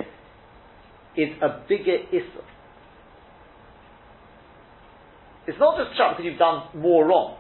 is 1.19 1.36
a 1.43 1.67
bigger 1.67 1.99
Issa. 2.15 2.43
It's 5.47 5.60
not 5.60 5.77
just 5.77 5.97
shut 5.97 6.17
because 6.17 6.25
you've 6.25 6.39
done 6.39 6.63
more 6.75 7.08
wrong. 7.08 7.38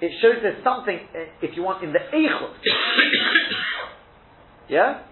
It 0.00 0.12
shows 0.22 0.36
there's 0.40 0.62
something, 0.64 0.96
eh, 0.96 1.26
if 1.42 1.56
you 1.56 1.62
want, 1.62 1.84
in 1.84 1.92
the 1.92 1.98
eichut. 1.98 2.54
yeah? 4.68 5.02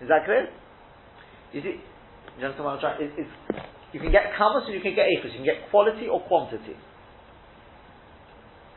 Is 0.00 0.08
that 0.08 0.24
clear? 0.24 0.48
You 1.52 1.62
see, 1.62 1.80
you 2.38 2.44
understand 2.44 2.64
what 2.64 2.74
I'm 2.74 2.80
trying? 2.80 3.02
It, 3.02 3.10
it's, 3.18 3.30
you 3.92 4.00
can 4.00 4.12
get 4.12 4.32
kamas 4.38 4.64
and 4.66 4.74
you 4.74 4.80
can 4.80 4.94
get 4.94 5.06
eichus. 5.06 5.32
You 5.32 5.42
can 5.42 5.44
get 5.44 5.70
quality 5.70 6.06
or 6.06 6.20
quantity. 6.22 6.76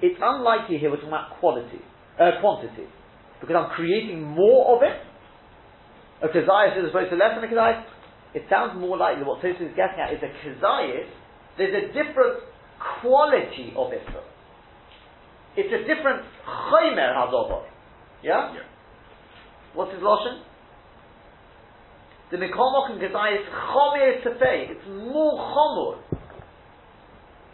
It's 0.01 0.19
unlikely 0.21 0.79
here 0.79 0.89
we're 0.89 0.95
talking 0.95 1.11
about 1.11 1.39
quality, 1.39 1.79
uh, 2.19 2.39
quantity, 2.39 2.87
because 3.41 3.55
I'm 3.55 3.69
creating 3.75 4.23
more 4.23 4.77
of 4.77 4.83
it. 4.83 4.95
A 6.23 6.27
kazayas 6.27 6.79
is 6.79 6.89
opposed 6.89 7.11
to 7.11 7.17
less 7.17 7.35
than 7.35 7.43
a 7.43 7.51
kazayas 7.51 7.83
it 8.33 8.43
sounds 8.49 8.79
more 8.79 8.97
likely 8.97 9.23
what 9.23 9.41
Tosfos 9.41 9.71
is 9.71 9.75
getting 9.75 9.99
at 9.99 10.13
is 10.13 10.21
a 10.21 10.29
kazayis, 10.45 11.09
there's 11.57 11.73
a 11.73 11.87
different 11.87 12.43
quality 13.01 13.73
of 13.75 13.91
it. 13.91 14.05
It's 15.57 15.73
a 15.73 15.81
different 15.87 16.23
chaymer 16.45 17.13
hazover. 17.15 17.63
Yeah? 18.23 18.53
yeah? 18.53 18.59
What's 19.73 19.93
his 19.93 20.01
lotion? 20.01 20.43
The 22.31 22.37
mikomok 22.37 22.91
and 22.91 23.01
kazayis 23.01 23.43
chomer 23.73 24.23
tefei. 24.23 24.69
It's 24.71 24.87
more 24.87 25.33
chomor. 25.37 26.19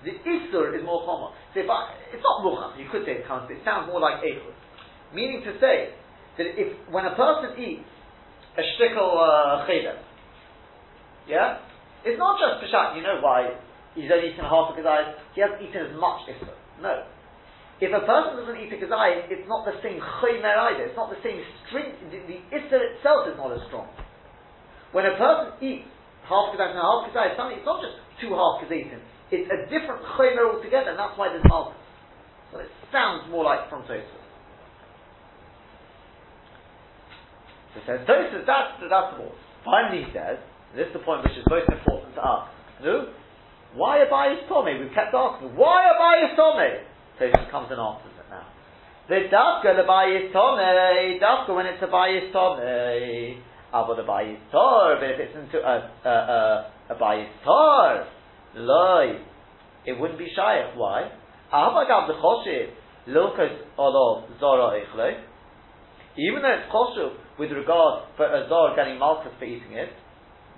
The 0.04 0.12
isur 0.12 0.78
is 0.78 0.84
more 0.84 1.02
chomor. 1.08 1.32
So 1.54 1.62
if 1.62 1.70
I, 1.70 1.96
it's 2.14 2.22
not 2.22 2.44
muchach, 2.44 2.78
you 2.78 2.90
could 2.92 3.06
say 3.06 3.24
it 3.24 3.28
comes, 3.28 3.50
it 3.50 3.58
sounds 3.64 3.88
more 3.88 4.00
like 4.00 4.22
echus. 4.22 4.54
Meaning 5.14 5.42
to 5.46 5.54
say 5.60 5.96
that 6.38 6.46
if, 6.60 6.76
when 6.92 7.06
a 7.06 7.16
person 7.16 7.58
eats 7.58 7.88
a 8.58 8.62
shtickle 8.62 9.16
uh, 9.16 9.66
cheder, 9.66 9.98
yeah? 11.28 11.62
It's 12.06 12.20
not 12.22 12.38
just 12.38 12.62
Peshat, 12.62 12.98
you 12.98 13.04
know 13.04 13.18
why 13.22 13.58
he's 13.96 14.12
only 14.12 14.30
eaten 14.30 14.46
half 14.46 14.70
a 14.70 14.74
kazayis, 14.78 15.16
he 15.34 15.42
hasn't 15.42 15.62
eaten 15.64 15.90
as 15.90 15.94
much 15.98 16.28
Isra. 16.30 16.54
No. 16.82 17.08
If 17.82 17.92
a 17.92 18.04
person 18.06 18.40
doesn't 18.40 18.60
eat 18.62 18.72
a 18.72 18.80
kazayis, 18.80 19.32
it's 19.32 19.48
not 19.50 19.66
the 19.66 19.76
same 19.82 19.98
chaymer 20.22 20.54
either, 20.72 20.86
it's 20.86 21.00
not 21.00 21.10
the 21.10 21.20
same 21.26 21.42
strength, 21.66 21.98
the, 22.14 22.20
the 22.30 22.38
itself 22.54 23.28
is 23.28 23.36
not 23.40 23.52
as 23.56 23.64
strong. 23.68 23.90
When 24.94 25.08
a 25.08 25.18
person 25.18 25.58
eats 25.64 25.90
half 26.30 26.54
kazayis 26.54 26.78
and 26.78 26.84
half 26.84 27.10
kazayis, 27.10 27.34
suddenly 27.36 27.58
it's 27.60 27.68
not 27.68 27.82
just 27.82 27.98
two 28.22 28.36
half 28.36 28.62
kazayis, 28.62 29.02
it's 29.32 29.50
a 29.50 29.66
different 29.74 30.06
chaymer 30.14 30.54
altogether, 30.54 30.94
and 30.94 31.00
that's 31.00 31.18
why 31.18 31.34
there's 31.34 31.44
malchus. 31.50 31.82
So 32.54 32.60
it 32.60 32.70
sounds 32.92 33.26
more 33.32 33.44
like 33.44 33.68
from 33.70 33.84
Tosfos. 33.84 34.24
So 37.74 37.82
says 37.84 38.00
Tosfos, 38.08 38.46
that's, 38.46 38.78
that's 38.80 39.10
the 39.12 39.18
more. 39.18 39.36
Finally 39.66 40.06
he 40.06 40.14
says, 40.14 40.38
this 40.76 40.88
is 40.88 40.94
the 40.94 41.00
point 41.00 41.24
which 41.24 41.34
is 41.34 41.44
most 41.50 41.70
important 41.72 42.16
to 42.16 42.22
us. 42.22 42.48
No? 42.84 43.14
Why 43.76 44.04
Abayis 44.04 44.48
Tomei? 44.48 44.80
We've 44.80 44.94
kept 44.94 45.14
asking, 45.14 45.56
why 45.56 45.88
Abayis 45.92 46.36
Tomei? 46.38 46.84
So 47.20 47.28
he 47.28 47.52
comes 47.52 47.68
and 47.72 47.80
answers 47.80 48.12
it 48.20 48.28
now. 48.30 48.48
The 49.08 49.28
Dafka 49.32 49.76
Abayis 49.80 50.32
Tomei, 50.32 51.20
Dafka 51.20 51.56
when 51.56 51.66
it's 51.66 51.84
Abayis 51.84 52.32
Tomei, 52.32 53.40
Abba 53.76 54.04
Abayis 54.04 54.38
Tor, 54.52 54.98
but 55.00 55.10
if 55.10 55.20
it's 55.20 55.36
into 55.36 55.60
uh, 55.60 55.90
uh, 56.06 56.10
uh, 56.10 56.10
a, 56.10 56.94
a, 56.94 56.96
a, 56.96 56.96
Abayis 56.96 57.28
Tor, 57.44 58.08
loy, 58.56 59.20
it 59.86 60.00
wouldn't 60.00 60.20
be 60.20 60.28
Shaykh. 60.28 60.76
Why? 60.76 61.12
Abba 61.52 61.84
Gav 61.88 62.08
the 62.08 62.14
Choshev, 62.14 62.70
Lokas 63.10 63.58
Olov 63.78 64.40
Zora 64.40 64.80
Echle, 64.80 65.20
even 66.18 66.42
though 66.42 66.56
it's 66.56 66.72
Choshev 66.72 67.12
with 67.38 67.52
regard 67.52 68.04
for 68.16 68.26
a 68.26 68.48
Zor 68.48 68.76
getting 68.78 68.98
Malchus 68.98 69.34
for 69.38 69.46
eating 69.46 69.74
it, 69.74 69.90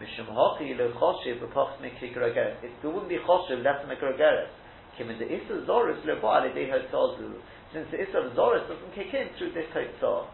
Mishum 0.02 0.28
lo 0.34 0.92
choshev. 0.94 1.42
It 1.42 2.72
wouldn't 2.84 3.10
be 3.10 3.18
choshev 3.18 3.62
a 3.62 3.96
gergeres. 3.96 4.50
Kim 4.98 5.10
in 5.10 5.20
the 5.20 5.26
Issa 5.26 5.66
Zorus 5.68 6.06
lo. 6.06 7.34
Since 7.74 7.88
the 7.92 8.02
Issa 8.02 8.18
of 8.18 8.34
Zorus 8.34 8.68
doesn't 8.68 8.96
kick 8.96 9.14
in 9.14 9.30
through 9.38 9.54
this 9.54 9.66
hotzor. 9.74 10.26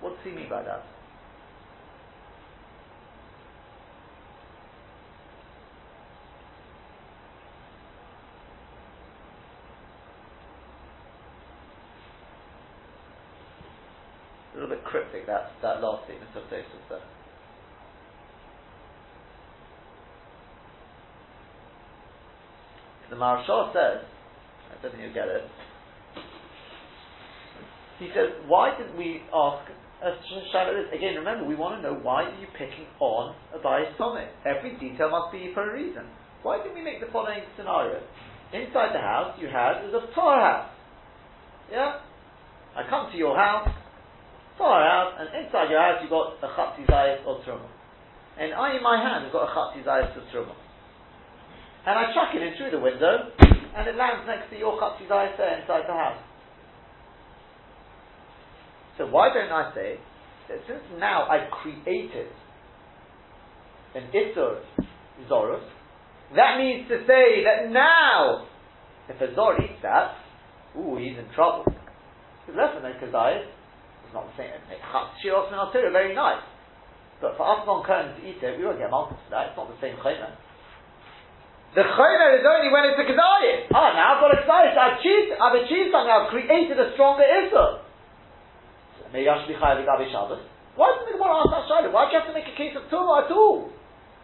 What 0.00 0.16
does 0.16 0.24
he 0.24 0.30
mean 0.30 0.48
by 0.48 0.62
that? 0.62 0.84
Cryptic, 14.88 15.26
that, 15.26 15.52
that 15.62 15.80
last 15.80 16.04
statement 16.04 16.30
of 16.34 16.42
Tosfos 16.44 16.88
there. 16.88 17.00
The 23.10 23.16
Maharsha 23.16 23.72
says, 23.72 24.04
I 24.04 24.82
don't 24.82 24.92
think 24.92 25.04
you 25.04 25.14
get 25.14 25.28
it. 25.28 25.44
He 27.98 28.08
says, 28.14 28.30
why 28.46 28.76
didn't 28.76 28.96
we 28.96 29.22
ask 29.32 29.70
Again, 30.00 31.16
remember, 31.18 31.44
we 31.44 31.56
want 31.56 31.74
to 31.74 31.82
know 31.82 31.98
why 31.98 32.22
are 32.22 32.38
you 32.38 32.46
picking 32.52 32.86
on 33.00 33.34
a 33.52 33.58
bias 33.58 33.90
summit? 33.98 34.30
Every 34.46 34.78
detail 34.78 35.10
must 35.10 35.32
be 35.32 35.50
for 35.52 35.68
a 35.68 35.74
reason. 35.74 36.06
Why 36.42 36.62
did 36.62 36.72
we 36.72 36.82
make 36.82 37.00
the 37.00 37.10
following 37.10 37.42
scenario? 37.56 37.98
Inside 38.52 38.94
the 38.94 39.02
house, 39.02 39.34
you 39.40 39.48
had, 39.48 39.82
was 39.82 39.90
a 39.98 40.14
tar 40.14 40.38
house. 40.38 40.70
Yeah? 41.70 41.98
I 42.76 42.88
come 42.88 43.10
to 43.10 43.18
your 43.18 43.36
house, 43.36 43.68
far 44.58 44.82
out, 44.82 45.14
and 45.22 45.30
inside 45.46 45.70
your 45.70 45.80
house 45.80 46.02
you've 46.02 46.10
got 46.10 46.36
a 46.42 46.48
chatzi 46.52 46.84
zayis 46.84 47.24
or 47.24 47.40
truma. 47.46 47.70
And 48.36 48.52
I 48.52 48.76
in 48.76 48.82
my 48.82 48.98
hand 48.98 49.24
have 49.24 49.32
got 49.32 49.46
a 49.46 49.52
chatzi 49.54 49.86
zayis 49.86 50.12
or 50.18 50.26
truma. 50.34 50.54
And 51.86 51.94
I 51.96 52.12
chuck 52.12 52.34
it 52.34 52.42
in 52.42 52.58
through 52.58 52.76
the 52.76 52.82
window, 52.82 53.30
and 53.38 53.86
it 53.86 53.96
lands 53.96 54.26
next 54.26 54.50
to 54.50 54.58
your 54.58 54.76
chatzi 54.76 55.06
zayis 55.08 55.38
there 55.38 55.60
inside 55.60 55.86
the 55.86 55.94
house. 55.94 56.20
So 58.98 59.06
why 59.06 59.32
don't 59.32 59.52
I 59.52 59.72
say 59.74 59.98
that 60.48 60.58
since 60.66 60.82
now 60.98 61.28
I've 61.28 61.50
created 61.50 62.26
an 63.94 64.10
Isur 64.12 64.60
Zorus, 65.30 65.62
that 66.34 66.58
means 66.58 66.88
to 66.88 66.98
say 67.06 67.44
that 67.44 67.70
now, 67.70 68.46
if 69.08 69.20
a 69.20 69.34
Zor 69.34 69.56
eats 69.62 69.80
that, 69.82 70.14
ooh, 70.76 70.98
he's 70.98 71.16
in 71.16 71.24
trouble. 71.34 71.64
Because 71.64 72.58
less 72.58 72.74
than 72.74 72.84
a 72.84 72.94
Kazayas, 72.98 73.46
it's 74.08 74.16
not 74.16 74.24
the 74.32 74.40
same. 74.40 74.56
Shiros 75.20 75.52
Minatira, 75.52 75.92
very 75.92 76.16
nice. 76.16 76.40
But 77.20 77.36
for 77.36 77.44
us 77.44 77.60
non-Kohen 77.68 78.16
to 78.16 78.20
eat 78.24 78.40
it, 78.40 78.56
we 78.56 78.64
won't 78.64 78.80
get 78.80 78.88
multiple 78.88 79.20
for 79.20 79.36
that. 79.36 79.52
It's 79.52 79.58
not 79.60 79.68
the 79.68 79.76
same 79.84 80.00
Chomer. 80.00 80.32
The 81.76 81.84
Chomer 81.84 82.40
is 82.40 82.44
only 82.48 82.72
when 82.72 82.88
it's 82.88 82.96
a 82.96 83.04
Kezayis. 83.04 83.68
Ah, 83.68 83.92
now 83.92 84.16
I've 84.16 84.22
got 84.24 84.32
a 84.32 84.40
Kezayis. 84.40 84.72
I've 84.72 84.96
achieved, 84.96 85.28
I've 85.36 85.58
achieved 85.60 85.92
something. 85.92 86.08
I've 86.08 86.32
created 86.32 86.80
a 86.80 86.96
stronger 86.96 87.28
Issa. 87.28 87.84
So 88.96 89.02
maybe 89.12 89.28
I 89.28 89.44
should 89.44 89.52
be 89.52 89.60
Chayav 89.60 89.84
Gabi 89.84 90.08
Shabbos. 90.08 90.40
Why 90.72 90.88
doesn't 90.94 91.12
the 91.12 91.20
Gemara 91.20 91.44
ask 91.44 91.52
that 91.52 91.68
Shiloh? 91.68 91.92
Why 91.92 92.08
do 92.08 92.16
you 92.16 92.18
have 92.24 92.30
to 92.32 92.36
make 92.38 92.48
a 92.48 92.56
case 92.56 92.72
of 92.80 92.88
Tumah 92.88 93.28
at 93.28 93.30
all? 93.34 93.68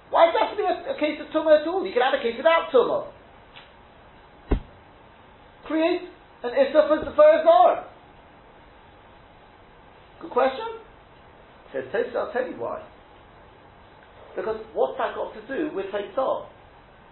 Why 0.09 0.33
does 0.33 0.39
it 0.39 0.41
have 0.41 0.53
to 0.55 0.59
be 0.63 0.65
a, 0.65 0.75
a 0.95 0.97
case 0.97 1.21
of 1.21 1.29
Tumah 1.29 1.61
at 1.61 1.69
all? 1.69 1.85
You 1.85 1.93
can 1.93 2.01
have 2.01 2.17
a 2.17 2.25
case 2.25 2.41
without 2.41 2.73
Tumah. 2.73 3.13
Create 5.69 6.09
an 6.47 6.53
Issa 6.57 6.81
for, 6.89 6.97
for 7.13 7.27
a 7.29 7.45
Zohar. 7.45 7.93
Good 10.25 10.33
question. 10.33 10.81
Says 11.69 11.85
Tosfos, 11.93 12.17
I'll 12.17 12.33
tell 12.33 12.49
you 12.49 12.57
why. 12.57 12.81
Because 14.33 14.57
what's 14.73 14.97
that 14.97 15.13
got 15.13 15.37
to 15.37 15.43
do 15.45 15.69
with 15.77 15.93
Haitzah? 15.93 16.49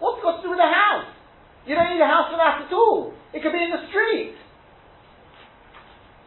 What's 0.01 0.25
got 0.25 0.41
to 0.41 0.43
do 0.43 0.49
with 0.49 0.59
a 0.59 0.73
house? 0.73 1.13
You 1.69 1.77
don't 1.77 1.93
need 1.93 2.01
a 2.01 2.09
house 2.09 2.33
for 2.33 2.41
that 2.41 2.65
at 2.65 2.73
all. 2.73 3.13
It 3.37 3.45
could 3.45 3.53
be 3.53 3.61
in 3.61 3.69
the 3.69 3.85
street. 3.93 4.33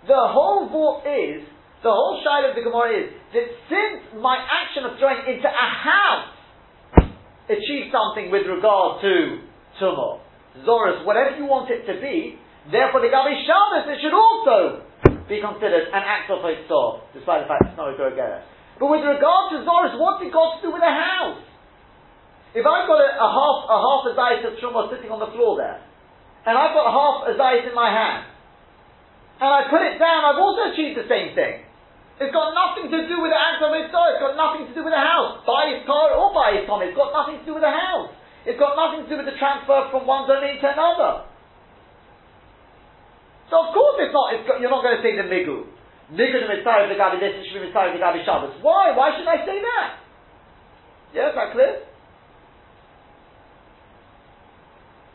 The 0.05 0.29
whole 0.29 0.69
vault 0.69 1.01
is, 1.09 1.41
the 1.81 1.89
whole 1.89 2.21
shayla 2.21 2.53
of 2.53 2.55
the 2.55 2.61
Gemara 2.61 3.01
is, 3.01 3.09
that 3.33 3.47
since 3.65 4.21
my 4.21 4.38
action 4.38 4.86
of 4.86 5.01
throwing 5.01 5.25
into 5.25 5.49
a 5.49 5.67
house 5.81 6.29
achieves 7.49 7.89
something 7.89 8.29
with 8.29 8.45
regard 8.45 9.01
to 9.01 9.41
Tumah, 9.81 10.21
Zorus, 10.61 11.01
whatever 11.01 11.33
you 11.33 11.49
want 11.49 11.65
it 11.73 11.89
to 11.89 11.97
be, 11.97 12.38
therefore 12.69 13.01
the 13.01 13.09
Gabi 13.09 13.41
Shabbos, 13.41 13.89
it 13.89 14.05
should 14.05 14.13
also 14.13 14.86
be 15.26 15.41
considered 15.41 15.89
an 15.89 16.03
act 16.05 16.30
of 16.30 16.45
Haitzah, 16.45 17.17
despite 17.17 17.45
the 17.45 17.49
fact 17.49 17.65
it's 17.65 17.78
not 17.78 17.89
a 17.89 17.97
Gergeres. 17.97 18.45
But 18.78 18.91
with 18.91 19.01
regard 19.01 19.55
to 19.55 19.63
Zorus, 19.65 19.95
what's 19.97 20.21
it 20.21 20.30
got 20.30 20.59
to 20.59 20.67
do 20.67 20.69
with 20.69 20.84
a 20.84 20.93
house? 20.93 21.41
If 22.55 22.63
I've 22.63 22.88
got 22.88 22.99
a, 23.03 23.09
a 23.19 23.28
half 23.28 23.57
a 23.67 23.78
half 23.84 24.01
a 24.07 24.11
zayis 24.15 24.43
of 24.47 24.55
truma 24.63 24.88
sitting 24.88 25.11
on 25.11 25.19
the 25.19 25.28
floor 25.36 25.59
there, 25.59 25.84
and 26.47 26.53
I've 26.55 26.71
got 26.71 26.88
half 26.88 27.28
a 27.28 27.34
zayis 27.36 27.67
in 27.67 27.76
my 27.76 27.91
hand, 27.91 28.32
and 29.43 29.49
I 29.51 29.67
put 29.67 29.84
it 29.84 29.99
down, 29.99 30.23
I've 30.23 30.39
also 30.39 30.71
achieved 30.71 30.95
the 30.95 31.07
same 31.11 31.36
thing. 31.36 31.67
It's 32.15 32.32
got 32.32 32.55
nothing 32.55 32.88
to 32.95 32.99
do 33.11 33.19
with 33.19 33.36
the 33.36 33.39
act 33.39 33.59
of 33.59 33.76
Haitzah, 33.76 34.05
it's 34.15 34.23
got 34.23 34.39
nothing 34.39 34.71
to 34.71 34.73
do 34.76 34.88
with 34.88 34.95
the 34.95 35.03
house. 35.03 35.43
By 35.43 35.76
his 35.76 35.84
car 35.84 36.15
or 36.15 36.32
by 36.32 36.55
his 36.55 36.63
Tom, 36.63 36.80
it's 36.80 36.95
got 36.95 37.11
nothing 37.11 37.43
to 37.43 37.45
do 37.47 37.59
with 37.59 37.65
the 37.65 37.76
house. 37.76 38.07
It's 38.47 38.55
got 38.55 38.80
nothing 38.80 39.03
to 39.03 39.09
do 39.11 39.19
with 39.19 39.28
the 39.28 39.36
transfer 39.36 39.91
from 39.91 40.07
one 40.07 40.23
domain 40.23 40.61
to 40.63 40.67
another. 40.71 41.28
So 43.49 43.61
of 43.61 43.73
course 43.73 44.01
it's 44.01 44.13
not, 44.13 44.33
it's 44.33 44.45
you're 44.61 44.73
not 44.73 44.81
going 44.81 44.97
to 44.97 45.03
say 45.05 45.13
the 45.13 45.27
migu. 45.29 45.69
Migu 46.09 46.37
to 46.41 46.47
mitzvah 46.49 46.89
the 46.89 46.97
gabi 46.97 47.21
this, 47.21 47.45
should 47.49 47.61
be 47.61 47.69
mitzvah 47.69 47.93
the 47.93 48.01
gabi 48.01 48.25
Shabbos. 48.25 48.57
Why? 48.61 48.93
Why 48.97 49.13
should 49.17 49.27
I 49.27 49.45
say 49.45 49.61
that? 49.61 49.87
Yes, 51.13 51.31
that 51.35 51.53
clear? 51.53 51.85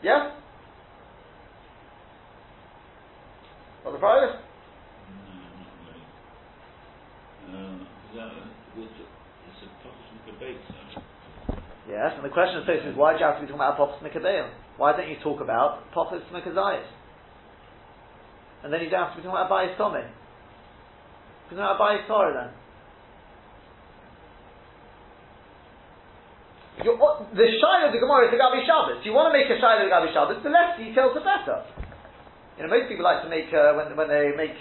Yes? 0.01 0.31
What 3.83 3.91
the 3.93 3.99
price? 3.99 4.35
Yes, 11.89 12.13
and 12.15 12.23
the 12.23 12.29
question 12.29 12.63
is, 12.63 12.95
why 12.95 13.13
do 13.13 13.19
you 13.19 13.25
have 13.25 13.35
to 13.35 13.41
be 13.41 13.47
talking 13.47 13.55
about 13.55 13.75
Apophis 13.75 14.01
Mikabeim? 14.01 14.49
Why 14.77 14.95
don't 14.95 15.09
you 15.09 15.17
talk 15.21 15.41
about 15.41 15.83
Apophis 15.91 16.23
Mikazayis? 16.31 16.87
And 18.63 18.73
then 18.73 18.81
you 18.81 18.89
don't 18.89 19.09
have 19.09 19.17
to 19.17 19.21
be 19.21 19.25
talking 19.25 19.37
about 19.37 19.49
Abayis 19.49 19.73
Tomei. 19.77 20.05
Talking 21.49 21.57
about 21.57 21.81
Abayis 21.81 22.05
Torah 22.07 22.33
then. 22.33 22.51
You're, 26.81 26.97
the 26.97 27.47
Shai 27.61 27.85
of 27.85 27.93
the 27.93 28.01
Gemara 28.01 28.25
is 28.25 28.33
the 28.33 28.41
Gabi 28.41 28.65
Shabbos. 28.65 29.05
You 29.05 29.13
want 29.13 29.29
to 29.29 29.33
make 29.37 29.45
a 29.49 29.57
Shai 29.61 29.77
of 29.77 29.85
the 29.85 29.93
Gabi 29.93 30.09
Shabbos, 30.13 30.41
the 30.41 30.49
less 30.49 30.77
details 30.81 31.13
the 31.13 31.21
better. 31.21 31.61
You 32.57 32.65
know, 32.65 32.73
most 32.73 32.89
people 32.89 33.05
like 33.05 33.21
to 33.21 33.29
make, 33.29 33.53
uh, 33.53 33.77
when, 33.77 33.93
when 33.93 34.09
they 34.09 34.33
make, 34.33 34.57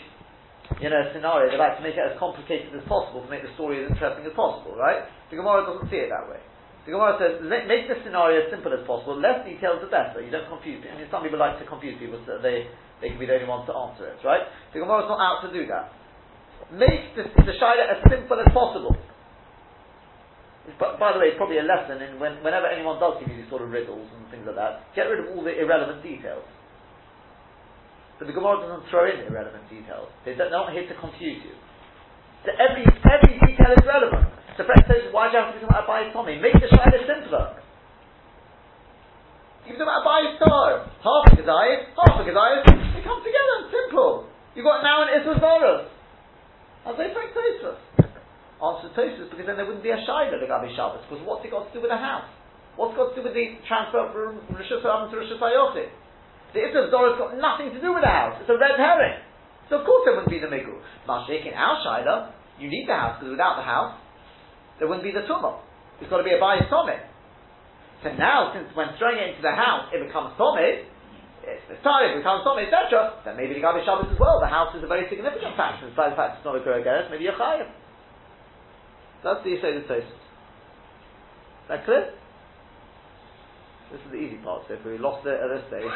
you 0.81 0.93
know, 0.93 1.01
a 1.01 1.09
scenario, 1.17 1.49
they 1.49 1.57
like 1.57 1.81
to 1.81 1.85
make 1.85 1.97
it 1.97 2.05
as 2.05 2.17
complicated 2.21 2.77
as 2.77 2.85
possible 2.85 3.25
to 3.25 3.31
make 3.33 3.41
the 3.41 3.53
story 3.57 3.81
as 3.81 3.89
interesting 3.89 4.25
as 4.29 4.37
possible, 4.37 4.77
right? 4.77 5.09
The 5.33 5.41
Gemara 5.41 5.65
doesn't 5.65 5.89
see 5.89 6.01
it 6.01 6.13
that 6.13 6.29
way. 6.29 6.41
The 6.85 6.97
Gemara 6.97 7.17
says, 7.21 7.33
make 7.45 7.89
the 7.89 8.01
scenario 8.05 8.45
as 8.45 8.49
simple 8.53 8.73
as 8.73 8.85
possible, 8.85 9.17
less 9.17 9.45
details 9.45 9.81
the 9.85 9.89
better, 9.93 10.21
you 10.21 10.33
don't 10.33 10.49
confuse 10.49 10.81
I 10.85 10.97
mean, 10.97 11.09
some 11.13 11.25
people 11.25 11.41
like 11.41 11.61
to 11.61 11.67
confuse 11.69 11.97
people 12.01 12.21
so 12.25 12.41
they, 12.41 12.69
they 13.01 13.09
can 13.09 13.19
be 13.19 13.27
the 13.27 13.35
only 13.35 13.49
ones 13.49 13.65
to 13.67 13.75
answer 13.75 14.13
it, 14.13 14.21
right? 14.25 14.45
The 14.73 14.81
Gemara 14.81 15.05
is 15.05 15.11
not 15.11 15.21
out 15.21 15.41
to 15.45 15.51
do 15.53 15.65
that. 15.73 15.93
Make 16.71 17.17
the, 17.17 17.25
the 17.25 17.57
Shaila 17.57 17.97
as 17.97 18.01
simple 18.07 18.39
as 18.39 18.49
possible. 18.53 18.95
But 20.79 21.01
by 21.01 21.17
the 21.17 21.19
way, 21.19 21.33
it's 21.33 21.41
probably 21.41 21.59
a 21.59 21.67
lesson 21.67 22.05
in 22.05 22.21
when, 22.21 22.45
whenever 22.45 22.69
anyone 22.69 23.01
does 23.01 23.19
give 23.19 23.33
you 23.33 23.41
these 23.41 23.51
sort 23.51 23.65
of 23.65 23.73
riddles 23.73 24.07
and 24.13 24.29
things 24.31 24.45
like 24.45 24.61
that, 24.61 24.87
get 24.95 25.09
rid 25.09 25.25
of 25.25 25.33
all 25.35 25.43
the 25.43 25.57
irrelevant 25.57 26.05
details. 26.05 26.45
But 28.21 28.29
the 28.29 28.37
Gemara 28.37 28.61
doesn't 28.61 28.85
throw 28.93 29.09
in 29.09 29.25
irrelevant 29.25 29.65
details. 29.73 30.13
They're 30.29 30.37
not 30.37 30.77
here 30.77 30.85
to 30.85 30.97
confuse 31.01 31.41
you. 31.41 31.57
So 32.45 32.53
every, 32.61 32.85
every 32.85 33.35
detail 33.41 33.73
is 33.73 33.85
relevant. 33.89 34.29
So 34.61 34.69
Fred 34.69 34.85
says, 34.85 35.09
why 35.09 35.33
do 35.33 35.37
you 35.37 35.41
have 35.41 35.57
to 35.57 35.57
be 35.57 35.65
talking 35.65 35.73
about 35.73 35.89
Abai 35.89 36.13
Tomei? 36.13 36.37
Make 36.37 36.61
the 36.61 36.69
Shaila 36.69 37.01
simpler. 37.09 37.57
Can 39.65 39.79
talk 39.79 39.87
about 39.87 40.03
Abai 40.05 40.37
Star. 40.37 40.69
Half 41.01 41.33
a 41.33 41.37
Gedayas, 41.39 41.95
half 41.95 42.21
a 42.21 42.25
they 42.27 42.90
come 43.11 43.27
together, 43.27 43.57
simple. 43.75 44.31
You've 44.55 44.67
got 44.67 44.87
now 44.87 45.03
an 45.03 45.11
Issa 45.19 45.43
Zoros. 45.43 45.91
I'll 46.87 46.95
say 46.95 47.11
Frank 47.11 47.35
Tosfos. 47.35 47.83
Answer 48.63 48.91
Tosfos 48.95 49.27
because 49.35 49.47
then 49.51 49.59
there 49.59 49.67
wouldn't 49.67 49.83
be 49.83 49.91
a 49.91 49.99
Shaila 50.07 50.39
the 50.39 50.47
Gabi 50.47 50.71
Shabbos. 50.79 51.03
Because 51.11 51.27
what's 51.27 51.43
it 51.43 51.51
got 51.51 51.67
to 51.67 51.73
do 51.75 51.83
with 51.83 51.91
a 51.91 51.99
house? 51.99 52.31
What's 52.79 52.95
it 52.95 53.03
got 53.03 53.11
to 53.13 53.17
do 53.19 53.27
with 53.27 53.35
the 53.35 53.59
transfer 53.67 54.07
from 54.15 54.39
Rosh 54.55 54.71
Hashanah 54.71 55.11
to 55.11 55.15
Rosh 55.19 55.33
Hashanah? 55.35 55.91
The 56.55 56.61
Issa 56.71 56.91
got 56.91 57.35
nothing 57.39 57.75
to 57.75 57.81
do 57.83 57.91
with 57.91 58.07
the 58.07 58.11
house. 58.11 58.39
It's 58.39 58.51
a 58.51 58.59
red 58.59 58.79
herring. 58.79 59.19
So 59.71 59.83
of 59.83 59.87
course 59.87 60.03
there 60.07 60.15
wouldn't 60.15 60.31
be 60.31 60.43
the 60.43 60.51
Migu. 60.51 60.79
Mashik 61.07 61.47
in 61.47 61.55
our 61.55 61.79
Shaila, 61.83 62.35
you 62.59 62.71
need 62.71 62.87
the 62.87 62.95
house 62.95 63.19
because 63.19 63.35
without 63.35 63.59
the 63.59 63.67
house, 63.67 63.99
there 64.79 64.89
wouldn't 64.89 65.07
be 65.07 65.15
the 65.15 65.27
tumah. 65.31 65.63
It's 66.03 66.11
got 66.11 66.19
to 66.19 66.27
be 66.27 66.35
a 66.35 66.41
bias 66.41 66.67
tomei. 66.73 66.99
So 68.03 68.11
now, 68.17 68.51
since 68.57 68.73
when 68.75 68.89
throwing 68.97 69.21
it 69.21 69.37
into 69.37 69.43
the 69.45 69.53
house, 69.53 69.93
it 69.93 70.01
becomes 70.01 70.33
tomei, 70.41 70.89
it's 71.51 71.67
the 71.67 71.77
time, 71.83 72.15
it 72.15 72.23
becomes 72.23 72.47
tomei, 72.47 72.71
etc., 72.71 73.19
then 73.25 73.37
maybe 73.37 73.55
the 73.55 73.65
Gabi 73.65 73.85
Shabbos 73.85 74.11
as 74.13 74.19
well. 74.19 74.39
The 74.41 74.47
house 74.47 74.75
is 74.77 74.83
a 74.83 74.91
very 74.91 75.09
significant 75.09 75.57
factor, 75.57 75.87
despite 75.87 76.15
the 76.15 76.17
fact 76.17 76.39
it's 76.39 76.45
not 76.45 76.57
a 76.57 76.63
Gergeres, 76.63 77.11
maybe 77.11 77.27
a 77.27 77.33
Chayyim. 77.33 77.69
That's 79.23 79.45
the 79.45 79.51
Yisrael 79.51 79.85
Tosis. 79.87 80.07
Is 80.07 81.69
that 81.69 81.85
clear? 81.85 82.15
This 83.93 84.01
is 84.07 84.11
the 84.13 84.19
easy 84.19 84.37
part, 84.43 84.63
so 84.69 84.75
if 84.75 84.85
we 84.85 84.99
lost 84.99 85.27
it 85.27 85.35
at 85.35 85.49
this 85.51 85.67
stage, 85.67 85.91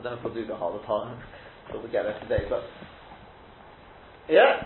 I 0.00 0.02
don't 0.02 0.12
know 0.12 0.18
if 0.18 0.24
we'll 0.24 0.34
do 0.34 0.46
the 0.46 0.56
harder 0.56 0.82
part, 0.84 1.18
but 1.68 1.82
we'll 1.82 1.92
get 1.92 2.04
there 2.04 2.18
today, 2.20 2.48
but 2.48 2.64
yeah? 4.28 4.64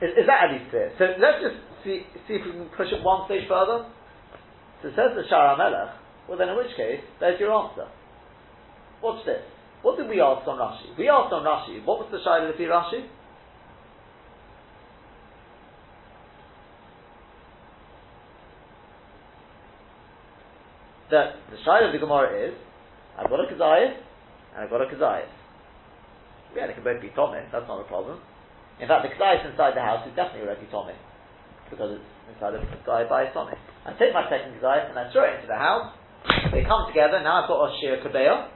Is, 0.00 0.12
is 0.12 0.26
that 0.28 0.46
at 0.46 0.52
least 0.52 0.70
clear? 0.70 0.92
So 0.98 1.04
let's 1.18 1.42
just 1.42 1.56
see, 1.82 2.06
see 2.28 2.34
if 2.38 2.44
we 2.44 2.52
can 2.52 2.68
push 2.76 2.92
it 2.92 3.02
one 3.02 3.26
stage 3.26 3.48
further. 3.48 3.88
So 4.82 4.88
says 4.90 5.16
the 5.16 5.22
Shara 5.32 5.56
Melech, 5.56 5.94
well 6.28 6.38
then 6.38 6.48
in 6.48 6.56
which 6.56 6.76
case, 6.76 7.00
there's 7.20 7.40
your 7.40 7.52
answer. 7.52 7.88
Watch 9.02 9.24
this. 9.24 9.42
What 9.82 9.96
did 9.96 10.08
we 10.08 10.20
ask 10.20 10.46
on 10.48 10.58
Rashi? 10.58 10.96
We 10.98 11.08
asked 11.08 11.32
on 11.32 11.44
Rashi, 11.44 11.84
what 11.84 11.98
was 11.98 12.08
the 12.10 12.18
Shara 12.18 12.48
of 12.48 12.56
Rashi? 12.56 13.06
That 21.10 21.36
the 21.50 21.56
Shara 21.64 21.86
of 21.86 21.92
the 21.92 21.98
Gemara 21.98 22.48
is, 22.48 22.54
I've 23.16 23.30
got 23.30 23.40
a 23.40 23.46
Kazayas, 23.46 23.96
and 24.54 24.64
I've 24.64 24.70
got 24.70 24.82
a 24.82 24.86
Kazayas. 24.86 25.30
Yeah, 26.56 26.66
they 26.66 26.72
can 26.72 26.82
both 26.82 27.00
be 27.00 27.10
Thomas, 27.14 27.44
that's 27.52 27.68
not 27.68 27.80
a 27.80 27.84
problem. 27.84 28.18
In 28.80 28.88
fact, 28.88 29.08
the 29.08 29.14
kedai 29.14 29.40
inside 29.44 29.72
the 29.76 29.80
house 29.80 30.06
is 30.08 30.14
definitely 30.16 30.48
already 30.48 30.66
Tomei, 30.72 30.96
because 31.70 31.98
it's 31.98 32.08
inside 32.34 32.54
the 32.54 32.62
kedai 32.62 33.08
by 33.08 33.30
Tomei. 33.34 33.56
I 33.84 33.92
take 33.98 34.12
my 34.12 34.26
second 34.30 34.58
kedai 34.58 34.90
and 34.90 34.98
I 34.98 35.10
throw 35.12 35.24
it 35.26 35.42
into 35.42 35.48
the 35.48 35.58
house. 35.58 35.94
They 36.52 36.62
come 36.66 36.86
together. 36.88 37.22
Now 37.22 37.42
I've 37.42 37.48
got 37.48 37.66
a 37.66 37.70
shir 37.80 38.02
kabeya. 38.02 38.50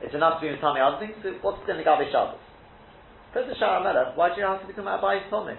It's 0.00 0.14
enough 0.14 0.40
to 0.40 0.46
be 0.46 0.54
Tomei 0.62 0.82
other 0.82 1.02
things. 1.02 1.18
So 1.22 1.34
what's 1.42 1.62
in 1.66 1.76
the 1.76 1.86
Gabi 1.86 2.10
Shabbos? 2.10 2.38
Says 3.34 3.44
the 3.44 3.58
Shara 3.60 3.84
Melech, 3.84 4.16
why 4.16 4.32
do 4.32 4.40
you 4.40 4.46
have 4.46 4.62
to 4.62 4.66
become 4.66 4.86
a 4.86 4.96
Abayis 4.96 5.28
Tomei? 5.28 5.58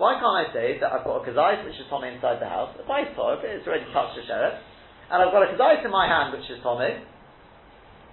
Why 0.00 0.16
can't 0.16 0.32
I 0.32 0.48
say 0.56 0.80
that 0.80 0.88
I've 0.88 1.04
got 1.04 1.20
a 1.20 1.22
kazais 1.28 1.60
which 1.60 1.76
is 1.76 1.84
Tomei 1.92 2.16
inside 2.16 2.40
the 2.40 2.48
house, 2.48 2.72
a 2.80 2.88
Bayis 2.88 3.12
Torah, 3.12 3.36
it's 3.44 3.68
already 3.68 3.84
touched 3.92 4.16
the 4.16 4.24
sheret, 4.24 4.56
and 5.12 5.20
I've 5.20 5.28
got 5.28 5.44
a 5.44 5.52
kazais 5.52 5.84
in 5.84 5.92
my 5.92 6.08
hand 6.08 6.32
which 6.32 6.48
is 6.48 6.56
Tomei, 6.64 7.04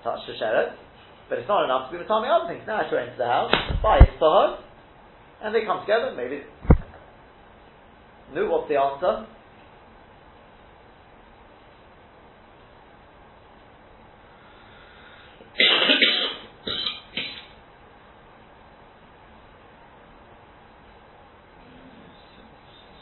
touched 0.04 0.28
the 0.28 0.36
sheret, 0.36 0.76
but 1.30 1.40
it's 1.40 1.48
not 1.48 1.64
enough 1.64 1.88
to 1.88 1.96
be 1.96 2.04
Tomei 2.04 2.28
other 2.28 2.52
things. 2.52 2.68
Now 2.68 2.84
I 2.84 2.90
throw 2.92 3.00
it 3.00 3.16
into 3.16 3.24
the 3.24 3.32
house, 3.32 3.56
Bayis 3.80 4.20
Torah, 4.20 4.60
and 5.44 5.56
they 5.56 5.64
come 5.64 5.80
together, 5.88 6.12
maybe. 6.12 6.44
No, 8.34 8.46
what's 8.50 8.70
the 8.70 8.76
answer? 8.76 9.28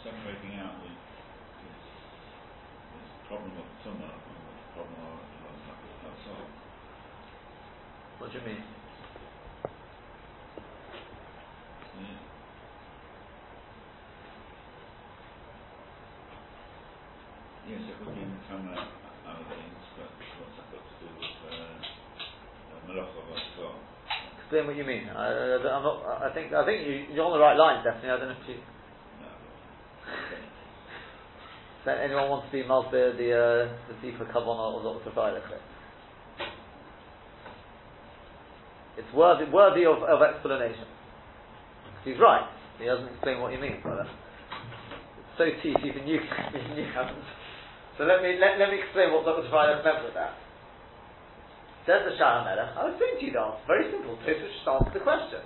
separating 0.05 0.61
out 0.61 0.77
the, 0.85 0.93
this, 0.93 1.81
this 2.93 3.09
problem 3.25 3.57
of 3.57 3.65
tumah 3.81 4.13
from 4.21 4.37
the 4.37 4.53
problem 4.77 5.01
of 5.01 5.25
outside. 6.05 6.49
What 8.21 8.29
do 8.31 8.37
you 8.37 8.45
mean? 8.45 8.61
Yeah. 11.97 12.21
Yes, 17.65 17.81
it 17.89 17.97
would 17.97 18.13
be 18.13 18.21
in 18.21 18.29
tumah 18.45 18.77
other 19.25 19.45
things, 19.49 19.83
but 19.97 20.13
what's 20.37 20.53
that 20.61 20.69
got 20.69 20.85
to 20.85 20.95
do 21.01 21.09
with 21.17 21.49
uh, 21.49 21.81
malacha 22.85 23.25
as 23.33 23.57
well? 23.57 23.81
Explain 24.55 24.71
what 24.71 24.79
you 24.79 24.87
mean. 24.87 25.11
I, 25.11 25.27
I, 25.27 25.59
I'm 25.67 25.83
not, 25.83 25.99
I 26.23 26.31
think 26.31 26.55
I 26.55 26.63
think 26.63 26.87
you, 26.87 27.11
you're 27.11 27.27
on 27.27 27.35
the 27.35 27.43
right 27.43 27.59
line, 27.59 27.83
definitely. 27.83 28.07
I 28.07 28.15
don't 28.23 28.31
know 28.31 28.39
if 28.39 28.47
you. 28.47 28.55
No. 29.19 29.27
Does 31.91 31.99
anyone 31.99 32.31
want 32.31 32.47
to 32.47 32.51
be 32.55 32.63
Malbir, 32.63 33.19
the 33.19 33.35
uh, 33.35 33.67
the 33.91 33.99
deeper 33.99 34.23
Kavan 34.31 34.55
or 34.55 34.79
Dr. 34.79 35.11
Friday? 35.11 35.43
It's 38.95 39.11
worthy 39.11 39.43
worthy 39.51 39.83
of, 39.83 39.99
of 40.07 40.23
explanation. 40.23 40.87
He's 42.07 42.15
right. 42.15 42.47
He 42.79 42.87
doesn't 42.87 43.11
explain 43.11 43.43
what 43.43 43.51
he 43.51 43.59
means 43.59 43.83
by 43.83 43.91
that. 43.99 44.07
It's 44.07 45.35
so 45.35 45.51
teeth 45.59 45.83
even 45.83 46.07
you 46.07 46.23
even 46.23 46.79
you 46.79 46.87
haven't. 46.95 47.19
So 47.99 48.07
let 48.07 48.23
me 48.23 48.39
let, 48.39 48.55
let 48.55 48.71
me 48.71 48.79
explain 48.79 49.11
what 49.11 49.27
Dr. 49.27 49.51
Friday 49.51 49.83
meant 49.83 49.99
with 50.07 50.15
that. 50.15 50.44
Says 51.85 52.01
the 52.01 52.17
Shah 52.17 52.41
Melech, 52.41 52.73
I 52.73 52.89
was 52.89 52.97
saying 52.97 53.21
to 53.21 53.23
you 53.29 53.33
the 53.37 53.45
answer, 53.45 53.61
very 53.69 53.85
simple, 53.93 54.17
Tosfos 54.25 54.41
just 54.41 54.65
answer 54.65 54.89
the 54.89 55.05
question. 55.05 55.41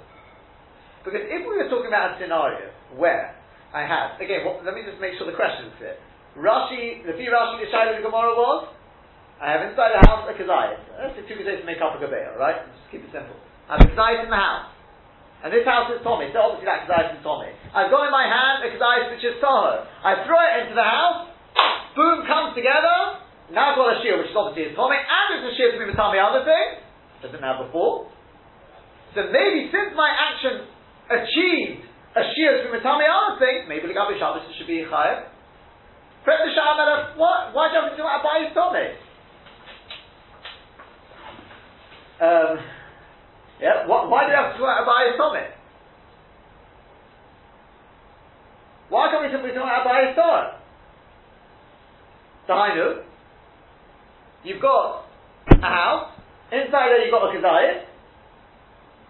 Because 1.04 1.28
if 1.28 1.44
we 1.44 1.52
were 1.52 1.68
talking 1.68 1.92
about 1.92 2.16
a 2.16 2.20
scenario 2.20 2.72
where 2.96 3.36
I 3.76 3.84
had, 3.84 4.16
again, 4.24 4.48
what, 4.48 4.64
let 4.64 4.72
me 4.72 4.88
just 4.88 5.04
make 5.04 5.20
sure 5.20 5.28
the 5.28 5.36
question 5.36 5.68
is. 5.68 6.00
Rashi, 6.40 7.04
the 7.04 7.12
few 7.20 7.28
Rashi, 7.28 7.60
the 7.60 7.68
Shaila 7.68 8.00
of 8.00 8.04
the 8.04 8.08
Gemara 8.08 8.32
was, 8.40 8.72
I 9.40 9.52
have 9.52 9.68
inside 9.68 9.96
the 9.96 10.04
house 10.08 10.28
a 10.28 10.36
kazayas. 10.36 10.80
That's 10.96 11.16
the 11.20 11.28
two 11.28 11.40
kazayas 11.40 11.64
to 11.64 11.68
make 11.68 11.84
up 11.84 11.96
a 11.96 12.00
gabeah, 12.00 12.40
right? 12.40 12.64
Just 12.72 12.88
keep 12.92 13.04
it 13.04 13.12
simple. 13.12 13.36
I 13.68 13.80
have 13.80 13.84
a 13.84 13.92
kazayas 13.92 14.28
in 14.28 14.32
the 14.32 14.40
house. 14.40 14.72
And 15.44 15.52
this 15.52 15.64
house 15.64 15.88
is 15.96 16.04
Tomei, 16.04 16.32
so 16.32 16.40
obviously 16.40 16.68
that 16.72 16.88
kazayas 16.88 17.20
is 17.20 17.24
Tomei. 17.24 17.52
I've 17.76 17.92
got 17.92 18.08
in 18.08 18.12
my 18.16 18.28
hand 18.28 18.64
a 18.64 18.72
kazayas 18.76 19.12
which 19.12 19.28
is 19.28 19.40
Toho. 19.44 19.88
I 20.04 20.24
throw 20.24 20.40
it 20.40 20.54
into 20.64 20.76
the 20.76 20.88
house, 20.88 21.32
boom, 22.00 22.24
comes 22.28 22.56
together, 22.56 23.28
now 23.52 23.74
I've 23.74 23.78
got 23.78 23.98
a 23.98 24.02
shield, 24.06 24.22
which 24.22 24.30
is 24.30 24.38
obviously 24.38 24.74
atomic, 24.74 25.02
and 25.02 25.28
it's 25.42 25.46
a 25.50 25.54
shield 25.58 25.74
to 25.74 25.80
be 25.82 25.90
Matami 25.90 26.22
other 26.22 26.46
thing, 26.46 26.68
I 26.86 27.28
didn't 27.28 27.42
have 27.42 27.66
before. 27.66 28.10
So 29.18 29.26
maybe 29.34 29.74
since 29.74 29.98
my 29.98 30.10
action 30.10 30.70
achieved 31.10 31.90
a 32.14 32.24
shield 32.38 32.62
to 32.62 32.66
be 32.70 32.78
Matami 32.78 33.10
other 33.10 33.42
thing, 33.42 33.66
maybe 33.66 33.90
the 33.90 33.98
Gabi 33.98 34.22
Shabbos 34.22 34.46
should 34.54 34.70
be 34.70 34.86
Chayev. 34.86 35.34
Fred 36.24 36.46
the 36.46 36.54
Shabbos, 36.54 37.18
what? 37.18 37.56
Why 37.58 37.74
do 37.74 37.78
I 37.78 37.82
have 37.82 37.92
to 37.92 37.98
do 37.98 38.06
that 38.06 38.22
by 38.22 38.38
Tomei? 38.54 38.90
Um, 42.20 42.60
yeah, 43.62 43.88
what, 43.88 44.10
why 44.10 44.28
do 44.28 44.34
I 44.34 44.44
have 44.44 44.52
to 44.54 44.58
do 44.60 44.66
that 44.70 44.86
by 44.86 45.18
Tomei? 45.18 45.58
Why 48.90 49.10
can't 49.10 49.26
we 49.26 49.32
simply 49.32 49.52
do 49.52 49.62
that 49.66 49.86
by 49.86 50.14
Torah? 50.14 50.60
Dahainu, 52.50 53.09
You've 54.44 54.64
got 54.64 55.04
a 55.52 55.68
house, 55.68 56.16
inside 56.52 56.96
there 56.96 57.04
you've 57.04 57.12
got 57.12 57.28
a 57.28 57.36
kazayit, 57.36 57.92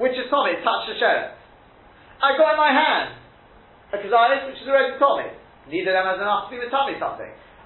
which 0.01 0.17
is 0.17 0.25
Tomei, 0.33 0.57
touch 0.65 0.89
the 0.89 0.97
sheriff. 0.97 1.37
I've 2.17 2.35
got 2.35 2.57
in 2.57 2.59
my 2.59 2.73
hand 2.73 3.13
a 3.93 3.97
kazayit, 4.01 4.49
which 4.49 4.57
is 4.57 4.65
already 4.65 4.97
Tomei. 4.97 5.29
Neither 5.69 5.93
of 5.93 5.95
them 6.01 6.05
has 6.09 6.19
enough 6.19 6.49
to 6.49 6.57
be 6.57 6.57
with 6.57 6.73
something. 6.73 6.97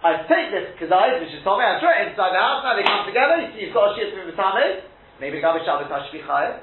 I 0.03 0.27
take 0.27 0.51
this 0.51 0.75
kazayit, 0.75 1.23
which 1.23 1.31
is 1.31 1.39
Tomei, 1.47 1.63
I 1.63 1.79
throw 1.79 1.95
it 1.95 2.11
inside 2.11 2.35
the 2.35 2.43
house, 2.43 2.67
now 2.67 2.75
they 2.75 2.83
come 2.83 3.07
together, 3.07 3.39
you 3.39 3.49
see 3.55 3.61
you've 3.71 3.75
got 3.75 3.95
a 3.95 3.99
be 3.99 4.11
with 4.11 4.35
Tomei, 4.35 4.83
maybe 5.23 5.39
the 5.39 5.43
Gabi 5.47 5.63
be 5.63 6.19
chayav. 6.19 6.59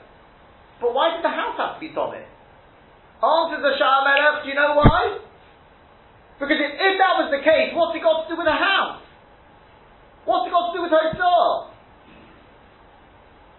But 0.84 0.92
why 0.92 1.16
did 1.16 1.24
the 1.24 1.32
house 1.32 1.56
have 1.56 1.76
to 1.76 1.80
be 1.80 1.96
Tomei? 1.96 2.28
Answers 3.20 3.64
the 3.64 3.72
Shah 3.76 4.04
Melech, 4.04 4.44
do 4.44 4.48
you 4.48 4.56
know 4.56 4.76
why? 4.76 5.20
Because 6.40 6.56
if, 6.56 6.72
if 6.72 6.94
that 6.96 7.20
was 7.20 7.28
the 7.28 7.44
case, 7.44 7.72
what's 7.76 7.92
it 7.92 8.00
got 8.00 8.24
to 8.24 8.32
do 8.32 8.36
with 8.36 8.48
a 8.48 8.56
house? 8.56 9.04
What's 10.24 10.46
it 10.46 10.52
got 10.52 10.70
to 10.70 10.76
do 10.76 10.82
with 10.84 10.92
Hotzah? 10.92 11.70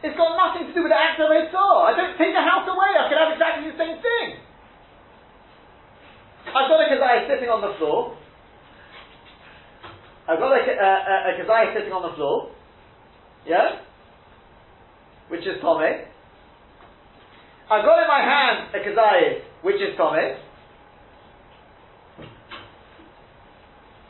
It's 0.04 0.18
got 0.18 0.34
nothing 0.34 0.68
to 0.70 0.74
do 0.74 0.82
with 0.82 0.92
the 0.94 0.98
act 0.98 1.22
of 1.22 1.30
Hotzah. 1.30 1.74
I 1.86 1.92
don't 1.98 2.18
take 2.18 2.34
the 2.34 2.42
house 2.42 2.66
away. 2.66 2.92
I 2.98 3.06
can 3.10 3.18
have 3.18 3.34
exactly 3.34 3.70
the 3.70 3.78
same 3.78 3.98
thing. 4.02 4.42
I've 6.48 6.70
got 6.70 6.82
a 6.82 6.88
kazai 6.90 7.28
sitting 7.30 7.50
on 7.50 7.62
the 7.62 7.78
floor. 7.78 8.18
I've 10.28 10.40
got 10.40 10.52
a, 10.52 10.62
uh, 10.62 10.74
uh, 10.74 11.12
a, 11.12 11.16
a 11.30 11.32
kazai 11.38 11.74
sitting 11.74 11.94
on 11.94 12.02
the 12.02 12.16
floor. 12.16 12.52
Yeah? 13.46 13.82
Which 15.30 15.42
is 15.42 15.62
Tomei. 15.64 16.06
I've 17.72 17.86
got 17.86 18.02
in 18.02 18.08
my 18.08 18.20
hand 18.20 18.76
a 18.76 18.80
kazai, 18.80 19.42
which 19.62 19.78
is 19.78 19.98
Tomei. 19.98 20.38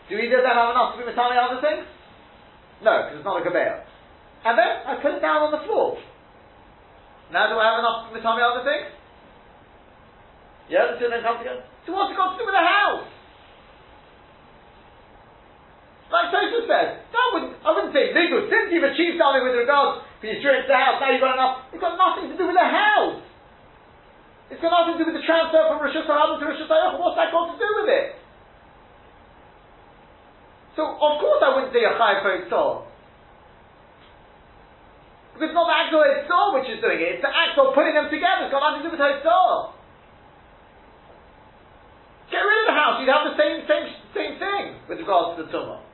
Do 0.09 0.17
either 0.17 0.37
of 0.39 0.43
them 0.43 0.55
have 0.55 0.71
enough 0.71 0.95
to 0.95 0.99
be 0.99 1.07
Matami 1.07 1.37
other 1.39 1.61
things? 1.61 1.87
No, 2.81 2.93
because 3.05 3.21
it's 3.21 3.27
not 3.27 3.41
a 3.41 3.45
Gabeah. 3.45 3.85
And 4.45 4.57
then 4.57 4.71
I 4.89 4.97
put 4.97 5.13
it 5.13 5.21
down 5.21 5.45
on 5.45 5.51
the 5.53 5.61
floor. 5.69 6.01
Now 7.29 7.47
do 7.47 7.55
I 7.61 7.65
have 7.71 7.79
enough 7.79 8.09
to 8.09 8.19
tell 8.19 8.35
me 8.35 8.43
other 8.43 8.65
things? 8.65 8.89
Yeah, 10.67 10.91
the 10.91 10.97
two 10.97 11.07
then 11.07 11.21
come 11.21 11.37
together. 11.37 11.63
So 11.85 11.93
what's 11.93 12.11
it 12.11 12.17
got 12.17 12.33
to 12.33 12.37
do 12.41 12.45
with 12.47 12.57
the 12.57 12.65
house? 12.65 13.05
Like 16.11 16.27
Tosfos 16.27 16.67
says, 16.67 16.89
that 17.07 17.27
wouldn't, 17.31 17.55
I 17.63 17.69
wouldn't 17.71 17.95
say 17.95 18.11
legal. 18.11 18.43
Since 18.51 18.67
you've 18.75 18.83
achieved 18.83 19.15
something 19.15 19.47
with 19.47 19.55
regards 19.55 20.03
to 20.19 20.23
your 20.27 20.43
strength 20.43 20.67
to 20.67 20.75
the 20.75 20.79
house, 20.79 20.99
now 20.99 21.07
you've 21.07 21.23
got 21.23 21.39
enough. 21.39 21.71
It's 21.71 21.79
got 21.79 21.95
nothing 21.95 22.27
to 22.31 22.35
do 22.35 22.51
with 22.51 22.59
the 22.59 22.67
house. 22.67 23.23
It's 24.51 24.59
got 24.59 24.75
nothing 24.75 24.99
to 24.99 24.99
do 24.99 25.07
with 25.07 25.15
the 25.15 25.23
transfer 25.23 25.63
from 25.71 25.79
Rosh 25.79 25.95
Hashanah 25.95 26.35
to 26.35 26.43
Rosh 26.43 26.59
Hashanah. 26.67 26.99
What's 26.99 27.15
that 27.15 27.31
got 27.31 27.55
to 27.55 27.55
do 27.55 27.69
with 27.79 27.87
it? 27.87 28.19
So, 30.81 30.97
of 30.97 31.21
course 31.21 31.45
I 31.45 31.53
wouldn't 31.53 31.69
say 31.77 31.85
a 31.85 31.93
Chayav 31.93 32.49
Soul. 32.49 32.89
Because 35.37 35.53
it's 35.53 35.53
not 35.53 35.69
the 35.69 35.77
act 35.77 35.93
of 35.93 36.01
Soul 36.25 36.57
which 36.57 36.73
is 36.73 36.81
doing 36.81 36.97
it, 36.97 37.21
it's 37.21 37.21
the 37.21 37.29
act 37.29 37.53
of 37.61 37.77
putting 37.77 37.93
them 37.93 38.09
together. 38.09 38.49
It's 38.49 38.53
got 38.53 38.65
nothing 38.65 38.89
to 38.89 38.89
do 38.89 38.97
with 38.97 39.21
Soul. 39.21 39.77
Get 42.33 42.41
rid 42.41 42.65
of 42.65 42.67
the 42.73 42.77
house, 42.81 42.97
you'd 42.97 43.13
have 43.13 43.29
the 43.29 43.37
same, 43.37 43.61
same, 43.69 43.85
same 44.17 44.33
thing 44.41 44.81
with 44.89 45.05
regards 45.05 45.37
to 45.37 45.45
the 45.45 45.53
Tumah. 45.53 45.85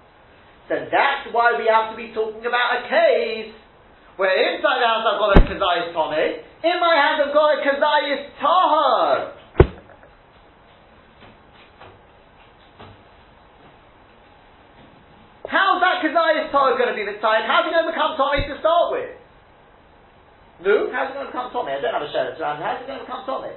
So 0.71 0.79
that's 0.79 1.35
why 1.35 1.59
we 1.59 1.67
have 1.67 1.91
to 1.91 1.99
be 1.99 2.15
talking 2.15 2.47
about 2.47 2.79
a 2.79 2.87
case 2.87 3.51
where 4.15 4.31
inside 4.31 4.79
the 4.79 4.87
house 4.87 5.03
I've 5.03 5.19
got 5.19 5.35
a 5.35 5.43
Kazayas 5.51 5.91
Tomei, 5.91 6.47
in 6.63 6.77
my 6.79 6.95
hand 6.95 7.27
I've 7.27 7.35
got 7.35 7.59
a 7.59 7.59
Kazayas 7.59 8.23
Tahar. 8.39 9.35
How's 15.47 15.79
that 15.79 16.03
Kazayas 16.03 16.51
Torah 16.51 16.75
going 16.75 16.91
to 16.91 16.97
be 16.97 17.07
mitzvah? 17.07 17.47
How's 17.47 17.63
it 17.67 17.71
going 17.71 17.87
to 17.87 17.91
become 17.91 18.19
Tomei 18.19 18.43
to 18.51 18.59
start 18.59 18.91
with? 18.91 19.15
No? 20.59 20.91
How's 20.91 21.11
it 21.11 21.15
going 21.15 21.27
to 21.27 21.31
become 21.31 21.55
Tomei? 21.55 21.79
I 21.79 21.81
don't 21.81 21.95
have 21.95 22.03
a 22.03 22.11
sheriff 22.11 22.35
around. 22.35 22.59
How's 22.59 22.83
it 22.83 22.87
going 22.87 22.99
to 22.99 23.05
become 23.07 23.23
Tomei? 23.23 23.55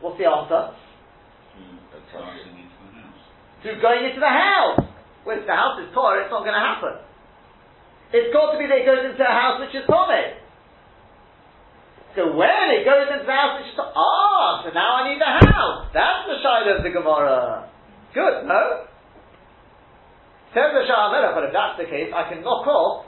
What's 0.00 0.16
the 0.16 0.24
answer? 0.24 0.72
Through 3.60 3.82
going 3.82 4.04
into 4.08 4.20
the 4.20 4.32
house. 4.32 4.80
Well, 5.26 5.36
if 5.36 5.44
the 5.44 5.52
house 5.52 5.76
is 5.82 5.92
Torah, 5.92 6.24
it's 6.24 6.32
not 6.32 6.46
going 6.46 6.56
to 6.56 6.62
happen. 6.62 7.04
It's 8.16 8.32
got 8.32 8.54
to 8.54 8.58
be 8.58 8.64
that 8.64 8.80
it 8.80 8.88
goes 8.88 9.04
into 9.04 9.20
a 9.20 9.34
house 9.34 9.60
which 9.60 9.76
is 9.76 9.84
Tomei. 9.84 10.40
So 12.16 12.32
when 12.32 12.66
it 12.72 12.88
goes 12.88 13.12
into 13.12 13.28
the 13.28 13.36
house 13.36 13.60
which 13.60 13.68
is 13.68 13.76
Tomei, 13.76 13.92
ah, 13.92 14.64
so 14.64 14.72
now 14.72 15.04
I 15.04 15.12
need 15.12 15.20
a 15.20 15.32
house. 15.52 15.92
That's 15.92 16.24
the 16.32 16.40
Shiloh 16.40 16.80
of 16.80 16.82
the 16.86 16.94
Gemara. 16.96 17.68
Good, 18.16 18.48
no? 18.48 18.88
But 20.54 21.44
if 21.44 21.52
that's 21.52 21.76
the 21.76 21.88
case, 21.88 22.10
I 22.14 22.28
can 22.28 22.40
knock 22.42 22.66
off 22.66 23.06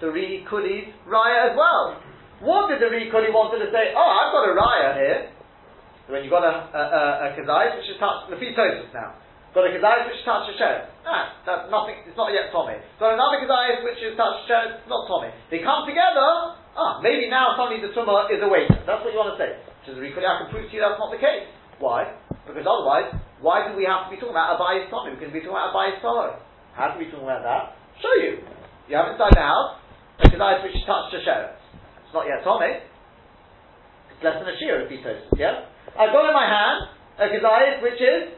the 0.00 0.10
Ri 0.10 0.44
Kuli's 0.48 0.92
raya 1.08 1.52
as 1.52 1.54
well. 1.56 2.00
What 2.42 2.68
did 2.68 2.82
the 2.82 2.90
Ri 2.90 3.08
wanted 3.12 3.64
to 3.64 3.70
say? 3.70 3.94
Oh, 3.94 4.10
I've 4.10 4.32
got 4.34 4.44
a 4.50 4.54
raya 4.56 4.90
here. 4.98 5.20
when 6.10 6.26
you've 6.26 6.34
got 6.34 6.42
a, 6.42 6.54
a, 6.74 6.82
a, 6.82 7.38
a 7.38 7.76
which 7.78 7.88
is 7.88 7.98
touched, 8.02 8.28
the 8.28 8.36
fetosis 8.36 8.90
now. 8.92 9.14
Got 9.52 9.68
a 9.68 9.72
kazayis 9.76 10.08
which 10.08 10.16
is 10.16 10.24
touched 10.24 10.48
a 10.48 10.56
sheriff. 10.56 10.88
Ah, 11.04 11.36
that's 11.44 11.68
nothing, 11.68 12.00
it's 12.08 12.16
not 12.16 12.32
yet 12.32 12.48
Tomei. 12.56 12.80
Got 12.96 13.20
another 13.20 13.36
kazayis 13.44 13.84
which 13.84 14.00
is 14.00 14.16
touched 14.16 14.42
a 14.42 14.46
sheriff, 14.48 14.72
not 14.88 15.04
Tomei. 15.12 15.28
They 15.52 15.60
come 15.60 15.84
together, 15.84 16.56
ah, 16.72 17.04
maybe 17.04 17.28
now 17.28 17.52
suddenly 17.52 17.84
the 17.84 17.92
tumah 17.92 18.32
is 18.32 18.40
awakened. 18.40 18.88
That's 18.88 19.04
what 19.04 19.12
you 19.12 19.20
want 19.20 19.36
to 19.36 19.38
say. 19.38 19.60
Is 19.84 19.92
the 19.92 20.00
Ri 20.00 20.16
Kuli, 20.16 20.24
I 20.24 20.40
can 20.40 20.48
prove 20.48 20.66
to 20.66 20.72
you 20.72 20.80
that's 20.80 20.96
not 20.96 21.12
the 21.12 21.20
case. 21.20 21.44
Why? 21.76 22.16
Because 22.48 22.64
otherwise, 22.64 23.12
why 23.44 23.68
do 23.68 23.76
we 23.76 23.84
have 23.84 24.08
to 24.08 24.14
be 24.14 24.16
talking 24.16 24.32
about 24.32 24.56
a 24.56 24.58
bias 24.58 24.88
Tomei? 24.88 25.12
We 25.12 25.20
can 25.20 25.36
be 25.36 25.44
talking 25.44 25.52
about 25.52 25.70
a 25.70 25.76
bias 25.76 26.00
Tomei. 26.00 26.32
How 26.72 26.92
can 26.92 27.04
we 27.04 27.12
talk 27.12 27.20
about 27.20 27.44
that? 27.44 27.76
Show 28.00 28.14
you. 28.24 28.40
You 28.88 28.96
have 28.96 29.12
inside 29.12 29.36
the 29.36 29.44
house 29.44 29.78
a 30.20 30.28
kedai 30.28 30.64
which 30.64 30.76
touched 30.88 31.12
a 31.12 31.20
sheriff. 31.20 31.56
It's 32.04 32.14
not 32.14 32.24
yet 32.24 32.44
Tomei. 32.44 32.84
It's 34.12 34.22
less 34.24 34.40
than 34.40 34.48
a 34.48 34.56
shear 34.56 34.84
he 34.88 35.00
toasted, 35.04 35.36
yeah? 35.36 35.68
I've 35.96 36.12
got 36.12 36.28
in 36.28 36.34
my 36.36 36.48
hand 36.48 36.78
a 37.20 37.26
kedai 37.28 37.84
which 37.84 38.00
is 38.00 38.32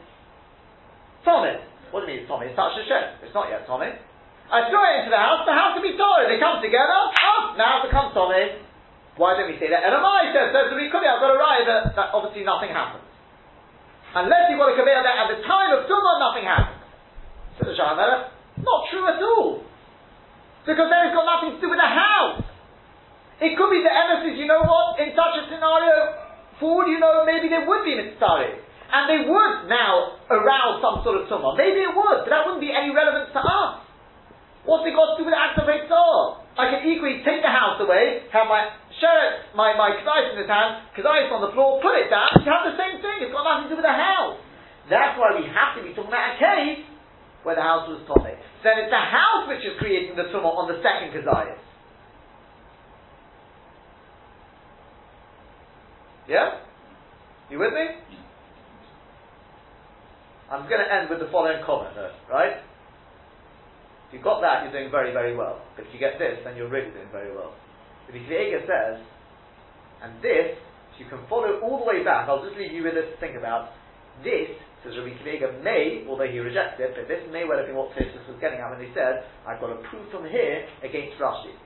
Tomei. 1.22 1.62
What 1.94 2.02
do 2.02 2.10
you 2.10 2.22
mean 2.22 2.26
Tomei? 2.26 2.50
It's 2.50 2.58
touched 2.58 2.78
Hashem. 2.82 3.22
It's 3.22 3.34
not 3.34 3.50
yet 3.50 3.66
Tomei. 3.70 3.94
I 4.50 4.68
throw 4.68 4.82
it 4.82 4.94
into 5.06 5.12
the 5.14 5.22
house, 5.22 5.46
the 5.48 5.56
house 5.56 5.72
will 5.78 5.86
be 5.86 5.96
Torah. 5.96 6.28
They 6.28 6.36
come 6.36 6.60
together, 6.60 6.98
oh, 7.16 7.56
now 7.56 7.80
it 7.80 7.88
becomes 7.88 8.12
Tomei. 8.12 8.60
Why 9.14 9.38
don't 9.38 9.46
we 9.46 9.56
say 9.62 9.70
that? 9.70 9.86
Elamai 9.86 10.34
says, 10.34 10.50
says 10.50 10.74
we 10.74 10.90
could 10.90 11.06
have 11.06 11.22
got 11.22 11.30
a 11.30 11.38
right 11.38 11.62
that, 11.70 11.94
that 11.94 12.08
obviously 12.10 12.42
nothing 12.42 12.74
happens. 12.74 13.06
Unless 14.14 14.50
you've 14.50 14.58
got 14.58 14.74
a 14.74 14.76
Kabbalah 14.78 15.02
that 15.06 15.16
at 15.22 15.28
the 15.30 15.40
time 15.46 15.70
of 15.74 15.86
Tumah 15.86 16.18
nothing 16.18 16.46
happened. 16.46 16.73
Says 17.58 17.70
the 17.70 17.76
Shah 17.76 17.94
not 18.62 18.86
true 18.90 19.06
at 19.06 19.18
all. 19.18 19.66
Because 20.62 20.88
then 20.88 21.00
it's 21.10 21.14
got 21.14 21.26
nothing 21.26 21.58
to 21.58 21.60
do 21.60 21.68
with 21.68 21.82
the 21.82 21.90
house. 21.90 22.42
It 23.42 23.58
could 23.58 23.70
be 23.74 23.82
the 23.82 23.90
emissaries, 23.90 24.38
you 24.38 24.46
know 24.46 24.62
what, 24.62 24.96
in 25.02 25.10
such 25.12 25.34
a 25.42 25.50
scenario, 25.50 26.22
forward, 26.62 26.86
you 26.86 27.02
know, 27.02 27.26
maybe 27.26 27.50
there 27.50 27.66
would 27.66 27.82
be 27.82 27.98
mitzvah. 27.98 28.62
And 28.94 29.02
they 29.10 29.26
would 29.26 29.66
now 29.66 30.22
arouse 30.30 30.78
some 30.78 31.02
sort 31.02 31.18
of 31.18 31.26
tumah. 31.26 31.58
Maybe 31.58 31.82
it 31.82 31.90
would, 31.90 32.24
but 32.24 32.30
that 32.30 32.46
wouldn't 32.46 32.62
be 32.62 32.70
any 32.70 32.94
relevance 32.94 33.34
to 33.34 33.42
us. 33.42 33.82
What's 34.64 34.86
it 34.86 34.94
got 34.94 35.18
to 35.18 35.20
do 35.20 35.26
with 35.26 35.34
the 35.34 35.42
act 35.42 35.58
of 35.60 35.66
I 35.66 36.70
can 36.70 36.86
equally 36.86 37.20
take 37.26 37.42
the 37.42 37.50
house 37.50 37.82
away, 37.82 38.30
have 38.30 38.46
my 38.46 38.70
sheret, 39.02 39.50
my, 39.58 39.74
my 39.74 39.98
kazayis 39.98 40.38
in 40.38 40.46
his 40.46 40.48
hand, 40.48 40.86
kazayis 40.94 41.28
on 41.34 41.42
the 41.42 41.50
floor, 41.50 41.82
put 41.82 41.98
it 41.98 42.06
down, 42.08 42.30
you 42.38 42.48
have 42.48 42.64
the 42.64 42.78
same 42.78 43.02
thing. 43.02 43.26
It's 43.26 43.34
got 43.34 43.42
nothing 43.42 43.68
to 43.68 43.70
do 43.74 43.78
with 43.82 43.88
the 43.90 43.98
house. 43.98 44.38
That's 44.86 45.18
why 45.18 45.34
we 45.34 45.50
have 45.50 45.74
to 45.76 45.82
be 45.82 45.90
talking 45.92 46.14
about 46.14 46.38
a 46.38 46.38
case 46.38 46.93
where 47.44 47.54
the 47.54 47.62
house 47.62 47.86
was 47.86 48.00
tomei. 48.08 48.34
Then 48.64 48.80
it's 48.82 48.90
the 48.90 48.98
house 48.98 49.46
which 49.46 49.62
is 49.62 49.78
creating 49.78 50.16
the 50.16 50.32
tumah 50.32 50.50
on 50.50 50.66
the 50.66 50.80
second 50.80 51.12
kazayis. 51.12 51.60
Yeah? 56.28 56.64
You 57.50 57.60
with 57.60 57.72
me? 57.72 58.00
I'm 60.50 60.68
going 60.68 60.80
to 60.80 60.88
end 60.88 61.10
with 61.10 61.20
the 61.20 61.28
following 61.32 61.60
comment, 61.64 61.92
though, 61.94 62.12
right? 62.32 62.60
If 64.08 64.10
you've 64.12 64.24
got 64.24 64.40
that, 64.40 64.64
you're 64.64 64.72
doing 64.72 64.90
very, 64.90 65.12
very 65.12 65.36
well. 65.36 65.60
But 65.76 65.86
if 65.86 65.92
you 65.92 66.00
get 66.00 66.18
this, 66.18 66.40
then 66.44 66.56
you're 66.56 66.70
really 66.70 66.90
doing 66.92 67.12
very 67.12 67.34
well. 67.34 67.52
But 68.06 68.16
if 68.16 68.28
the 68.28 68.60
says, 68.64 69.00
and 70.02 70.20
this, 70.22 70.56
if 70.94 71.00
you 71.00 71.06
can 71.08 71.26
follow 71.28 71.60
all 71.60 71.80
the 71.80 71.88
way 71.88 72.04
back, 72.04 72.28
I'll 72.28 72.44
just 72.44 72.56
leave 72.56 72.72
you 72.72 72.84
with 72.84 72.94
this 72.94 73.08
to 73.12 73.16
think 73.20 73.36
about. 73.36 73.72
This, 74.22 74.54
says 74.84 74.92
Rabbi 75.00 75.16
Akiva 75.16 75.64
may, 75.64 76.04
although 76.04 76.28
he 76.28 76.38
rejects 76.38 76.76
it, 76.78 76.92
but 76.92 77.08
this 77.08 77.24
may 77.32 77.48
well 77.48 77.56
have 77.56 77.66
been 77.66 77.76
what 77.76 77.90
Tosfos 77.96 78.28
was 78.28 78.36
getting 78.40 78.60
at 78.60 78.68
when 78.68 78.84
he 78.84 78.92
said, 78.92 79.24
I've 79.48 79.60
got 79.60 79.72
a 79.72 79.80
proof 79.88 80.04
from 80.12 80.28
here 80.28 80.68
against 80.84 81.16
Rashi. 81.16 81.56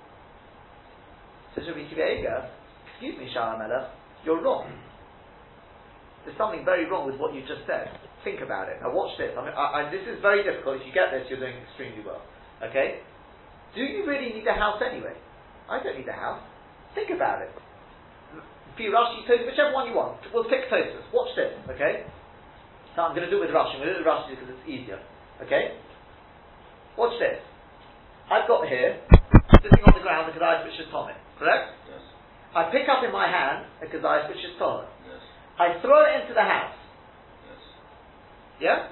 Says 1.58 1.66
Rabbi 1.66 1.82
Akiva 1.90 2.48
excuse 2.98 3.18
me, 3.18 3.30
Shah 3.30 3.54
you're 4.26 4.42
wrong. 4.42 4.66
There's 6.26 6.36
something 6.36 6.66
very 6.66 6.90
wrong 6.90 7.06
with 7.06 7.14
what 7.22 7.30
you 7.32 7.46
just 7.46 7.62
said. 7.62 7.94
Think 8.26 8.42
about 8.42 8.66
it. 8.66 8.82
Now 8.82 8.90
watch 8.90 9.14
this. 9.14 9.30
I 9.38 9.40
mean, 9.46 9.54
I, 9.54 9.86
I, 9.86 9.90
this 9.90 10.02
is 10.02 10.18
very 10.18 10.42
difficult. 10.42 10.82
If 10.82 10.84
you 10.84 10.92
get 10.92 11.14
this, 11.14 11.30
you're 11.30 11.38
doing 11.38 11.54
extremely 11.62 12.02
well. 12.02 12.20
Okay? 12.58 13.06
Do 13.78 13.86
you 13.86 14.02
really 14.02 14.34
need 14.34 14.44
a 14.50 14.58
house 14.58 14.82
anyway? 14.82 15.14
I 15.70 15.78
don't 15.78 15.94
need 15.94 16.10
a 16.10 16.18
house. 16.18 16.42
Think 16.98 17.14
about 17.14 17.46
it. 17.46 17.54
For 18.74 18.90
Rashi, 18.90 19.22
whichever 19.26 19.70
one 19.70 19.86
you 19.86 19.94
want. 19.94 20.18
We'll 20.34 20.50
pick 20.50 20.66
Tosfos. 20.66 21.06
Watch 21.14 21.30
this. 21.38 21.54
Okay? 21.70 22.02
So 22.98 23.06
I'm 23.06 23.14
going 23.14 23.22
to 23.22 23.30
do 23.30 23.38
it 23.38 23.46
with 23.46 23.54
Rashi. 23.54 23.78
I'm 23.78 23.86
going 23.86 23.94
to 23.94 24.02
do 24.02 24.02
it 24.02 24.02
with 24.02 24.10
Rashi 24.10 24.34
because 24.34 24.50
it's 24.50 24.66
easier. 24.66 24.98
Okay? 25.46 25.78
Watch 26.98 27.14
this. 27.22 27.38
I've 28.26 28.50
got 28.50 28.66
here, 28.66 28.98
sitting 29.62 29.86
on 29.86 29.94
the 29.94 30.02
ground, 30.02 30.26
the 30.26 30.34
Kedai 30.34 30.66
which 30.66 30.74
is 30.82 30.90
Tomei. 30.90 31.14
Correct? 31.38 31.78
Yes. 31.86 32.02
I 32.58 32.74
pick 32.74 32.90
up 32.90 33.06
in 33.06 33.14
my 33.14 33.30
hand 33.30 33.70
a 33.78 33.86
Kedai 33.86 34.26
which 34.26 34.42
is 34.42 34.50
Tomei. 34.58 34.90
Yes. 35.06 35.22
I 35.62 35.78
throw 35.78 36.10
it 36.10 36.26
into 36.26 36.34
the 36.34 36.42
house. 36.42 36.74
Yes. 37.46 37.62
Yeah? 38.58 38.88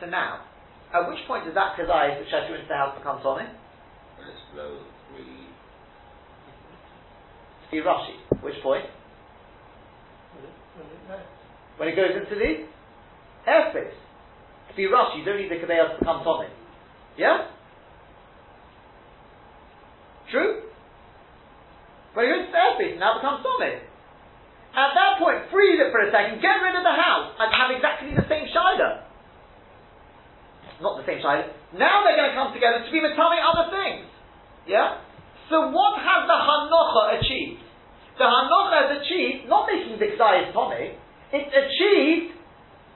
So 0.00 0.08
now, 0.08 0.48
at 0.96 1.04
which 1.04 1.20
point 1.28 1.44
does 1.44 1.52
that 1.52 1.76
kazai 1.76 2.16
which 2.16 2.32
I 2.32 2.48
threw 2.48 2.56
into 2.56 2.66
the 2.66 2.80
house 2.80 2.96
become 2.96 3.20
Tomei? 3.20 3.44
When 3.44 4.24
it's 4.24 4.40
below 4.56 4.80
three. 5.12 5.52
See 7.70 7.84
Rashi. 7.84 8.16
Which 8.40 8.56
point? 8.64 8.88
When 11.80 11.88
it 11.88 11.96
goes 11.96 12.12
into 12.12 12.36
the 12.36 12.68
airspace. 13.48 13.96
See 14.76 14.84
Rashi, 14.84 15.16
you 15.16 15.24
don't 15.24 15.40
need 15.40 15.48
the 15.48 15.56
kazai 15.64 15.80
to 15.80 16.04
come 16.04 16.20
become 16.20 16.28
Tomei. 16.28 16.52
Yeah? 17.16 17.48
True? 20.28 20.68
When 22.12 22.20
it 22.20 22.28
goes 22.28 22.44
into 22.44 22.52
the 22.52 22.60
airspace, 22.60 23.00
now 23.00 23.16
it 23.16 23.24
becomes 23.24 23.40
Tomei. 23.40 23.80
At 24.76 24.92
that 24.92 25.24
point, 25.24 25.48
freeze 25.48 25.80
it 25.80 25.88
for 25.88 26.04
a 26.04 26.12
second, 26.12 26.44
get 26.44 26.60
rid 26.60 26.76
of 26.76 26.84
the 26.84 26.92
house, 26.92 27.32
and 27.40 27.48
have 27.48 27.72
exactly 27.72 28.12
the 28.12 28.28
same 28.28 28.44
Shiloh. 28.52 29.00
Not 30.84 31.00
the 31.00 31.08
same 31.08 31.24
Shiloh. 31.24 31.48
Now 31.80 32.04
they're 32.04 32.20
going 32.20 32.28
to 32.28 32.36
come 32.36 32.52
together 32.52 32.84
to 32.84 32.90
be 32.92 33.00
Matami 33.00 33.40
other 33.40 33.72
things. 33.72 34.04
Yeah? 34.68 35.00
So 35.48 35.72
what 35.72 35.96
has 35.96 36.28
the 36.28 36.38
Hanocha 36.44 37.24
achieved? 37.24 37.64
The 38.20 38.28
Hanocha 38.28 38.76
has 38.84 38.90
achieved, 39.00 39.48
not 39.48 39.64
making 39.64 39.96
the 39.96 40.12
Ksayas 40.12 40.52
Tomei, 40.52 41.00
it's 41.30 41.54
achieved 41.54 42.36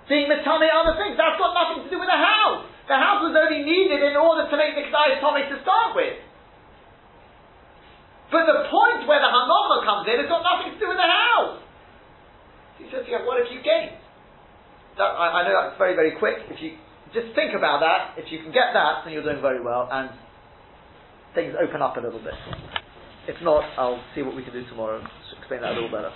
being 0.09 0.29
Matami 0.29 0.69
other 0.69 0.99
things. 1.01 1.17
That's 1.17 1.39
got 1.41 1.55
nothing 1.55 1.87
to 1.87 1.91
do 1.91 1.99
with 1.99 2.11
the 2.11 2.21
house. 2.21 2.67
The 2.89 2.99
house 3.01 3.25
was 3.25 3.33
only 3.33 3.65
needed 3.65 4.05
in 4.05 4.15
order 4.19 4.45
to 4.45 4.57
make 4.61 4.77
the 4.77 4.85
Ksayas 4.85 5.25
Tomei 5.25 5.49
to 5.49 5.57
start 5.65 5.97
with. 5.97 6.21
But 8.29 8.45
the 8.45 8.69
point 8.69 9.09
where 9.09 9.23
the 9.23 9.31
Hanocha 9.31 9.77
comes 9.87 10.05
in, 10.11 10.21
it's 10.21 10.29
got 10.29 10.43
nothing 10.45 10.77
to 10.77 10.79
do 10.81 10.89
with 10.91 11.01
the 11.01 11.09
house. 11.09 11.63
He 12.77 12.91
says, 12.91 13.07
yeah, 13.09 13.25
what 13.25 13.39
have 13.41 13.49
you 13.49 13.63
gained? 13.63 13.97
That, 14.99 15.15
I, 15.15 15.41
I 15.41 15.49
know 15.49 15.55
that's 15.55 15.79
very, 15.79 15.95
very 15.95 16.19
quick. 16.19 16.43
If 16.51 16.61
you 16.61 16.77
just 17.15 17.33
think 17.39 17.55
about 17.55 17.81
that, 17.81 18.19
if 18.19 18.29
you 18.35 18.43
can 18.43 18.51
get 18.51 18.75
that, 18.75 19.07
then 19.07 19.15
you're 19.15 19.23
doing 19.23 19.41
very 19.41 19.63
well, 19.63 19.89
and 19.91 20.11
things 21.35 21.55
open 21.55 21.81
up 21.81 21.97
a 21.97 22.03
little 22.03 22.21
bit. 22.21 22.35
If 23.31 23.41
not, 23.41 23.65
I'll 23.79 24.03
see 24.15 24.23
what 24.23 24.37
we 24.37 24.43
can 24.43 24.53
do 24.53 24.67
tomorrow 24.69 25.01
to 25.01 25.33
explain 25.39 25.63
that 25.63 25.73
a 25.73 25.75
little 25.75 25.91
better. 25.91 26.11